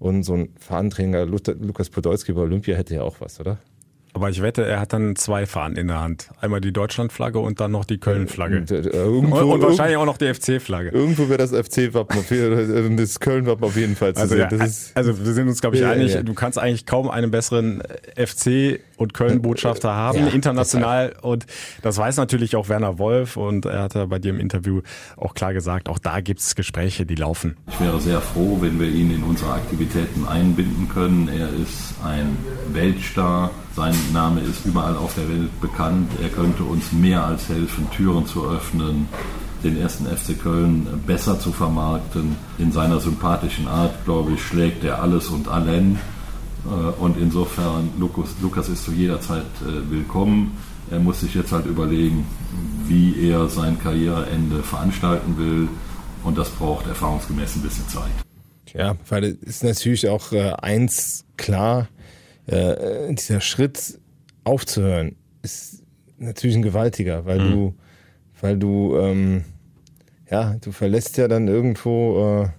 Und 0.00 0.24
so 0.24 0.34
ein 0.34 0.48
Fahnenträger 0.58 1.24
Lukas 1.24 1.88
Podolski 1.88 2.32
bei 2.32 2.42
Olympia 2.42 2.76
hätte 2.76 2.96
ja 2.96 3.02
auch 3.02 3.20
was, 3.20 3.40
oder? 3.40 3.58
Aber 4.16 4.30
ich 4.30 4.40
wette, 4.42 4.64
er 4.64 4.78
hat 4.78 4.92
dann 4.92 5.16
zwei 5.16 5.44
Fahnen 5.44 5.76
in 5.76 5.88
der 5.88 6.00
Hand. 6.00 6.28
Einmal 6.40 6.60
die 6.60 6.72
Deutschlandflagge 6.72 7.40
und 7.40 7.58
dann 7.60 7.72
noch 7.72 7.84
die 7.84 7.98
Köln-Flagge. 7.98 8.58
Und, 8.60 8.70
äh, 8.70 8.88
Und, 9.00 9.32
und 9.32 9.60
wahrscheinlich 9.62 9.96
auch 9.96 10.06
noch 10.06 10.16
die 10.18 10.32
FC-Flagge. 10.32 10.90
irgendwo 10.90 11.28
wäre 11.28 11.38
das 11.38 11.50
FC-Wappen, 11.52 12.20
auf 12.20 12.30
jeden- 12.30 12.94
äh, 12.94 12.96
das 12.96 13.18
Köln-Wappen 13.18 13.64
auf 13.64 13.76
jeden 13.76 13.96
Fall 13.96 14.14
zu 14.14 14.20
Also, 14.22 14.36
sehen. 14.36 14.42
ja, 14.50 14.56
Das 14.56 14.68
ist, 14.68 14.96
also 14.96 15.18
wir 15.18 15.32
sind 15.32 15.48
uns, 15.48 15.60
glaube 15.60 15.74
ich, 15.74 15.82
Ja, 15.82 15.90
einig, 15.90 16.14
ja. 16.14 16.22
du 16.22 16.32
kannst 16.32 16.58
eigentlich 16.60 16.86
kaum 16.86 17.10
einen 17.10 17.32
besseren 17.32 17.82
FC- 18.16 18.78
und 18.98 19.14
Köln-Botschafter 19.14 19.92
haben, 19.92 20.18
Ja, 20.20 20.26
international. 20.28 21.14
Und 21.20 21.46
das 21.82 21.98
weiß 21.98 22.16
natürlich 22.16 22.54
auch 22.54 22.68
Werner 22.68 23.00
Wolf 23.00 23.36
und 23.36 23.66
er 23.66 23.82
hat 23.82 23.94
ja 23.96 24.06
bei 24.06 24.20
dir 24.20 24.30
im 24.30 24.38
Interview 24.38 24.82
auch 25.16 25.34
klar 25.34 25.52
gesagt, 25.52 25.88
auch 25.88 25.98
da 25.98 26.20
gibt 26.20 26.38
es 26.38 26.54
Gespräche, 26.54 27.04
die 27.04 27.16
laufen. 27.16 27.56
Ich 27.68 27.80
wäre 27.80 28.00
sehr 28.00 28.20
froh, 28.20 28.58
wenn 28.60 28.78
wir 28.78 28.86
ihn 28.88 29.12
in 29.12 29.24
unsere 29.24 29.54
Aktivitäten 29.54 30.24
einbinden 30.28 30.88
können. 30.88 31.28
Er 31.28 31.48
ist 31.48 31.94
ein 32.04 32.36
Weltstar. 32.72 33.50
Sein 33.76 33.94
Name 34.12 34.40
ist 34.40 34.64
überall 34.64 34.96
auf 34.96 35.14
der 35.16 35.28
Welt 35.28 35.60
bekannt. 35.60 36.08
Er 36.22 36.28
könnte 36.28 36.62
uns 36.62 36.92
mehr 36.92 37.24
als 37.24 37.48
helfen, 37.48 37.88
Türen 37.90 38.24
zu 38.24 38.48
öffnen, 38.48 39.08
den 39.64 39.76
ersten 39.76 40.06
FC 40.06 40.40
Köln 40.40 40.86
besser 41.06 41.40
zu 41.40 41.50
vermarkten. 41.50 42.36
In 42.58 42.70
seiner 42.70 43.00
sympathischen 43.00 43.66
Art, 43.66 44.04
glaube 44.04 44.32
ich, 44.32 44.42
schlägt 44.42 44.84
er 44.84 45.02
alles 45.02 45.28
und 45.28 45.48
allen. 45.48 45.98
Äh, 46.66 47.02
Und 47.02 47.18
insofern, 47.18 47.90
Lukas, 47.98 48.28
Lukas 48.40 48.68
ist 48.68 48.84
zu 48.84 48.92
jeder 48.92 49.20
Zeit 49.20 49.42
äh, 49.62 49.90
willkommen. 49.90 50.56
Er 50.90 51.00
muss 51.00 51.20
sich 51.20 51.34
jetzt 51.34 51.50
halt 51.50 51.66
überlegen, 51.66 52.26
wie 52.86 53.28
er 53.28 53.48
sein 53.48 53.78
Karriereende 53.80 54.62
veranstalten 54.62 55.36
will. 55.36 55.68
Und 56.22 56.38
das 56.38 56.48
braucht 56.50 56.86
erfahrungsgemäß 56.86 57.56
ein 57.56 57.62
bisschen 57.62 57.88
Zeit. 57.88 58.12
Ja, 58.72 58.94
weil 59.08 59.24
es 59.24 59.56
ist 59.56 59.64
natürlich 59.64 60.08
auch 60.08 60.30
äh, 60.32 60.52
eins 60.52 61.24
klar, 61.36 61.88
äh, 62.46 63.12
dieser 63.14 63.40
Schritt 63.40 63.98
aufzuhören 64.44 65.16
ist 65.42 65.82
natürlich 66.18 66.56
ein 66.56 66.62
gewaltiger, 66.62 67.24
weil 67.24 67.38
du, 67.38 67.74
weil 68.40 68.58
du, 68.58 68.96
ähm, 68.96 69.44
ja, 70.30 70.56
du 70.60 70.72
verlässt 70.72 71.16
ja 71.16 71.28
dann 71.28 71.48
irgendwo, 71.48 72.50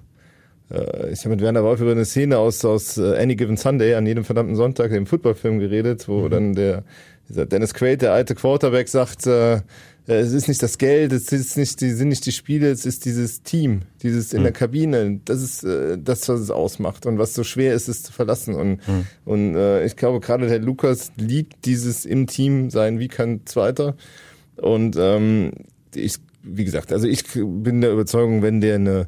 äh, 0.71 0.75
äh, 0.75 1.11
ich 1.11 1.19
habe 1.19 1.29
mit 1.29 1.41
Werner 1.41 1.63
Wolf 1.63 1.81
über 1.81 1.91
eine 1.91 2.05
Szene 2.05 2.37
aus, 2.37 2.63
aus 2.65 2.97
äh, 2.97 3.17
Any 3.17 3.35
Given 3.35 3.57
Sunday 3.57 3.95
an 3.95 4.05
jedem 4.05 4.23
verdammten 4.23 4.55
Sonntag, 4.55 4.91
dem 4.91 5.05
Footballfilm 5.05 5.59
geredet, 5.59 6.07
wo 6.07 6.27
dann 6.29 6.53
der, 6.53 6.83
dieser 7.29 7.45
Dennis 7.45 7.73
Quaid, 7.73 8.01
der 8.01 8.13
alte 8.13 8.35
Quarterback, 8.35 8.87
sagt, 8.87 9.25
äh, 9.27 9.61
es 10.07 10.33
ist 10.33 10.47
nicht 10.47 10.61
das 10.61 10.77
Geld, 10.77 11.11
es 11.13 11.31
ist 11.31 11.57
nicht, 11.57 11.81
die 11.81 11.91
sind 11.91 12.09
nicht 12.09 12.25
die 12.25 12.31
Spiele, 12.31 12.69
es 12.69 12.85
ist 12.85 13.05
dieses 13.05 13.41
Team, 13.41 13.81
dieses 14.03 14.33
in 14.33 14.43
der 14.43 14.51
Kabine. 14.51 15.19
Das 15.25 15.41
ist 15.41 15.63
äh, 15.63 15.97
das, 15.97 16.29
was 16.29 16.39
es 16.39 16.51
ausmacht 16.51 17.07
und 17.07 17.17
was 17.17 17.33
so 17.33 17.43
schwer 17.43 17.73
ist, 17.73 17.87
es 17.87 18.03
zu 18.03 18.13
verlassen. 18.13 18.53
Und, 18.53 18.81
und 19.25 19.55
äh, 19.55 19.83
ich 19.83 19.95
glaube, 19.95 20.19
gerade 20.19 20.47
der 20.47 20.59
Lukas 20.59 21.11
liebt 21.17 21.65
dieses 21.65 22.05
im 22.05 22.27
Team 22.27 22.69
sein 22.69 22.99
wie 22.99 23.07
kein 23.07 23.45
Zweiter. 23.45 23.95
Und 24.57 24.95
ähm, 24.99 25.51
ich, 25.95 26.17
wie 26.43 26.65
gesagt, 26.65 26.93
also 26.93 27.07
ich 27.07 27.23
bin 27.33 27.81
der 27.81 27.91
Überzeugung, 27.91 28.43
wenn 28.43 28.61
der 28.61 28.75
eine 28.75 29.07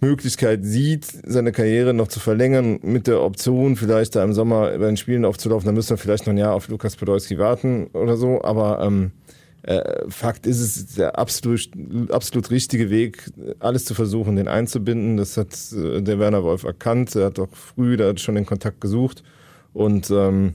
Möglichkeit 0.00 0.64
sieht, 0.64 1.06
seine 1.24 1.52
Karriere 1.52 1.94
noch 1.94 2.08
zu 2.08 2.18
verlängern, 2.18 2.80
mit 2.82 3.06
der 3.06 3.22
Option, 3.22 3.76
vielleicht 3.76 4.16
da 4.16 4.24
im 4.24 4.32
Sommer 4.32 4.76
bei 4.76 4.86
den 4.86 4.96
Spielen 4.96 5.24
aufzulaufen, 5.24 5.66
dann 5.66 5.76
müssen 5.76 5.90
wir 5.90 5.98
vielleicht 5.98 6.26
noch 6.26 6.34
ein 6.34 6.38
Jahr 6.38 6.54
auf 6.54 6.66
Lukas 6.68 6.96
Podolski 6.96 7.38
warten 7.38 7.86
oder 7.92 8.16
so. 8.16 8.42
Aber 8.42 8.84
ähm, 8.84 9.12
äh, 9.64 10.10
Fakt 10.10 10.46
ist, 10.46 10.60
es 10.60 10.76
ist 10.76 10.98
der 10.98 11.18
absolut, 11.18 11.70
absolut 12.10 12.50
richtige 12.50 12.90
Weg, 12.90 13.30
alles 13.60 13.86
zu 13.86 13.94
versuchen, 13.94 14.36
den 14.36 14.46
einzubinden. 14.46 15.16
Das 15.16 15.38
hat 15.38 15.56
äh, 15.72 16.02
der 16.02 16.18
Werner 16.18 16.44
Wolf 16.44 16.64
erkannt. 16.64 17.16
Er 17.16 17.26
hat 17.26 17.38
auch 17.38 17.48
früh 17.50 17.96
da 17.96 18.14
schon 18.18 18.34
den 18.34 18.44
Kontakt 18.44 18.82
gesucht. 18.82 19.22
Und 19.72 20.10
ähm, 20.10 20.54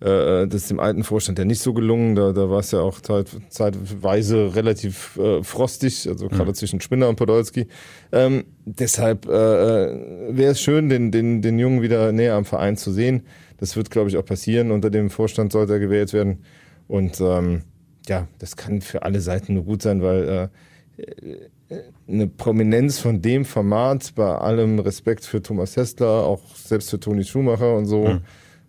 äh, 0.00 0.48
das 0.48 0.62
ist 0.62 0.70
dem 0.70 0.80
alten 0.80 1.04
Vorstand 1.04 1.38
ja 1.38 1.44
nicht 1.44 1.60
so 1.60 1.72
gelungen. 1.74 2.16
Da, 2.16 2.32
da 2.32 2.50
war 2.50 2.58
es 2.58 2.72
ja 2.72 2.80
auch 2.80 3.00
zeit, 3.00 3.28
zeitweise 3.50 4.56
relativ 4.56 5.16
äh, 5.16 5.44
frostig, 5.44 6.08
also 6.08 6.28
gerade 6.28 6.54
zwischen 6.54 6.80
Spinner 6.80 7.08
und 7.08 7.14
Podolski. 7.14 7.68
Ähm, 8.10 8.46
deshalb 8.64 9.26
äh, 9.26 9.30
wäre 9.30 10.52
es 10.52 10.60
schön, 10.60 10.88
den, 10.88 11.12
den, 11.12 11.40
den 11.40 11.56
Jungen 11.60 11.82
wieder 11.82 12.10
näher 12.10 12.34
am 12.34 12.46
Verein 12.46 12.76
zu 12.76 12.90
sehen. 12.90 13.22
Das 13.58 13.76
wird, 13.76 13.92
glaube 13.92 14.08
ich, 14.10 14.16
auch 14.16 14.24
passieren. 14.24 14.72
Unter 14.72 14.90
dem 14.90 15.08
Vorstand 15.08 15.52
sollte 15.52 15.74
er 15.74 15.78
gewählt 15.78 16.12
werden. 16.12 16.42
Und 16.88 17.20
ähm, 17.20 17.62
ja, 18.08 18.28
das 18.38 18.56
kann 18.56 18.80
für 18.80 19.02
alle 19.02 19.20
Seiten 19.20 19.54
nur 19.54 19.64
gut 19.64 19.82
sein, 19.82 20.02
weil 20.02 20.50
äh, 20.98 21.74
eine 22.06 22.26
Prominenz 22.26 22.98
von 22.98 23.22
dem 23.22 23.44
Format, 23.44 24.14
bei 24.14 24.36
allem 24.36 24.78
Respekt 24.78 25.24
für 25.24 25.42
Thomas 25.42 25.76
Hessler, 25.76 26.24
auch 26.24 26.42
selbst 26.54 26.90
für 26.90 27.00
Toni 27.00 27.24
Schumacher 27.24 27.74
und 27.74 27.86
so, 27.86 28.20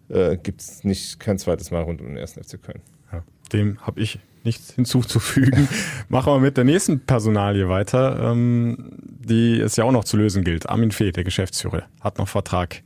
äh, 0.10 0.38
gibt 0.38 0.62
es 0.62 0.84
nicht 0.84 1.20
kein 1.20 1.38
zweites 1.38 1.72
Mal 1.72 1.84
rund 1.84 2.02
um 2.02 2.08
den 2.08 2.18
ersten 2.18 2.44
FC 2.44 2.62
Köln. 2.62 2.82
Ja, 3.12 3.24
dem 3.52 3.80
habe 3.82 4.00
ich 4.00 4.20
nichts 4.44 4.74
hinzuzufügen. 4.74 5.68
Machen 6.10 6.34
wir 6.34 6.40
mit 6.40 6.56
der 6.58 6.64
nächsten 6.64 7.00
Personalie 7.02 7.68
weiter, 7.68 8.32
ähm, 8.32 8.92
die 9.02 9.60
es 9.60 9.76
ja 9.76 9.84
auch 9.84 9.92
noch 9.92 10.04
zu 10.06 10.18
lösen 10.18 10.44
gilt. 10.44 10.70
Armin 10.70 10.92
Fee, 10.92 11.12
der 11.12 11.24
Geschäftsführer, 11.24 11.84
hat 12.02 12.18
noch 12.20 12.28
Vertrag 12.28 12.82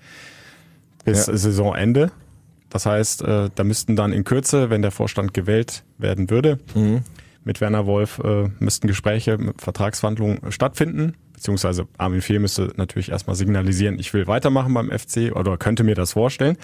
bis 1.06 1.28
Ja. 1.28 1.38
Saisonende. 1.38 2.12
Das 2.70 2.86
heißt, 2.86 3.24
äh, 3.24 3.50
da 3.54 3.64
müssten 3.64 3.96
dann 3.96 4.14
in 4.14 4.24
Kürze, 4.24 4.70
wenn 4.70 4.82
der 4.82 4.92
Vorstand 4.92 5.34
gewählt 5.34 5.84
werden 5.98 6.30
würde, 6.30 6.60
mit 7.44 7.62
Werner 7.62 7.86
Wolf 7.86 8.20
äh, 8.20 8.50
müssten 8.60 8.88
Gespräche, 8.88 9.38
mit 9.38 9.62
Vertragsverhandlungen 9.62 10.52
stattfinden. 10.52 11.14
Beziehungsweise 11.34 11.88
Armin 11.98 12.22
Fee 12.22 12.38
müsste 12.38 12.74
natürlich 12.76 13.10
erstmal 13.10 13.36
signalisieren, 13.36 13.98
ich 13.98 14.14
will 14.14 14.28
weitermachen 14.28 14.74
beim 14.74 14.92
FC 14.92 15.36
oder 15.36 15.58
könnte 15.58 15.84
mir 15.84 15.96
das 15.96 16.14
vorstellen. 16.14 16.58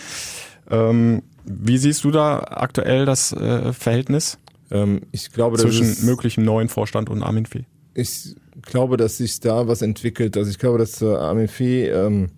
Ähm, 0.70 1.24
wie 1.46 1.78
siehst 1.78 2.04
du 2.04 2.12
da 2.12 2.40
aktuell 2.40 3.06
das 3.06 3.32
äh, 3.32 3.72
Verhältnis 3.74 4.38
Ähm, 4.72 5.02
ich 5.12 5.32
glaube, 5.32 5.58
zwischen 5.58 5.86
ist, 5.86 6.04
möglichem 6.04 6.44
neuen 6.44 6.70
Vorstand 6.70 7.10
und 7.10 7.24
Armin 7.24 7.46
Fee? 7.46 7.66
ich 7.96 8.36
glaube, 8.62 8.98
dass 8.98 9.18
sich 9.18 9.40
da 9.40 9.68
was 9.68 9.82
entwickelt. 9.82 10.38
Also 10.38 10.52
ich 10.52 10.60
glaube, 10.60 10.78
dass 10.78 11.02
äh, 11.02 11.06
Armin 11.06 11.48
Fee 11.48 11.88
ähm, 11.88 12.30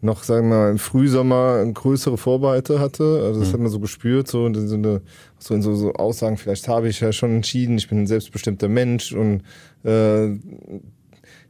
noch, 0.00 0.22
sagen 0.22 0.48
wir 0.50 0.56
mal, 0.56 0.70
im 0.70 0.78
Frühsommer 0.78 1.64
größere 1.66 2.18
Vorbehalte 2.18 2.78
hatte. 2.78 3.22
Also 3.24 3.40
das 3.40 3.52
hat 3.52 3.60
man 3.60 3.70
so 3.70 3.80
gespürt, 3.80 4.28
so, 4.28 4.46
in 4.46 4.54
so, 4.54 4.74
eine, 4.74 5.02
so 5.38 5.54
in 5.54 5.62
so, 5.62 5.74
so 5.74 5.92
Aussagen, 5.94 6.36
vielleicht 6.36 6.68
habe 6.68 6.88
ich 6.88 7.00
ja 7.00 7.12
schon 7.12 7.36
entschieden, 7.36 7.78
ich 7.78 7.88
bin 7.88 8.02
ein 8.02 8.06
selbstbestimmter 8.06 8.68
Mensch 8.68 9.12
und 9.12 9.42
äh, 9.84 10.38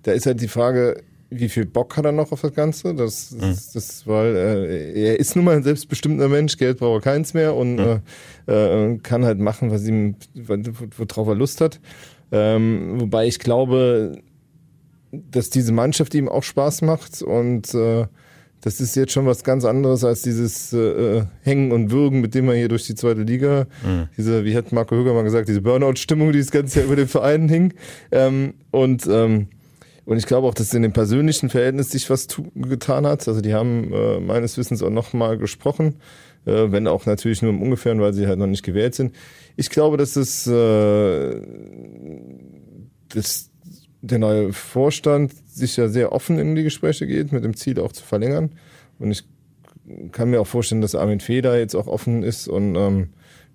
da 0.02 0.12
ist 0.12 0.26
halt 0.26 0.40
die 0.40 0.48
Frage, 0.48 1.02
wie 1.30 1.48
viel 1.48 1.66
Bock 1.66 1.96
hat 1.96 2.06
er 2.06 2.12
noch 2.12 2.32
auf 2.32 2.40
das 2.40 2.54
Ganze? 2.54 2.94
Das, 2.94 3.36
das, 3.38 3.72
das 3.72 4.06
weil 4.06 4.34
äh, 4.34 5.08
er 5.08 5.20
ist 5.20 5.36
nun 5.36 5.44
mal 5.44 5.56
ein 5.56 5.62
selbstbestimmter 5.62 6.28
Mensch, 6.28 6.56
Geld 6.56 6.78
braucht 6.78 7.04
er 7.04 7.12
keins 7.12 7.34
mehr 7.34 7.54
und 7.54 7.78
äh, 7.78 8.00
äh, 8.46 8.98
kann 8.98 9.24
halt 9.24 9.38
machen, 9.38 9.70
was 9.70 9.86
ihm, 9.86 10.16
worauf 10.34 11.28
er 11.28 11.34
Lust 11.34 11.60
hat. 11.60 11.80
Ähm, 12.32 13.00
wobei 13.00 13.26
ich 13.26 13.38
glaube, 13.38 14.22
dass 15.12 15.50
diese 15.50 15.72
Mannschaft 15.72 16.14
ihm 16.14 16.28
auch 16.28 16.42
Spaß 16.42 16.82
macht 16.82 17.22
und 17.22 17.74
äh, 17.74 18.06
das 18.60 18.80
ist 18.80 18.96
jetzt 18.96 19.12
schon 19.12 19.26
was 19.26 19.44
ganz 19.44 19.64
anderes 19.64 20.04
als 20.04 20.22
dieses 20.22 20.72
äh, 20.72 21.24
Hängen 21.42 21.72
und 21.72 21.90
Würgen, 21.90 22.20
mit 22.20 22.34
dem 22.34 22.46
man 22.46 22.56
hier 22.56 22.68
durch 22.68 22.86
die 22.86 22.94
zweite 22.94 23.22
Liga, 23.22 23.66
diese, 24.16 24.44
wie 24.44 24.56
hat 24.56 24.72
Marco 24.72 24.96
Höger 24.96 25.14
mal 25.14 25.22
gesagt, 25.22 25.48
diese 25.48 25.60
Burnout-Stimmung, 25.62 26.32
die 26.32 26.38
das 26.38 26.50
ganze 26.50 26.80
Jahr 26.80 26.86
über 26.86 26.96
den 26.96 27.08
Verein 27.08 27.48
hing. 27.48 27.74
Ähm, 28.10 28.54
und 28.70 29.06
ähm, 29.06 29.48
und 30.08 30.16
ich 30.16 30.24
glaube 30.24 30.46
auch, 30.46 30.54
dass 30.54 30.72
in 30.72 30.80
dem 30.80 30.94
persönlichen 30.94 31.50
Verhältnis 31.50 31.90
sich 31.90 32.08
was 32.08 32.28
getan 32.54 33.06
hat. 33.06 33.28
Also 33.28 33.42
die 33.42 33.52
haben 33.52 33.92
äh, 33.92 34.20
meines 34.20 34.56
Wissens 34.56 34.82
auch 34.82 34.88
nochmal 34.88 35.36
gesprochen, 35.36 35.96
äh, 36.46 36.72
wenn 36.72 36.86
auch 36.86 37.04
natürlich 37.04 37.42
nur 37.42 37.50
im 37.50 37.60
Ungefähren, 37.60 38.00
weil 38.00 38.14
sie 38.14 38.26
halt 38.26 38.38
noch 38.38 38.46
nicht 38.46 38.62
gewählt 38.62 38.94
sind. 38.94 39.14
Ich 39.56 39.68
glaube, 39.68 39.98
dass 39.98 40.16
es 40.16 40.46
äh, 40.46 41.42
dass 43.10 43.47
der 44.00 44.18
neue 44.18 44.52
Vorstand 44.52 45.32
sich 45.48 45.76
ja 45.76 45.88
sehr 45.88 46.12
offen 46.12 46.38
in 46.38 46.54
die 46.54 46.62
Gespräche 46.62 47.06
geht, 47.06 47.32
mit 47.32 47.44
dem 47.44 47.56
Ziel 47.56 47.80
auch 47.80 47.92
zu 47.92 48.04
verlängern. 48.04 48.50
Und 48.98 49.10
ich 49.10 49.24
kann 50.12 50.30
mir 50.30 50.40
auch 50.40 50.46
vorstellen, 50.46 50.80
dass 50.80 50.94
Armin 50.94 51.20
Feder 51.20 51.58
jetzt 51.58 51.74
auch 51.74 51.86
offen 51.86 52.22
ist 52.22 52.48
und 52.48 52.76
ähm, 52.76 53.08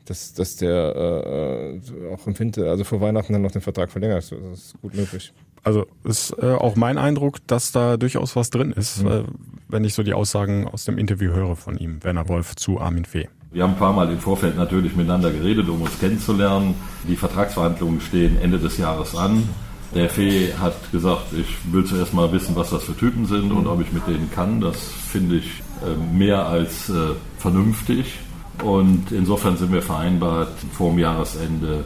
dass, 0.05 0.33
dass 0.33 0.57
der 0.57 0.95
äh, 0.95 2.13
auch 2.13 2.27
im 2.27 2.37
Winter, 2.37 2.69
also 2.69 2.83
vor 2.83 2.99
Weihnachten 2.99 3.33
dann 3.33 3.41
noch 3.41 3.51
den 3.51 3.61
Vertrag 3.61 3.89
verlängert. 3.91 4.31
Das 4.31 4.59
ist 4.59 4.81
gut 4.81 4.95
möglich. 4.95 5.31
Also 5.63 5.85
ist 6.03 6.35
äh, 6.41 6.51
auch 6.51 6.75
mein 6.75 6.97
Eindruck, 6.97 7.37
dass 7.47 7.71
da 7.71 7.95
durchaus 7.95 8.35
was 8.35 8.49
drin 8.49 8.73
ist, 8.73 9.03
mhm. 9.03 9.11
äh, 9.11 9.23
wenn 9.69 9.85
ich 9.85 9.93
so 9.93 10.03
die 10.03 10.13
Aussagen 10.13 10.67
aus 10.67 10.83
dem 10.83 10.97
Interview 10.97 11.31
höre 11.31 11.55
von 11.55 11.77
ihm, 11.77 12.03
Werner 12.03 12.27
Wolf 12.27 12.55
zu 12.55 12.81
Armin 12.81 13.05
Fee. 13.05 13.29
Wir 13.51 13.63
haben 13.63 13.73
ein 13.73 13.79
paar 13.79 13.93
Mal 13.93 14.11
im 14.11 14.19
Vorfeld 14.19 14.57
natürlich 14.57 14.95
miteinander 14.95 15.31
geredet, 15.31 15.69
um 15.69 15.81
uns 15.81 15.97
kennenzulernen. 15.99 16.75
Die 17.07 17.15
Vertragsverhandlungen 17.15 18.01
stehen 18.01 18.41
Ende 18.41 18.59
des 18.59 18.77
Jahres 18.77 19.15
an. 19.15 19.47
Der 19.95 20.09
Fee 20.09 20.53
hat 20.53 20.91
gesagt, 20.91 21.33
ich 21.33 21.71
will 21.71 21.85
zuerst 21.85 22.13
mal 22.13 22.31
wissen, 22.31 22.55
was 22.55 22.71
das 22.71 22.83
für 22.83 22.97
Typen 22.97 23.27
sind 23.27 23.51
und 23.51 23.67
ob 23.67 23.79
ich 23.79 23.91
mit 23.91 24.07
denen 24.07 24.29
kann. 24.31 24.59
Das 24.59 24.77
finde 24.77 25.37
ich 25.37 25.61
äh, 25.83 26.15
mehr 26.15 26.47
als 26.47 26.89
äh, 26.89 27.13
vernünftig. 27.37 28.19
Und 28.63 29.11
insofern 29.11 29.57
sind 29.57 29.71
wir 29.71 29.81
vereinbart, 29.81 30.53
vor 30.71 30.91
dem 30.91 30.99
Jahresende 30.99 31.85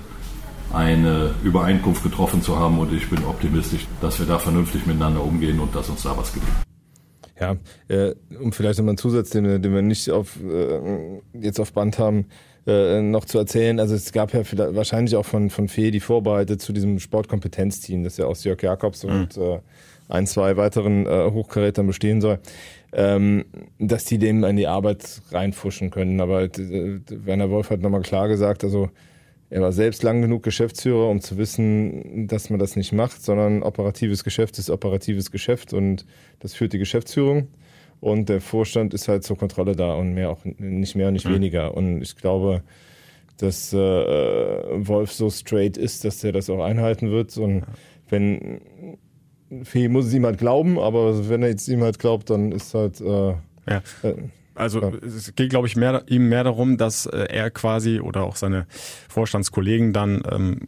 eine 0.74 1.32
Übereinkunft 1.44 2.04
getroffen 2.04 2.42
zu 2.42 2.58
haben 2.58 2.78
und 2.80 2.92
ich 2.94 3.10
bin 3.10 3.24
optimistisch, 3.24 3.88
dass 4.02 4.20
wir 4.20 4.26
da 4.26 4.38
vernünftig 4.38 4.86
miteinander 4.86 5.24
umgehen 5.24 5.60
und 5.60 5.74
dass 5.74 5.90
uns 5.90 6.04
da 6.04 6.16
was 6.18 6.34
gelingt. 6.34 6.52
Ja, 7.40 7.56
äh, 7.88 8.16
um 8.42 8.52
vielleicht 8.52 8.80
nochmal 8.80 8.92
einen 8.92 8.98
Zusatz, 8.98 9.30
den, 9.30 9.62
den 9.62 9.74
wir 9.74 9.82
nicht 9.82 10.10
auf, 10.10 10.38
äh, 10.42 11.20
jetzt 11.34 11.60
auf 11.60 11.72
Band 11.72 12.00
haben, 12.00 12.26
äh, 12.68 13.02
noch 13.02 13.26
zu 13.26 13.40
erzählen. 13.40 13.80
Also 13.80 13.96
es 13.96 14.12
gab 14.12 14.34
ja 14.34 14.42
wahrscheinlich 14.76 15.16
auch 15.16 15.26
von, 15.26 15.50
von 15.50 15.68
Fee 15.68 15.92
die 15.92 16.00
Vorbehalte 16.00 16.58
zu 16.58 16.74
diesem 16.74 17.00
Sportkompetenzteam, 17.00 18.04
das 18.04 18.18
ja 18.18 18.26
aus 18.26 18.44
Jörg 18.44 18.62
Jakobs 18.62 19.04
mhm. 19.04 19.10
und 19.10 19.38
äh, 19.38 19.60
ein, 20.10 20.28
zwei 20.28 20.56
weiteren 20.56 21.06
äh, 21.06 21.32
Hochkarätern 21.32 21.88
bestehen 21.88 22.22
soll 22.22 22.40
ähm, 22.94 23.46
dass 23.80 24.06
die 24.06 24.18
dem 24.18 24.44
in 24.44 24.56
die 24.56 24.68
Arbeit 24.68 25.22
reinfuschen 25.32 25.90
können. 25.92 26.22
Aber 26.22 26.44
äh, 26.44 27.00
Werner 27.10 27.50
Wolf 27.50 27.70
hat 27.70 27.82
nochmal 27.82 28.02
klar 28.02 28.28
gesagt, 28.28 28.64
also 28.64 28.90
er 29.50 29.62
war 29.62 29.72
selbst 29.72 30.04
lang 30.04 30.22
genug 30.22 30.44
Geschäftsführer, 30.44 31.10
um 31.10 31.22
zu 31.22 31.38
wissen, 31.38 32.28
dass 32.28 32.50
man 32.50 32.60
das 32.60 32.76
nicht 32.76 32.92
macht, 32.92 33.24
sondern 33.24 33.64
operatives 33.64 34.24
Geschäft 34.24 34.60
ist 34.60 34.70
operatives 34.70 35.32
Geschäft 35.32 35.74
und 35.74 36.06
das 36.40 36.54
führt 36.54 36.74
die 36.74 36.80
Geschäftsführung. 36.80 37.48
Und 38.00 38.30
der 38.30 38.42
Vorstand 38.42 38.94
ist 38.94 39.08
halt 39.08 39.24
zur 39.24 39.38
Kontrolle 39.38 39.76
da 39.76 39.96
und 39.96 40.14
mehr 40.14 40.30
auch 40.30 40.46
nicht 40.46 40.96
mehr 40.96 41.08
und 41.08 41.14
nicht 41.14 41.28
mhm. 41.28 41.36
weniger. 41.36 41.76
Und 41.76 42.02
ich 42.02 42.16
glaube, 42.16 42.62
dass 43.38 43.74
äh, 43.74 43.78
Wolf 43.78 45.12
so 45.12 45.30
straight 45.30 45.78
ist, 45.78 46.06
dass 46.06 46.24
er 46.24 46.32
das 46.32 46.50
auch 46.50 46.64
einhalten 46.64 47.12
wird. 47.12 47.38
Und 47.38 47.64
wenn 48.10 48.62
Fee 49.64 49.88
muss 49.88 50.06
es 50.06 50.14
ihm 50.14 50.26
halt 50.26 50.38
glauben, 50.38 50.80
aber 50.80 51.30
wenn 51.30 51.42
er 51.42 51.50
jetzt 51.50 51.68
ihm 51.68 51.82
halt 51.82 52.00
glaubt, 52.00 52.30
dann 52.30 52.52
ist 52.52 52.74
halt. 52.74 53.02
Äh, 53.02 53.36
ja. 53.70 53.82
Äh, 54.04 54.16
also 54.56 54.82
ja. 54.82 54.92
es 55.06 55.36
geht, 55.36 55.52
glaube 55.52 55.68
ich, 55.68 55.76
mehr, 55.76 56.04
ihm 56.08 56.30
mehr 56.30 56.44
darum, 56.44 56.78
dass 56.78 57.06
äh, 57.06 57.28
er 57.30 57.52
quasi 57.52 58.00
oder 58.00 58.24
auch 58.24 58.36
seine 58.36 58.66
Vorstandskollegen 59.08 59.94
dann 59.94 60.24
ähm, 60.32 60.68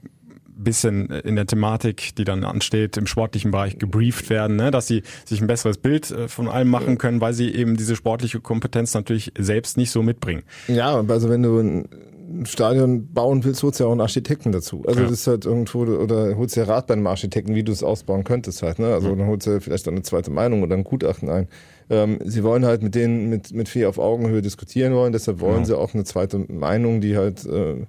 bisschen 0.63 1.09
in 1.09 1.35
der 1.35 1.45
Thematik, 1.45 2.15
die 2.15 2.23
dann 2.23 2.43
ansteht, 2.43 2.97
im 2.97 3.07
sportlichen 3.07 3.51
Bereich 3.51 3.77
gebrieft 3.77 4.29
werden, 4.29 4.55
ne? 4.55 4.71
dass 4.71 4.87
sie 4.87 5.03
sich 5.25 5.41
ein 5.41 5.47
besseres 5.47 5.77
Bild 5.77 6.11
äh, 6.11 6.27
von 6.27 6.47
allem 6.47 6.69
machen 6.69 6.97
können, 6.97 7.21
weil 7.21 7.33
sie 7.33 7.53
eben 7.53 7.77
diese 7.77 7.95
sportliche 7.95 8.39
Kompetenz 8.39 8.93
natürlich 8.93 9.31
selbst 9.37 9.77
nicht 9.77 9.91
so 9.91 10.03
mitbringen. 10.03 10.43
Ja, 10.67 11.03
also 11.07 11.29
wenn 11.29 11.43
du 11.43 11.59
ein 11.59 11.89
Stadion 12.45 13.11
bauen 13.11 13.43
willst, 13.43 13.63
holst 13.63 13.79
du 13.79 13.83
ja 13.83 13.87
auch 13.87 13.91
einen 13.91 14.01
Architekten 14.01 14.51
dazu. 14.51 14.83
Also 14.85 14.99
ja. 14.99 15.05
das 15.07 15.13
ist 15.13 15.27
halt 15.27 15.45
irgendwo, 15.45 15.81
oder 15.81 16.35
holst 16.37 16.55
du 16.55 16.61
ja 16.61 16.67
Rat 16.67 16.87
bei 16.87 16.93
einem 16.93 17.07
Architekten, 17.07 17.55
wie 17.55 17.63
du 17.63 17.71
es 17.71 17.83
ausbauen 17.83 18.23
könntest 18.23 18.61
halt. 18.61 18.79
Ne? 18.79 18.93
Also 18.93 19.13
mhm. 19.13 19.19
dann 19.19 19.27
holst 19.27 19.47
du 19.47 19.59
vielleicht 19.59 19.87
auch 19.87 19.91
eine 19.91 20.03
zweite 20.03 20.29
Meinung 20.31 20.63
oder 20.63 20.75
ein 20.75 20.83
Gutachten 20.83 21.29
ein. 21.29 21.47
Ähm, 21.89 22.19
sie 22.23 22.43
wollen 22.43 22.65
halt 22.65 22.83
mit 22.83 22.93
denen 22.93 23.29
mit, 23.29 23.51
mit 23.51 23.67
viel 23.67 23.87
auf 23.87 23.97
Augenhöhe 23.97 24.43
diskutieren 24.43 24.93
wollen, 24.93 25.11
deshalb 25.11 25.39
wollen 25.39 25.59
ja. 25.59 25.65
sie 25.65 25.77
auch 25.77 25.95
eine 25.95 26.03
zweite 26.03 26.37
Meinung, 26.37 27.01
die 27.01 27.17
halt 27.17 27.45
äh 27.45 27.85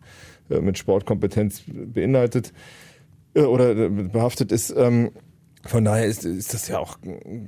mit 0.59 0.79
Sportkompetenz 0.79 1.63
beinhaltet 1.67 2.53
äh, 3.35 3.43
oder 3.43 3.77
äh, 3.77 3.89
behaftet 3.89 4.53
ist. 4.53 4.75
Ähm, 4.77 5.11
von 5.67 5.85
daher 5.85 6.07
ist, 6.07 6.25
ist 6.25 6.55
das 6.55 6.69
ja 6.69 6.79
auch 6.79 6.99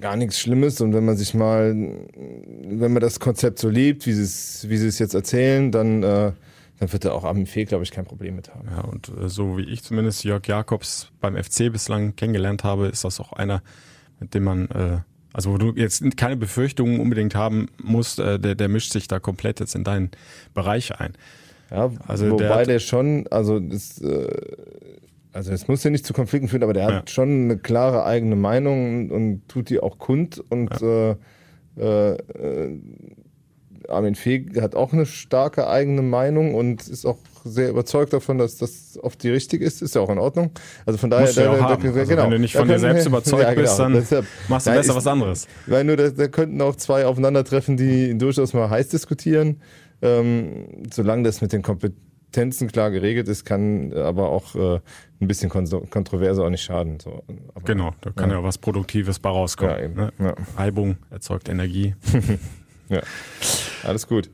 gar 0.00 0.16
nichts 0.16 0.38
Schlimmes. 0.38 0.80
Und 0.82 0.92
wenn 0.92 1.05
man 1.05 1.16
sich 1.16 1.32
mal, 1.32 1.74
wenn 1.74 2.92
man 2.92 3.00
das 3.00 3.20
Konzept 3.20 3.59
so 3.59 3.70
liebt, 3.70 4.07
wie 4.07 4.12
sie 4.12 4.22
es, 4.22 4.68
wie 4.68 4.76
sie 4.76 4.88
es 4.88 4.98
jetzt 4.98 5.14
erzählen, 5.14 5.72
dann 5.72 6.03
äh, 6.03 6.32
dann 6.82 6.92
wird 6.92 7.05
er 7.05 7.14
auch 7.14 7.22
am 7.22 7.46
Fehl, 7.46 7.64
glaube 7.64 7.84
ich, 7.84 7.92
kein 7.92 8.05
Problem 8.05 8.34
mit 8.34 8.53
haben. 8.53 8.68
Ja, 8.68 8.80
und 8.80 9.09
äh, 9.09 9.28
so 9.28 9.57
wie 9.57 9.62
ich 9.62 9.84
zumindest 9.84 10.24
Jörg 10.24 10.44
Jakobs 10.48 11.12
beim 11.20 11.36
FC 11.36 11.70
bislang 11.70 12.16
kennengelernt 12.16 12.64
habe, 12.64 12.88
ist 12.88 13.05
das 13.05 13.20
auch 13.20 13.32
einer, 13.32 13.62
mit 14.18 14.34
dem 14.34 14.42
man, 14.42 14.68
äh, 14.70 14.98
also 15.32 15.53
wo 15.53 15.59
du 15.59 15.72
jetzt 15.76 16.03
keine 16.16 16.36
Befürchtungen 16.36 16.98
unbedingt 16.98 17.36
haben 17.36 17.68
musst, 17.80 18.18
äh, 18.18 18.40
der, 18.40 18.57
der 18.57 18.68
mischt 18.68 18.90
sich 18.90 19.07
da 19.07 19.20
komplett 19.20 19.61
jetzt 19.61 19.76
in 19.76 19.84
deinen 19.84 20.11
Bereich 20.55 20.98
ein. 20.98 21.12
Ja, 21.72 21.90
also 22.06 22.30
wobei 22.30 22.44
der, 22.44 22.54
hat, 22.54 22.66
der 22.66 22.78
schon, 22.80 23.26
also 23.30 23.58
das, 23.58 23.98
äh, 24.02 24.28
also 25.32 25.52
es 25.52 25.68
muss 25.68 25.82
ja 25.82 25.90
nicht 25.90 26.04
zu 26.04 26.12
Konflikten 26.12 26.48
führen, 26.48 26.62
aber 26.62 26.74
der 26.74 26.88
ja. 26.88 26.94
hat 26.96 27.10
schon 27.10 27.44
eine 27.44 27.56
klare 27.56 28.04
eigene 28.04 28.36
Meinung 28.36 29.10
und, 29.10 29.10
und 29.10 29.48
tut 29.48 29.70
die 29.70 29.80
auch 29.80 29.98
kund 29.98 30.42
und 30.50 30.70
ja. 30.80 31.16
äh, 31.78 32.12
äh, 32.12 32.78
Armin 33.88 34.14
Fee 34.14 34.46
hat 34.60 34.74
auch 34.74 34.92
eine 34.92 35.06
starke 35.06 35.66
eigene 35.66 36.02
Meinung 36.02 36.54
und 36.54 36.86
ist 36.88 37.06
auch 37.06 37.18
sehr 37.44 37.70
überzeugt 37.70 38.12
davon, 38.12 38.38
dass 38.38 38.56
das 38.56 38.98
oft 39.02 39.22
die 39.22 39.30
richtige 39.30 39.64
ist. 39.64 39.82
Ist 39.82 39.94
ja 39.94 40.00
auch 40.00 40.10
in 40.10 40.18
Ordnung. 40.18 40.50
Also 40.86 40.98
von 40.98 41.10
daher, 41.10 41.32
da, 41.32 41.42
da, 41.42 41.76
da, 41.76 41.88
also 41.88 42.04
genau, 42.06 42.24
wenn 42.24 42.30
du 42.30 42.38
nicht 42.38 42.54
von 42.54 42.68
dir 42.68 42.78
selbst 42.78 43.06
überzeugt 43.06 43.42
ja, 43.42 43.50
genau. 43.50 43.62
bist, 43.62 43.78
dann 43.78 43.92
Deshalb, 43.94 44.26
machst 44.48 44.66
du 44.66 44.70
besser 44.70 44.90
ist, 44.90 44.96
was 44.96 45.06
anderes. 45.06 45.48
Weil 45.66 45.84
nur, 45.84 45.96
da, 45.96 46.10
da 46.10 46.28
könnten 46.28 46.60
auch 46.60 46.76
zwei 46.76 47.06
aufeinandertreffen, 47.06 47.76
die 47.76 48.16
durchaus 48.16 48.52
mal 48.52 48.70
heiß 48.70 48.88
diskutieren. 48.88 49.60
Ähm, 50.03 50.84
solange 50.92 51.22
das 51.22 51.40
mit 51.40 51.53
den 51.53 51.62
Kompetenzen 51.62 52.68
klar 52.68 52.90
geregelt 52.90 53.28
ist, 53.28 53.44
kann 53.44 53.92
aber 53.92 54.30
auch 54.30 54.55
äh, 54.57 54.80
ein 55.20 55.28
bisschen 55.28 55.48
Kontroverse 55.48 56.42
auch 56.44 56.50
nicht 56.50 56.64
schaden. 56.64 56.98
So, 57.00 57.22
aber, 57.55 57.64
genau, 57.64 57.92
da 58.00 58.11
kann 58.11 58.30
ja. 58.30 58.38
ja 58.38 58.42
was 58.42 58.59
Produktives 58.59 59.20
bei 59.20 59.30
rauskommen. 59.30 59.74
Ja, 59.74 59.84
eben. 59.84 59.94
Ne? 59.94 60.12
Ja. 60.18 60.34
Reibung 60.57 60.96
erzeugt 61.11 61.48
Energie. 61.48 61.94
ja. 62.88 63.00
Alles 63.84 64.09
gut. 64.09 64.28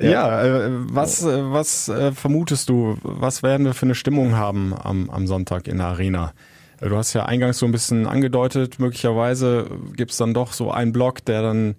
Ja, 0.00 0.10
ja 0.10 0.66
äh, 0.66 0.70
was, 0.70 1.22
äh, 1.24 1.52
was 1.52 1.88
äh, 1.88 2.12
vermutest 2.12 2.68
du, 2.68 2.96
was 3.02 3.42
werden 3.42 3.66
wir 3.66 3.74
für 3.74 3.86
eine 3.86 3.94
Stimmung 3.94 4.34
haben 4.34 4.74
am, 4.74 5.10
am 5.10 5.26
Sonntag 5.26 5.68
in 5.68 5.78
der 5.78 5.88
Arena? 5.88 6.32
Äh, 6.80 6.88
du 6.88 6.96
hast 6.96 7.12
ja 7.12 7.24
eingangs 7.24 7.58
so 7.58 7.66
ein 7.66 7.72
bisschen 7.72 8.06
angedeutet, 8.06 8.78
möglicherweise 8.78 9.66
gibt 9.94 10.12
es 10.12 10.16
dann 10.16 10.34
doch 10.34 10.52
so 10.52 10.70
einen 10.70 10.92
Block, 10.92 11.24
der 11.24 11.42
dann 11.42 11.76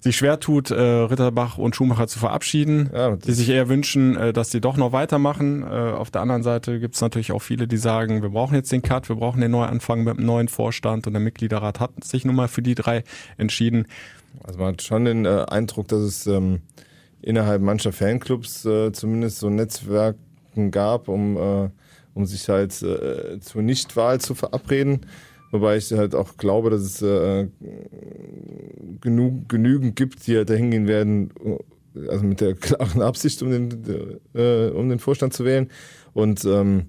sich 0.00 0.16
schwer 0.16 0.40
tut, 0.40 0.70
äh, 0.70 0.80
Ritterbach 0.80 1.58
und 1.58 1.74
Schumacher 1.74 2.06
zu 2.06 2.18
verabschieden, 2.18 2.90
ja, 2.92 3.16
die 3.16 3.32
sich 3.32 3.48
eher 3.48 3.68
wünschen, 3.68 4.16
äh, 4.16 4.32
dass 4.32 4.50
die 4.50 4.60
doch 4.60 4.76
noch 4.76 4.92
weitermachen. 4.92 5.62
Äh, 5.62 5.66
auf 5.66 6.10
der 6.10 6.22
anderen 6.22 6.42
Seite 6.42 6.80
gibt 6.80 6.94
es 6.94 7.00
natürlich 7.00 7.32
auch 7.32 7.40
viele, 7.40 7.66
die 7.66 7.76
sagen, 7.76 8.22
wir 8.22 8.30
brauchen 8.30 8.54
jetzt 8.54 8.70
den 8.72 8.82
Cut, 8.82 9.08
wir 9.08 9.16
brauchen 9.16 9.40
den 9.40 9.50
Neuanfang 9.50 10.04
mit 10.04 10.18
dem 10.18 10.26
neuen 10.26 10.48
Vorstand 10.48 11.06
und 11.06 11.12
der 11.12 11.20
Mitgliederrat 11.20 11.80
hat 11.80 12.04
sich 12.04 12.24
nun 12.24 12.36
mal 12.36 12.48
für 12.48 12.62
die 12.62 12.74
drei 12.74 13.04
entschieden. 13.36 13.86
Also 14.44 14.58
man 14.58 14.74
hat 14.74 14.82
schon 14.82 15.04
den 15.04 15.24
äh, 15.24 15.46
Eindruck, 15.48 15.88
dass 15.88 16.00
es 16.00 16.26
ähm, 16.26 16.60
innerhalb 17.22 17.62
mancher 17.62 17.92
Fanclubs 17.92 18.64
äh, 18.64 18.92
zumindest 18.92 19.38
so 19.38 19.50
Netzwerken 19.50 20.70
gab, 20.70 21.08
um, 21.08 21.36
äh, 21.36 21.70
um 22.14 22.26
sich 22.26 22.48
halt 22.48 22.80
äh, 22.82 23.40
zur 23.40 23.62
Nichtwahl 23.62 24.20
zu 24.20 24.34
verabreden. 24.34 25.00
Wobei 25.50 25.76
ich 25.76 25.92
halt 25.92 26.14
auch 26.14 26.36
glaube, 26.36 26.70
dass 26.70 26.82
es 26.82 27.02
äh, 27.02 27.48
genug, 29.00 29.48
genügend 29.48 29.96
gibt, 29.96 30.26
die 30.26 30.36
halt 30.36 30.50
dahin 30.50 30.70
gehen 30.70 30.86
werden, 30.86 31.30
also 32.08 32.24
mit 32.24 32.40
der 32.40 32.54
klaren 32.54 33.02
Absicht, 33.02 33.42
um 33.42 33.50
den, 33.50 34.20
äh, 34.34 34.68
um 34.68 34.88
den 34.88 34.98
Vorstand 34.98 35.32
zu 35.32 35.44
wählen. 35.44 35.70
Und 36.12 36.44
ähm, 36.44 36.88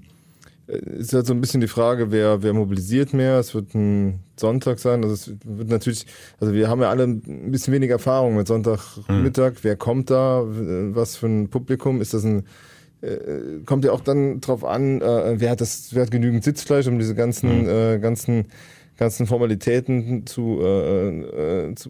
ist 0.70 1.14
halt 1.14 1.26
so 1.26 1.34
ein 1.34 1.42
bisschen 1.42 1.62
die 1.62 1.68
Frage, 1.68 2.12
wer, 2.12 2.44
wer 2.44 2.54
mobilisiert 2.54 3.14
mehr. 3.14 3.40
Es 3.40 3.56
wird 3.56 3.74
ein 3.74 4.20
Sonntag 4.38 4.80
sein. 4.80 5.04
Also 5.04 5.16
es 5.16 5.32
wird 5.44 5.70
natürlich, 5.70 6.06
also 6.40 6.54
wir 6.54 6.70
haben 6.70 6.82
ja 6.82 6.90
alle 6.90 7.06
ein 7.06 7.52
bisschen 7.52 7.74
weniger 7.74 7.94
Erfahrung 7.94 8.36
mit 8.36 8.48
Sonntagmittag. 8.48 9.54
Mhm. 9.54 9.58
Wer 9.64 9.76
kommt 9.78 10.12
da? 10.12 10.44
Was 10.46 11.16
für 11.16 11.26
ein 11.28 11.50
Publikum? 11.50 12.02
Ist 12.02 12.14
das 12.14 12.24
ein 12.24 12.44
äh, 13.02 13.64
kommt 13.66 13.86
ja 13.86 13.92
auch 13.92 14.02
dann 14.02 14.42
drauf 14.42 14.64
an, 14.64 15.02
äh, 15.02 15.40
wer 15.40 15.52
hat 15.52 15.62
das, 15.62 15.94
wer 15.94 16.04
hat 16.04 16.12
genügend 16.12 16.44
Sitzfleisch, 16.44 16.88
um 16.88 17.00
diese 17.00 17.16
ganzen, 17.16 17.64
mhm. 17.64 17.70
äh, 17.70 18.00
ganzen 18.00 18.46
ganzen 19.00 19.28
Formalitäten 19.28 20.28
zu, 20.28 20.60
äh, 20.62 21.70
äh, 21.70 21.76
zu 21.76 21.90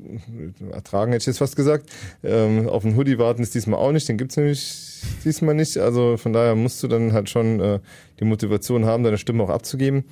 ertragen, 0.71 1.11
hätte 1.11 1.23
ich 1.23 1.27
jetzt 1.27 1.39
fast 1.39 1.55
gesagt. 1.55 1.89
Ähm, 2.23 2.69
auf 2.69 2.83
den 2.83 2.95
Hoodie 2.95 3.17
warten 3.17 3.41
ist 3.41 3.55
diesmal 3.55 3.79
auch 3.79 3.91
nicht, 3.91 4.07
den 4.07 4.17
gibt's 4.17 4.37
nämlich 4.37 5.01
diesmal 5.25 5.55
nicht. 5.55 5.77
Also 5.79 6.17
von 6.17 6.33
daher 6.33 6.55
musst 6.55 6.81
du 6.83 6.87
dann 6.87 7.11
halt 7.11 7.27
schon 7.27 7.59
äh, 7.59 7.79
die 8.19 8.25
Motivation 8.25 8.85
haben, 8.85 9.03
deine 9.03 9.17
Stimme 9.17 9.43
auch 9.43 9.49
abzugeben. 9.49 10.05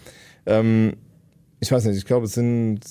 Ähm, 0.48 0.94
ich 1.60 1.72
weiß 1.72 1.86
nicht, 1.86 1.98
ich 1.98 2.06
glaube, 2.06 2.26
es 2.26 2.34
sind 2.34 2.82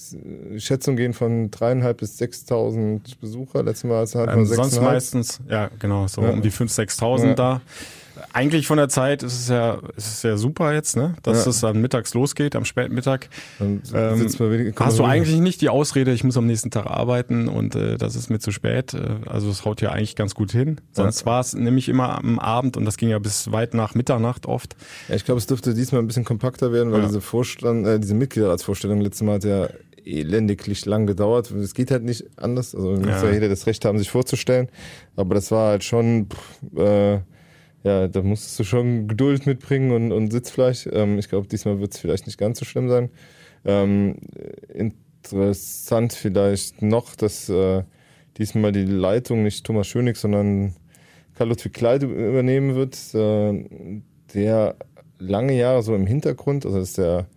Schätzungen 0.59 0.97
gehen 0.97 1.15
von 1.15 1.51
dreieinhalb 1.51 1.99
bis 1.99 2.19
sechstausend 2.19 3.21
Besucher. 3.21 3.63
Letztes 3.63 3.85
Mal 3.85 4.01
hatten 4.01 4.15
wir 4.15 4.33
ähm, 4.35 4.47
Sonst 4.47 4.81
meistens, 4.81 5.41
ja 5.49 5.71
genau, 5.79 6.09
so 6.09 6.23
ja. 6.23 6.31
um 6.31 6.43
die 6.43 6.51
fünf, 6.51 6.73
sechstausend 6.73 7.39
ja. 7.39 7.61
da. 7.61 7.61
Eigentlich 8.33 8.67
von 8.67 8.77
der 8.79 8.89
Zeit 8.89 9.23
ist 9.23 9.35
es 9.39 9.49
ja, 9.49 9.79
ist 9.97 10.07
es 10.09 10.23
ja 10.23 10.37
super 10.37 10.73
jetzt, 10.75 10.97
ne? 10.97 11.15
Dass 11.23 11.45
Ja. 11.45 11.51
es 11.51 11.61
dann 11.61 11.81
mittags 11.81 12.15
losgeht, 12.15 12.57
am 12.57 12.65
Spätmittag. 12.65 13.29
Dann 13.59 13.83
Ähm, 13.95 14.21
wenig- 14.39 14.75
hast 14.79 14.99
du 14.99 15.05
eigentlich 15.05 15.39
nicht 15.41 15.61
die 15.61 15.69
Ausrede, 15.69 16.13
ich 16.13 16.25
muss 16.25 16.37
am 16.37 16.47
nächsten 16.47 16.71
Tag 16.71 16.87
arbeiten 16.87 17.49
und 17.49 17.75
äh, 17.75 17.97
das 17.97 18.17
ist 18.17 18.31
mir 18.31 18.39
zu 18.39 18.51
spät. 18.53 18.95
Äh, 18.95 19.01
also 19.29 19.49
es 19.51 19.65
haut 19.65 19.81
ja 19.81 19.91
eigentlich 19.91 20.17
ganz 20.17 20.35
gut 20.35 20.53
hin. 20.53 20.81
Sonst 20.93 21.27
war 21.27 21.41
es 21.41 21.55
nämlich 21.55 21.89
immer 21.89 22.19
am 22.19 22.39
Abend 22.39 22.77
und 22.77 22.85
das 22.85 22.97
ging 22.97 23.09
ja 23.09 23.19
bis 23.19 23.53
weit 23.53 23.75
nach 23.75 23.95
Mitternacht 23.95 24.47
oft. 24.47 24.77
Ja, 25.09 25.15
ich 25.15 25.25
glaube, 25.25 25.39
es 25.39 25.47
dürfte 25.47 25.75
diesmal 25.75 26.01
ein 26.03 26.07
bisschen 26.07 26.25
kompakter 26.25 26.73
werden, 26.73 26.93
weil 26.93 27.01
Ja. 27.01 27.07
diese 27.07 27.21
Vorstand, 27.21 27.87
äh, 27.87 27.99
diese 28.01 28.15
Mitgliederratsvorstellung 28.15 29.01
letztes 29.01 29.23
Mal 29.23 29.35
hat 29.37 29.45
ja 29.45 29.69
elendiglich 30.05 30.87
lang 30.87 31.07
gedauert. 31.07 31.51
Es 31.51 31.75
geht 31.75 31.91
halt 31.91 32.05
nicht 32.05 32.25
anders. 32.37 32.75
Also 32.75 32.93
muss 32.93 33.07
Ja. 33.07 33.25
ja 33.25 33.33
jeder 33.33 33.49
das 33.49 33.67
Recht 33.67 33.85
haben, 33.85 33.99
sich 33.99 34.11
vorzustellen. 34.11 34.69
Aber 35.17 35.35
das 35.35 35.51
war 35.51 35.71
halt 35.71 35.85
schon, 35.85 36.29
pff, 36.29 36.79
äh, 36.79 37.21
ja, 37.87 38.09
da 38.09 38.21
musstest 38.21 38.59
du 38.59 38.65
schon 38.65 39.07
Geduld 39.07 39.47
mitbringen 39.47 39.93
und, 39.93 40.11
und 40.11 40.33
Sitzfleisch. 40.33 40.89
Ähm, 40.93 41.21
ich 41.21 41.29
glaube, 41.29 41.47
diesmal 41.47 41.79
wird 41.79 41.95
es 41.95 42.01
vielleicht 42.01 42.27
nicht 42.27 42.37
ganz 42.37 42.59
so 42.59 42.65
schlimm 42.65 42.89
sein. 42.89 43.11
Ähm, 43.65 44.17
interessant 44.75 46.13
vielleicht 46.13 46.83
noch, 46.83 47.15
dass 47.15 47.49
äh, 47.49 47.85
diesmal 48.39 48.73
die 48.73 48.85
Leitung 48.85 49.45
nicht 49.45 49.65
Thomas 49.65 49.87
Schönig, 49.87 50.17
sondern 50.17 50.75
Karl-Ludwig 51.37 51.75
Kleid 51.75 52.03
übernehmen 52.03 52.75
wird, 52.75 52.99
äh, 53.15 54.01
der 54.35 54.75
lange 55.21 55.57
Jahre 55.57 55.85
so 55.85 55.95
im 55.95 56.09
Hintergrund, 56.09 56.67
also 56.67 56.81
ist 56.81 56.99
der, 56.99 57.29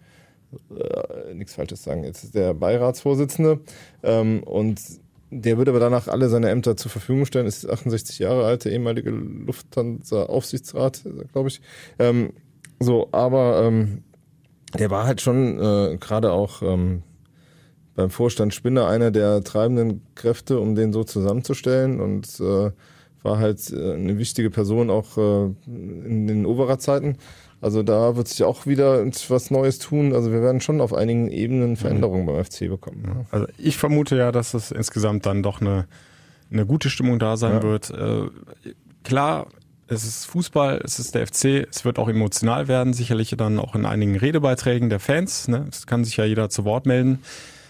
äh, 0.71 1.35
nichts 1.35 1.53
Falsches 1.53 1.83
sagen, 1.83 2.05
jetzt 2.05 2.23
ist 2.23 2.33
der 2.33 2.55
Beiratsvorsitzende 2.55 3.59
ähm, 4.01 4.41
und 4.41 4.81
der 5.31 5.57
wird 5.57 5.69
aber 5.69 5.79
danach 5.79 6.07
alle 6.07 6.29
seine 6.29 6.49
Ämter 6.49 6.75
zur 6.75 6.91
Verfügung 6.91 7.25
stellen, 7.25 7.45
ist 7.45 7.69
68 7.69 8.19
Jahre 8.19 8.45
alt, 8.45 8.65
der 8.65 8.71
ehemalige 8.71 9.11
Lufthansa-Aufsichtsrat, 9.11 11.03
glaube 11.31 11.49
ich. 11.49 11.61
Ähm, 11.99 12.33
so, 12.79 13.09
aber 13.11 13.61
ähm, 13.63 14.03
der 14.77 14.89
war 14.89 15.05
halt 15.05 15.21
schon 15.21 15.59
äh, 15.59 15.97
gerade 15.97 16.31
auch 16.31 16.61
ähm, 16.61 17.03
beim 17.95 18.09
Vorstand 18.09 18.53
Spinner 18.53 18.87
einer 18.87 19.11
der 19.11 19.43
treibenden 19.43 20.01
Kräfte, 20.15 20.59
um 20.59 20.75
den 20.75 20.93
so 20.93 21.03
zusammenzustellen 21.03 21.99
und 21.99 22.39
äh, 22.39 22.71
war 23.21 23.39
halt 23.39 23.71
äh, 23.71 23.93
eine 23.93 24.17
wichtige 24.17 24.49
Person 24.49 24.89
auch 24.89 25.17
äh, 25.17 25.53
in 25.67 26.27
den 26.27 26.45
Overa-Zeiten. 26.45 27.17
Also 27.61 27.83
da 27.83 28.15
wird 28.15 28.27
sich 28.27 28.43
auch 28.43 28.65
wieder 28.65 29.05
was 29.29 29.51
Neues 29.51 29.79
tun. 29.79 30.13
Also 30.13 30.31
wir 30.31 30.41
werden 30.41 30.61
schon 30.61 30.79
auf 30.81 30.93
einigen 30.93 31.29
Ebenen 31.29 31.75
Veränderungen 31.75 32.25
beim 32.25 32.43
FC 32.43 32.69
bekommen. 32.69 33.01
ne? 33.01 33.25
Also 33.31 33.47
ich 33.57 33.77
vermute 33.77 34.15
ja, 34.17 34.31
dass 34.31 34.53
es 34.53 34.71
insgesamt 34.71 35.25
dann 35.25 35.43
doch 35.43 35.59
eine, 35.61 35.85
eine 36.51 36.65
gute 36.65 36.89
Stimmung 36.89 37.19
da 37.19 37.35
sein 37.37 37.53
Ja. 37.57 37.63
wird. 37.63 37.89
Äh, 37.89 38.29
klar, 39.03 39.47
es 39.87 40.03
ist 40.05 40.25
Fußball, 40.25 40.81
es 40.83 40.99
ist 40.99 41.15
der 41.15 41.25
FC, 41.27 41.67
es 41.69 41.83
wird 41.83 41.97
auch 41.99 42.07
emotional 42.09 42.67
werden, 42.67 42.93
sicherlich 42.93 43.33
dann 43.37 43.59
auch 43.59 43.75
in 43.75 43.85
einigen 43.85 44.15
Redebeiträgen 44.15 44.89
der 44.89 44.99
Fans. 44.99 45.47
Ne? 45.47 45.65
Es 45.69 45.87
kann 45.87 46.03
sich 46.05 46.15
ja 46.17 46.25
jeder 46.25 46.49
zu 46.49 46.63
Wort 46.63 46.85
melden 46.85 47.19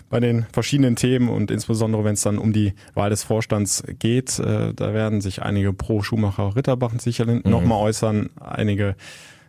bei 0.10 0.20
den 0.20 0.46
verschiedenen 0.52 0.96
Themen 0.96 1.30
und 1.30 1.50
insbesondere 1.52 2.04
wenn 2.04 2.14
es 2.16 2.22
dann 2.22 2.40
um 2.40 2.52
die 2.52 2.74
Wahl 2.96 3.10
des 3.12 3.24
Vorstands 3.24 3.84
geht, 4.00 4.38
äh, 4.40 4.74
da 4.74 4.94
werden 4.94 5.22
sich 5.22 5.42
einige 5.44 5.72
pro 5.72 6.02
Schumacher 6.02 6.56
Ritterbach 6.56 6.92
sicherlich 7.00 7.44
Mhm. 7.46 7.52
nochmal 7.52 7.80
äußern, 7.84 8.30
einige 8.40 8.96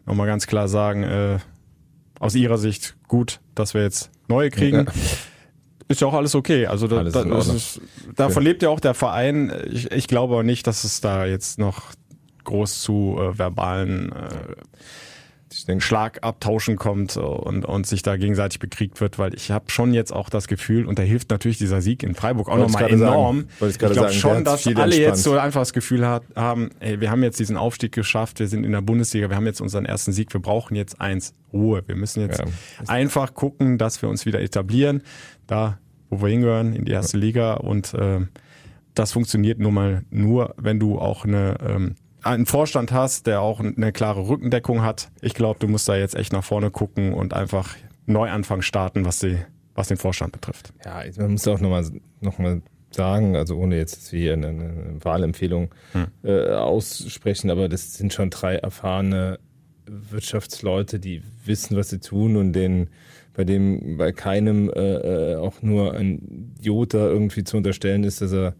nochmal 0.06 0.26
ganz 0.26 0.46
klar 0.46 0.68
sagen, 0.68 1.02
äh, 1.02 1.38
aus 2.18 2.34
ihrer 2.34 2.58
Sicht 2.58 2.96
gut, 3.08 3.40
dass 3.54 3.74
wir 3.74 3.82
jetzt 3.82 4.10
neue 4.28 4.50
kriegen. 4.50 4.86
Ja. 4.86 4.92
Ist 5.88 6.00
ja 6.00 6.06
auch 6.06 6.14
alles 6.14 6.36
okay. 6.36 6.66
Also 6.66 6.86
da, 6.86 6.98
Alles 6.98 7.12
da, 7.14 7.22
ist, 7.22 7.80
davon 8.14 8.44
lebt 8.44 8.62
ja 8.62 8.68
auch 8.68 8.78
der 8.78 8.94
Verein. 8.94 9.52
Ich, 9.72 9.90
ich 9.90 10.06
glaube 10.06 10.44
nicht, 10.44 10.68
dass 10.68 10.84
es 10.84 11.00
da 11.00 11.26
jetzt 11.26 11.58
noch 11.58 11.82
groß 12.44 12.80
zu 12.80 13.18
äh, 13.18 13.36
verbalen 13.36 14.12
äh, 14.12 14.54
Ich 15.60 15.66
denke, 15.66 15.84
Schlagabtauschen 15.84 16.76
kommt 16.76 17.16
äh, 17.16 17.20
und, 17.20 17.64
und 17.64 17.86
sich 17.86 18.02
da 18.02 18.16
gegenseitig 18.16 18.58
bekriegt 18.58 19.00
wird, 19.00 19.18
weil 19.18 19.34
ich 19.34 19.50
habe 19.50 19.70
schon 19.70 19.92
jetzt 19.92 20.12
auch 20.12 20.28
das 20.30 20.48
Gefühl, 20.48 20.86
und 20.86 20.98
da 20.98 21.02
hilft 21.02 21.30
natürlich 21.30 21.58
dieser 21.58 21.80
Sieg 21.82 22.02
in 22.02 22.14
Freiburg 22.14 22.48
auch 22.48 22.56
nochmal 22.56 22.82
sagen. 22.84 22.94
enorm. 22.94 23.44
Wollte 23.58 23.72
ich 23.72 23.78
glaube 23.78 23.94
sagen, 23.94 24.12
schon, 24.12 24.44
dass 24.44 24.66
alle 24.66 24.82
entspannt. 24.84 24.94
jetzt 24.94 25.22
so 25.22 25.38
einfach 25.38 25.60
das 25.60 25.72
Gefühl 25.72 26.06
hat, 26.06 26.22
haben, 26.34 26.70
ey, 26.80 27.00
wir 27.00 27.10
haben 27.10 27.22
jetzt 27.22 27.38
diesen 27.38 27.56
Aufstieg 27.56 27.92
geschafft, 27.92 28.40
wir 28.40 28.48
sind 28.48 28.64
in 28.64 28.72
der 28.72 28.80
Bundesliga, 28.80 29.28
wir 29.28 29.36
haben 29.36 29.46
jetzt 29.46 29.60
unseren 29.60 29.84
ersten 29.84 30.12
Sieg, 30.12 30.32
wir 30.32 30.40
brauchen 30.40 30.74
jetzt 30.76 31.00
eins, 31.00 31.34
Ruhe. 31.52 31.82
Wir 31.86 31.96
müssen 31.96 32.20
jetzt 32.22 32.38
Ja. 32.38 32.46
einfach 32.86 33.34
gucken, 33.34 33.76
dass 33.76 34.00
wir 34.02 34.08
uns 34.08 34.24
wieder 34.26 34.40
etablieren, 34.40 35.02
da 35.46 35.78
wo 36.08 36.22
wir 36.22 36.28
hingehören, 36.28 36.72
in 36.72 36.84
die 36.86 36.92
erste 36.92 37.18
Liga 37.18 37.54
und 37.54 37.94
ähm, 37.98 38.28
das 38.94 39.12
funktioniert 39.12 39.60
nun 39.60 39.74
mal 39.74 40.04
nur, 40.10 40.54
wenn 40.56 40.80
du 40.80 40.98
auch 40.98 41.24
eine 41.24 41.56
ähm, 41.64 41.94
einen 42.22 42.46
Vorstand 42.46 42.92
hast, 42.92 43.26
der 43.26 43.40
auch 43.40 43.60
eine 43.60 43.92
klare 43.92 44.28
Rückendeckung 44.28 44.82
hat. 44.82 45.10
Ich 45.20 45.34
glaube, 45.34 45.58
du 45.58 45.68
musst 45.68 45.88
da 45.88 45.96
jetzt 45.96 46.14
echt 46.14 46.32
nach 46.32 46.44
vorne 46.44 46.70
gucken 46.70 47.12
und 47.14 47.34
einfach 47.34 47.76
Neuanfang 48.06 48.62
starten, 48.62 49.04
was 49.04 49.20
die 49.20 49.38
was 49.74 49.88
den 49.88 49.96
Vorstand 49.96 50.32
betrifft. 50.32 50.72
Ja, 50.84 51.02
man 51.16 51.32
muss 51.32 51.48
auch 51.48 51.60
nochmal 51.60 51.84
noch 52.20 52.38
mal 52.38 52.62
sagen, 52.90 53.36
also 53.36 53.56
ohne 53.56 53.76
jetzt 53.76 54.12
wie 54.12 54.30
eine, 54.30 54.48
eine 54.48 54.96
Wahlempfehlung 55.00 55.70
äh, 56.22 56.50
aussprechen, 56.50 57.50
aber 57.50 57.68
das 57.68 57.94
sind 57.94 58.12
schon 58.12 58.30
drei 58.30 58.56
erfahrene 58.56 59.38
Wirtschaftsleute, 59.86 60.98
die 60.98 61.22
wissen, 61.44 61.76
was 61.76 61.90
sie 61.90 62.00
tun 62.00 62.36
und 62.36 62.52
denen 62.52 62.90
bei 63.32 63.44
dem 63.44 63.96
bei 63.96 64.12
keinem 64.12 64.70
äh, 64.70 65.32
äh, 65.32 65.36
auch 65.36 65.62
nur 65.62 65.94
ein 65.94 66.54
Jota 66.60 66.98
irgendwie 66.98 67.44
zu 67.44 67.56
unterstellen 67.56 68.04
ist, 68.04 68.20
dass 68.20 68.32
er 68.32 68.54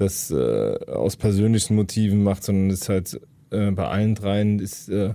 das 0.00 0.30
äh, 0.30 0.76
aus 0.86 1.16
persönlichen 1.16 1.74
Motiven 1.74 2.22
macht, 2.22 2.44
sondern 2.44 2.70
es 2.70 2.82
ist 2.82 2.88
halt 2.88 3.20
äh, 3.50 3.70
bei 3.72 3.86
allen 3.86 4.14
dreien 4.14 4.58
ist 4.58 4.88
äh, 4.88 5.14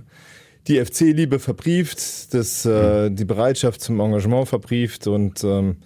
die 0.68 0.82
FC-Liebe 0.82 1.38
verbrieft, 1.38 2.32
das, 2.32 2.64
äh, 2.64 3.10
die 3.10 3.24
Bereitschaft 3.24 3.80
zum 3.80 4.00
Engagement 4.00 4.48
verbrieft 4.48 5.06
und 5.06 5.44
ähm, 5.44 5.76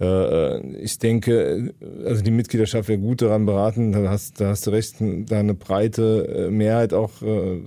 äh, 0.00 0.60
ich 0.78 0.98
denke, 0.98 1.74
also 2.04 2.22
die 2.22 2.30
Mitgliedschaft 2.30 2.88
wäre 2.88 2.98
gut 2.98 3.22
daran 3.22 3.46
beraten, 3.46 3.92
da 3.92 4.08
hast, 4.08 4.40
da 4.40 4.48
hast 4.48 4.66
du 4.66 4.70
recht, 4.70 4.96
da 5.00 5.38
eine 5.38 5.54
breite 5.54 6.46
äh, 6.46 6.50
Mehrheit 6.50 6.94
auch, 6.94 7.22
äh, 7.22 7.60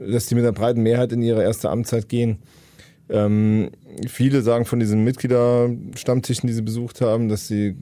dass 0.00 0.26
die 0.26 0.34
mit 0.34 0.44
einer 0.44 0.52
breiten 0.52 0.82
Mehrheit 0.82 1.12
in 1.12 1.22
ihre 1.22 1.42
erste 1.42 1.70
Amtszeit 1.70 2.08
gehen. 2.08 2.38
Ähm, 3.08 3.70
viele 4.08 4.42
sagen 4.42 4.64
von 4.64 4.80
diesen 4.80 5.04
Mitgliederstammtischen, 5.04 6.46
die 6.46 6.52
sie 6.54 6.62
besucht 6.62 7.00
haben, 7.00 7.28
dass 7.28 7.46
sie 7.46 7.76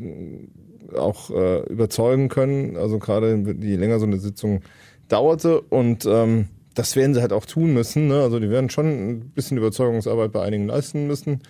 auch 0.97 1.31
äh, 1.31 1.61
überzeugen 1.69 2.29
können. 2.29 2.77
Also 2.77 2.99
gerade 2.99 3.37
je 3.61 3.77
länger 3.77 3.99
so 3.99 4.07
eine 4.07 4.19
Sitzung 4.19 4.63
dauerte 5.09 5.61
und 5.61 6.07
ähm, 6.07 6.47
das 6.75 6.95
werden 6.97 7.15
sie 7.15 7.21
halt 7.21 7.33
auch 7.33 7.47
tun 7.47 7.75
müssen. 7.75 8.09
Ne? 8.09 8.23
Also 8.23 8.39
die 8.39 8.49
werden 8.49 8.71
schon 8.71 8.87
ein 8.87 9.31
bisschen 9.31 9.59
Überzeugungsarbeit 9.59 10.33
bei 10.33 10.43
einigen 10.43 10.67
leisten 10.67 11.07
müssen. 11.07 11.43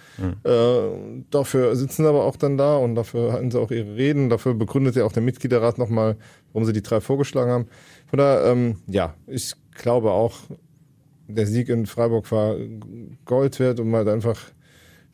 Äh, 0.44 1.22
dafür 1.30 1.76
sitzen 1.76 2.02
sie 2.02 2.08
aber 2.08 2.24
auch 2.24 2.36
dann 2.36 2.56
da 2.56 2.76
und 2.76 2.94
dafür 2.94 3.32
halten 3.32 3.50
sie 3.50 3.60
auch 3.60 3.70
ihre 3.70 3.96
Reden. 3.96 4.30
Dafür 4.30 4.54
begründet 4.54 4.96
ja 4.96 5.04
auch 5.04 5.12
der 5.12 5.22
Mitgliederrat 5.22 5.78
nochmal, 5.78 6.16
warum 6.52 6.64
sie 6.66 6.72
die 6.72 6.82
drei 6.82 7.00
vorgeschlagen 7.00 7.50
haben. 7.50 7.66
Von 8.08 8.18
daher, 8.18 8.50
ähm, 8.50 8.76
ja, 8.86 9.14
ich 9.26 9.54
glaube 9.74 10.10
auch, 10.10 10.38
der 11.28 11.46
Sieg 11.46 11.68
in 11.68 11.86
Freiburg 11.86 12.30
war 12.32 12.56
Gold 13.24 13.60
wert 13.60 13.78
und 13.78 13.94
halt 13.94 14.08
einfach, 14.08 14.40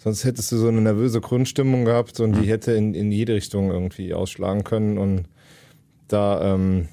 sonst 0.07 0.25
hättest 0.25 0.53
du 0.53 0.57
so 0.57 0.69
eine 0.69 0.81
nervöse 0.81 1.21
Grundstimmung 1.21 1.85
gehabt 1.85 2.21
und 2.21 2.35
die 2.35 2.49
hätte 2.49 2.71
in, 2.71 2.95
in 2.95 3.11
jede 3.11 3.35
Richtung 3.35 3.73
irgendwie 3.73 4.15
ausschlagen 4.15 4.63
können 4.63 4.99
und 4.99 5.25
da, 6.07 6.55
ähm, 6.55 6.87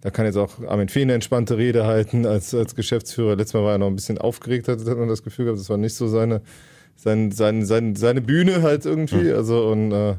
da 0.00 0.10
kann 0.10 0.26
jetzt 0.26 0.34
auch 0.34 0.60
Armin 0.66 0.88
Fee 0.88 1.02
eine 1.02 1.14
entspannte 1.14 1.58
Rede 1.58 1.86
halten 1.86 2.26
als, 2.26 2.52
als 2.52 2.74
Geschäftsführer. 2.74 3.36
Letztes 3.36 3.54
Mal 3.54 3.62
war 3.62 3.72
er 3.72 3.78
noch 3.78 3.86
ein 3.86 3.94
bisschen 3.94 4.18
aufgeregt, 4.18 4.66
hat, 4.66 4.80
hat 4.80 4.98
man 4.98 5.06
das 5.06 5.22
Gefühl 5.22 5.44
gehabt, 5.44 5.60
das 5.60 5.70
war 5.70 5.76
nicht 5.76 5.94
so 5.94 6.08
seine, 6.08 6.40
sein, 6.96 7.30
sein, 7.30 7.64
sein, 7.64 7.94
seine 7.94 8.20
Bühne 8.20 8.62
halt 8.62 8.84
irgendwie. 8.84 9.30
Also 9.30 9.68
und, 9.68 9.92
äh, 9.92 10.16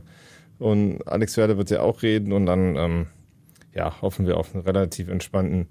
und 0.58 1.06
Alex 1.06 1.36
Werder 1.36 1.58
wird 1.58 1.70
ja 1.70 1.82
auch 1.82 2.02
reden 2.02 2.32
und 2.32 2.46
dann 2.46 2.78
ähm, 2.78 3.08
ja, 3.76 4.02
hoffen 4.02 4.26
wir 4.26 4.38
auf 4.38 4.56
einen 4.56 4.64
relativ 4.64 5.10
entspannten 5.10 5.68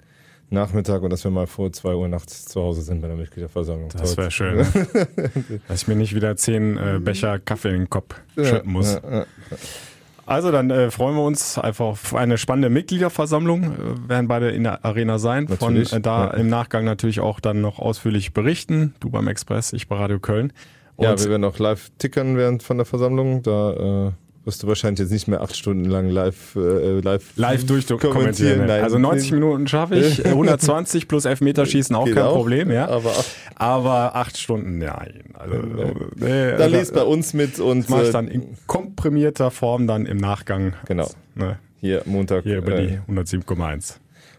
Nachmittag 0.51 1.03
und 1.03 1.11
dass 1.11 1.25
wir 1.25 1.31
mal 1.31 1.47
vor 1.47 1.73
zwei 1.73 1.95
Uhr 1.95 2.09
nachts 2.09 2.45
zu 2.47 2.61
Hause 2.61 2.83
sind 2.83 3.01
bei 3.01 3.09
der 3.09 3.17
Mitgliederversammlung. 3.17 3.89
Das 3.97 4.17
wäre 4.17 4.31
schön. 4.31 4.57
ne? 4.57 4.67
Dass 5.69 5.83
ich 5.83 5.89
mir 5.89 5.95
nicht 5.97 6.15
wieder 6.15 6.37
zehn 6.37 6.77
äh, 6.77 6.99
Becher 7.01 7.39
Kaffee 7.39 7.69
in 7.71 7.79
den 7.83 7.91
Kopf 7.91 8.17
schütten 8.37 8.73
muss. 8.73 8.95
Ja, 8.95 9.19
ja. 9.19 9.27
Also 10.27 10.53
dann 10.53 10.71
äh, 10.71 10.93
freuen 10.93 11.17
wir 11.17 11.25
uns 11.25 11.59
einfach 11.59 11.87
auf 11.87 12.15
eine 12.15 12.39
spannende 12.39 12.71
Mitgliederversammlung. 12.71 13.65
Äh, 13.65 14.09
werden 14.09 14.29
beide 14.29 14.51
in 14.51 14.63
der 14.63 14.85
Arena 14.85 15.19
sein. 15.19 15.47
Natürlich, 15.49 15.91
Von 15.91 15.99
äh, 15.99 16.03
da 16.03 16.31
im 16.31 16.49
Nachgang 16.49 16.85
natürlich 16.85 17.19
auch 17.19 17.41
dann 17.41 17.61
noch 17.61 17.81
ausführlich 17.81 18.33
berichten. 18.33 18.95
Du 19.01 19.11
beim 19.11 19.27
Express, 19.27 19.73
ich 19.73 19.89
bei 19.89 19.97
Radio 19.97 20.21
Köln. 20.21 20.53
Und 20.95 21.05
Ja, 21.05 21.19
wir 21.19 21.31
werden 21.31 21.45
auch 21.45 21.59
live 21.59 21.91
tickern 21.99 22.37
während 22.37 22.63
von 22.63 22.77
der 22.77 22.87
Versammlung. 22.87 23.43
Da 23.43 24.09
äh, 24.09 24.13
wirst 24.45 24.63
du 24.63 24.67
wahrscheinlich 24.69 25.01
jetzt 25.01 25.11
nicht 25.13 25.29
mehr 25.29 25.43
acht 25.43 25.55
Stunden 25.57 25.85
lang 25.85 26.09
live 26.09 26.57
äh, 26.57 27.01
live, 27.01 27.37
live 27.37 27.65
durchkommentieren. 27.67 28.67
Nein, 28.67 28.83
Also 28.83 28.99
90 28.99 29.33
Minuten 29.33 29.67
schaffe 29.69 29.97
ich, 29.97 30.25
äh, 30.25 30.29
120 30.29 31.09
plus 31.09 31.25
Elfmeterschießen 31.27 31.95
auch 31.95 32.07
Geht 32.07 32.15
kein 32.15 32.25
auch, 32.25 32.37
Problem, 32.37 32.71
ja. 32.71 32.89
aber 32.89 33.11
acht- 33.11 33.37
Aber 33.57 34.17
acht 34.17 34.39
Stunden, 34.39 34.79
nein. 34.79 35.25
Also, 35.35 35.57
nee, 36.17 36.51
Da 36.53 36.57
also, 36.65 36.77
lest 36.77 36.95
bei 36.95 37.03
uns 37.03 37.35
mit 37.35 37.59
und 37.61 37.81
Das 37.83 37.89
mache 37.91 38.03
ich 38.05 38.09
äh, 38.09 38.13
dann 38.13 38.29
in 38.29 38.57
komprimierter 38.67 39.51
Form 39.51 39.87
dann 39.87 40.07
im 40.07 40.17
Nachgang. 40.17 40.73
Genau. 40.87 41.09
Ne, 41.35 41.59
hier 41.81 42.03
Montag. 42.07 42.45
hier 42.45 42.59
über 42.59 42.73
äh, 42.79 42.87
die 43.07 43.13
107,1. 43.13 43.97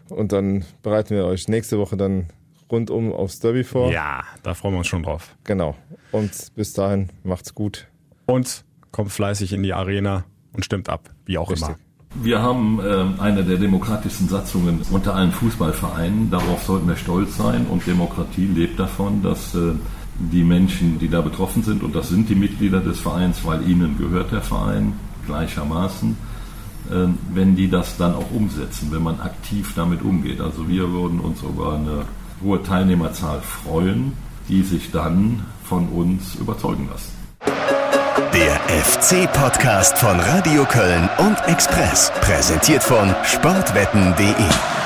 und 0.08 0.32
dann 0.32 0.64
bereiten 0.82 1.14
wir 1.14 1.26
euch 1.26 1.48
nächste 1.48 1.78
Woche 1.78 1.96
dann 1.96 2.26
rundum 2.70 3.12
aufs 3.12 3.38
Derby 3.38 3.62
vor. 3.64 3.92
Ja, 3.92 4.24
da 4.42 4.54
freuen 4.54 4.74
wir 4.74 4.78
uns 4.78 4.86
schon 4.88 5.02
drauf. 5.02 5.36
Genau. 5.44 5.76
Und 6.10 6.32
bis 6.56 6.72
dahin 6.72 7.10
macht's 7.22 7.54
gut. 7.54 7.86
Und 8.26 8.64
kommt 8.92 9.10
fleißig 9.10 9.52
in 9.52 9.62
die 9.62 9.72
Arena 9.72 10.24
und 10.52 10.64
stimmt 10.64 10.88
ab, 10.88 11.10
wie 11.24 11.38
auch 11.38 11.50
Richtig. 11.50 11.68
immer. 11.68 11.78
Wir 12.14 12.42
haben 12.42 12.78
äh, 12.78 13.22
eine 13.22 13.42
der 13.42 13.56
demokratischsten 13.56 14.28
Satzungen 14.28 14.82
unter 14.90 15.14
allen 15.14 15.32
Fußballvereinen. 15.32 16.30
Darauf 16.30 16.62
sollten 16.62 16.86
wir 16.86 16.96
stolz 16.96 17.38
sein. 17.38 17.66
Und 17.66 17.86
Demokratie 17.86 18.46
lebt 18.46 18.78
davon, 18.78 19.22
dass 19.22 19.54
äh, 19.54 19.72
die 20.18 20.44
Menschen, 20.44 20.98
die 20.98 21.08
da 21.08 21.22
betroffen 21.22 21.62
sind, 21.62 21.82
und 21.82 21.94
das 21.96 22.10
sind 22.10 22.28
die 22.28 22.34
Mitglieder 22.34 22.80
des 22.80 23.00
Vereins, 23.00 23.44
weil 23.44 23.66
ihnen 23.66 23.96
gehört 23.96 24.30
der 24.30 24.42
Verein 24.42 24.92
gleichermaßen, 25.24 26.16
äh, 26.90 27.06
wenn 27.32 27.56
die 27.56 27.70
das 27.70 27.96
dann 27.96 28.14
auch 28.14 28.30
umsetzen, 28.30 28.88
wenn 28.92 29.02
man 29.02 29.18
aktiv 29.20 29.72
damit 29.74 30.02
umgeht. 30.02 30.42
Also 30.42 30.68
wir 30.68 30.90
würden 30.92 31.18
uns 31.18 31.40
über 31.42 31.76
eine 31.76 32.04
hohe 32.42 32.62
Teilnehmerzahl 32.62 33.40
freuen, 33.40 34.12
die 34.50 34.62
sich 34.62 34.90
dann 34.90 35.46
von 35.64 35.88
uns 35.88 36.34
überzeugen 36.34 36.88
lassen. 36.92 37.12
Der 38.34 38.54
FC-Podcast 38.82 39.98
von 39.98 40.18
Radio 40.18 40.64
Köln 40.64 41.06
und 41.18 41.36
Express. 41.48 42.10
Präsentiert 42.22 42.82
von 42.82 43.14
sportwetten.de. 43.24 44.81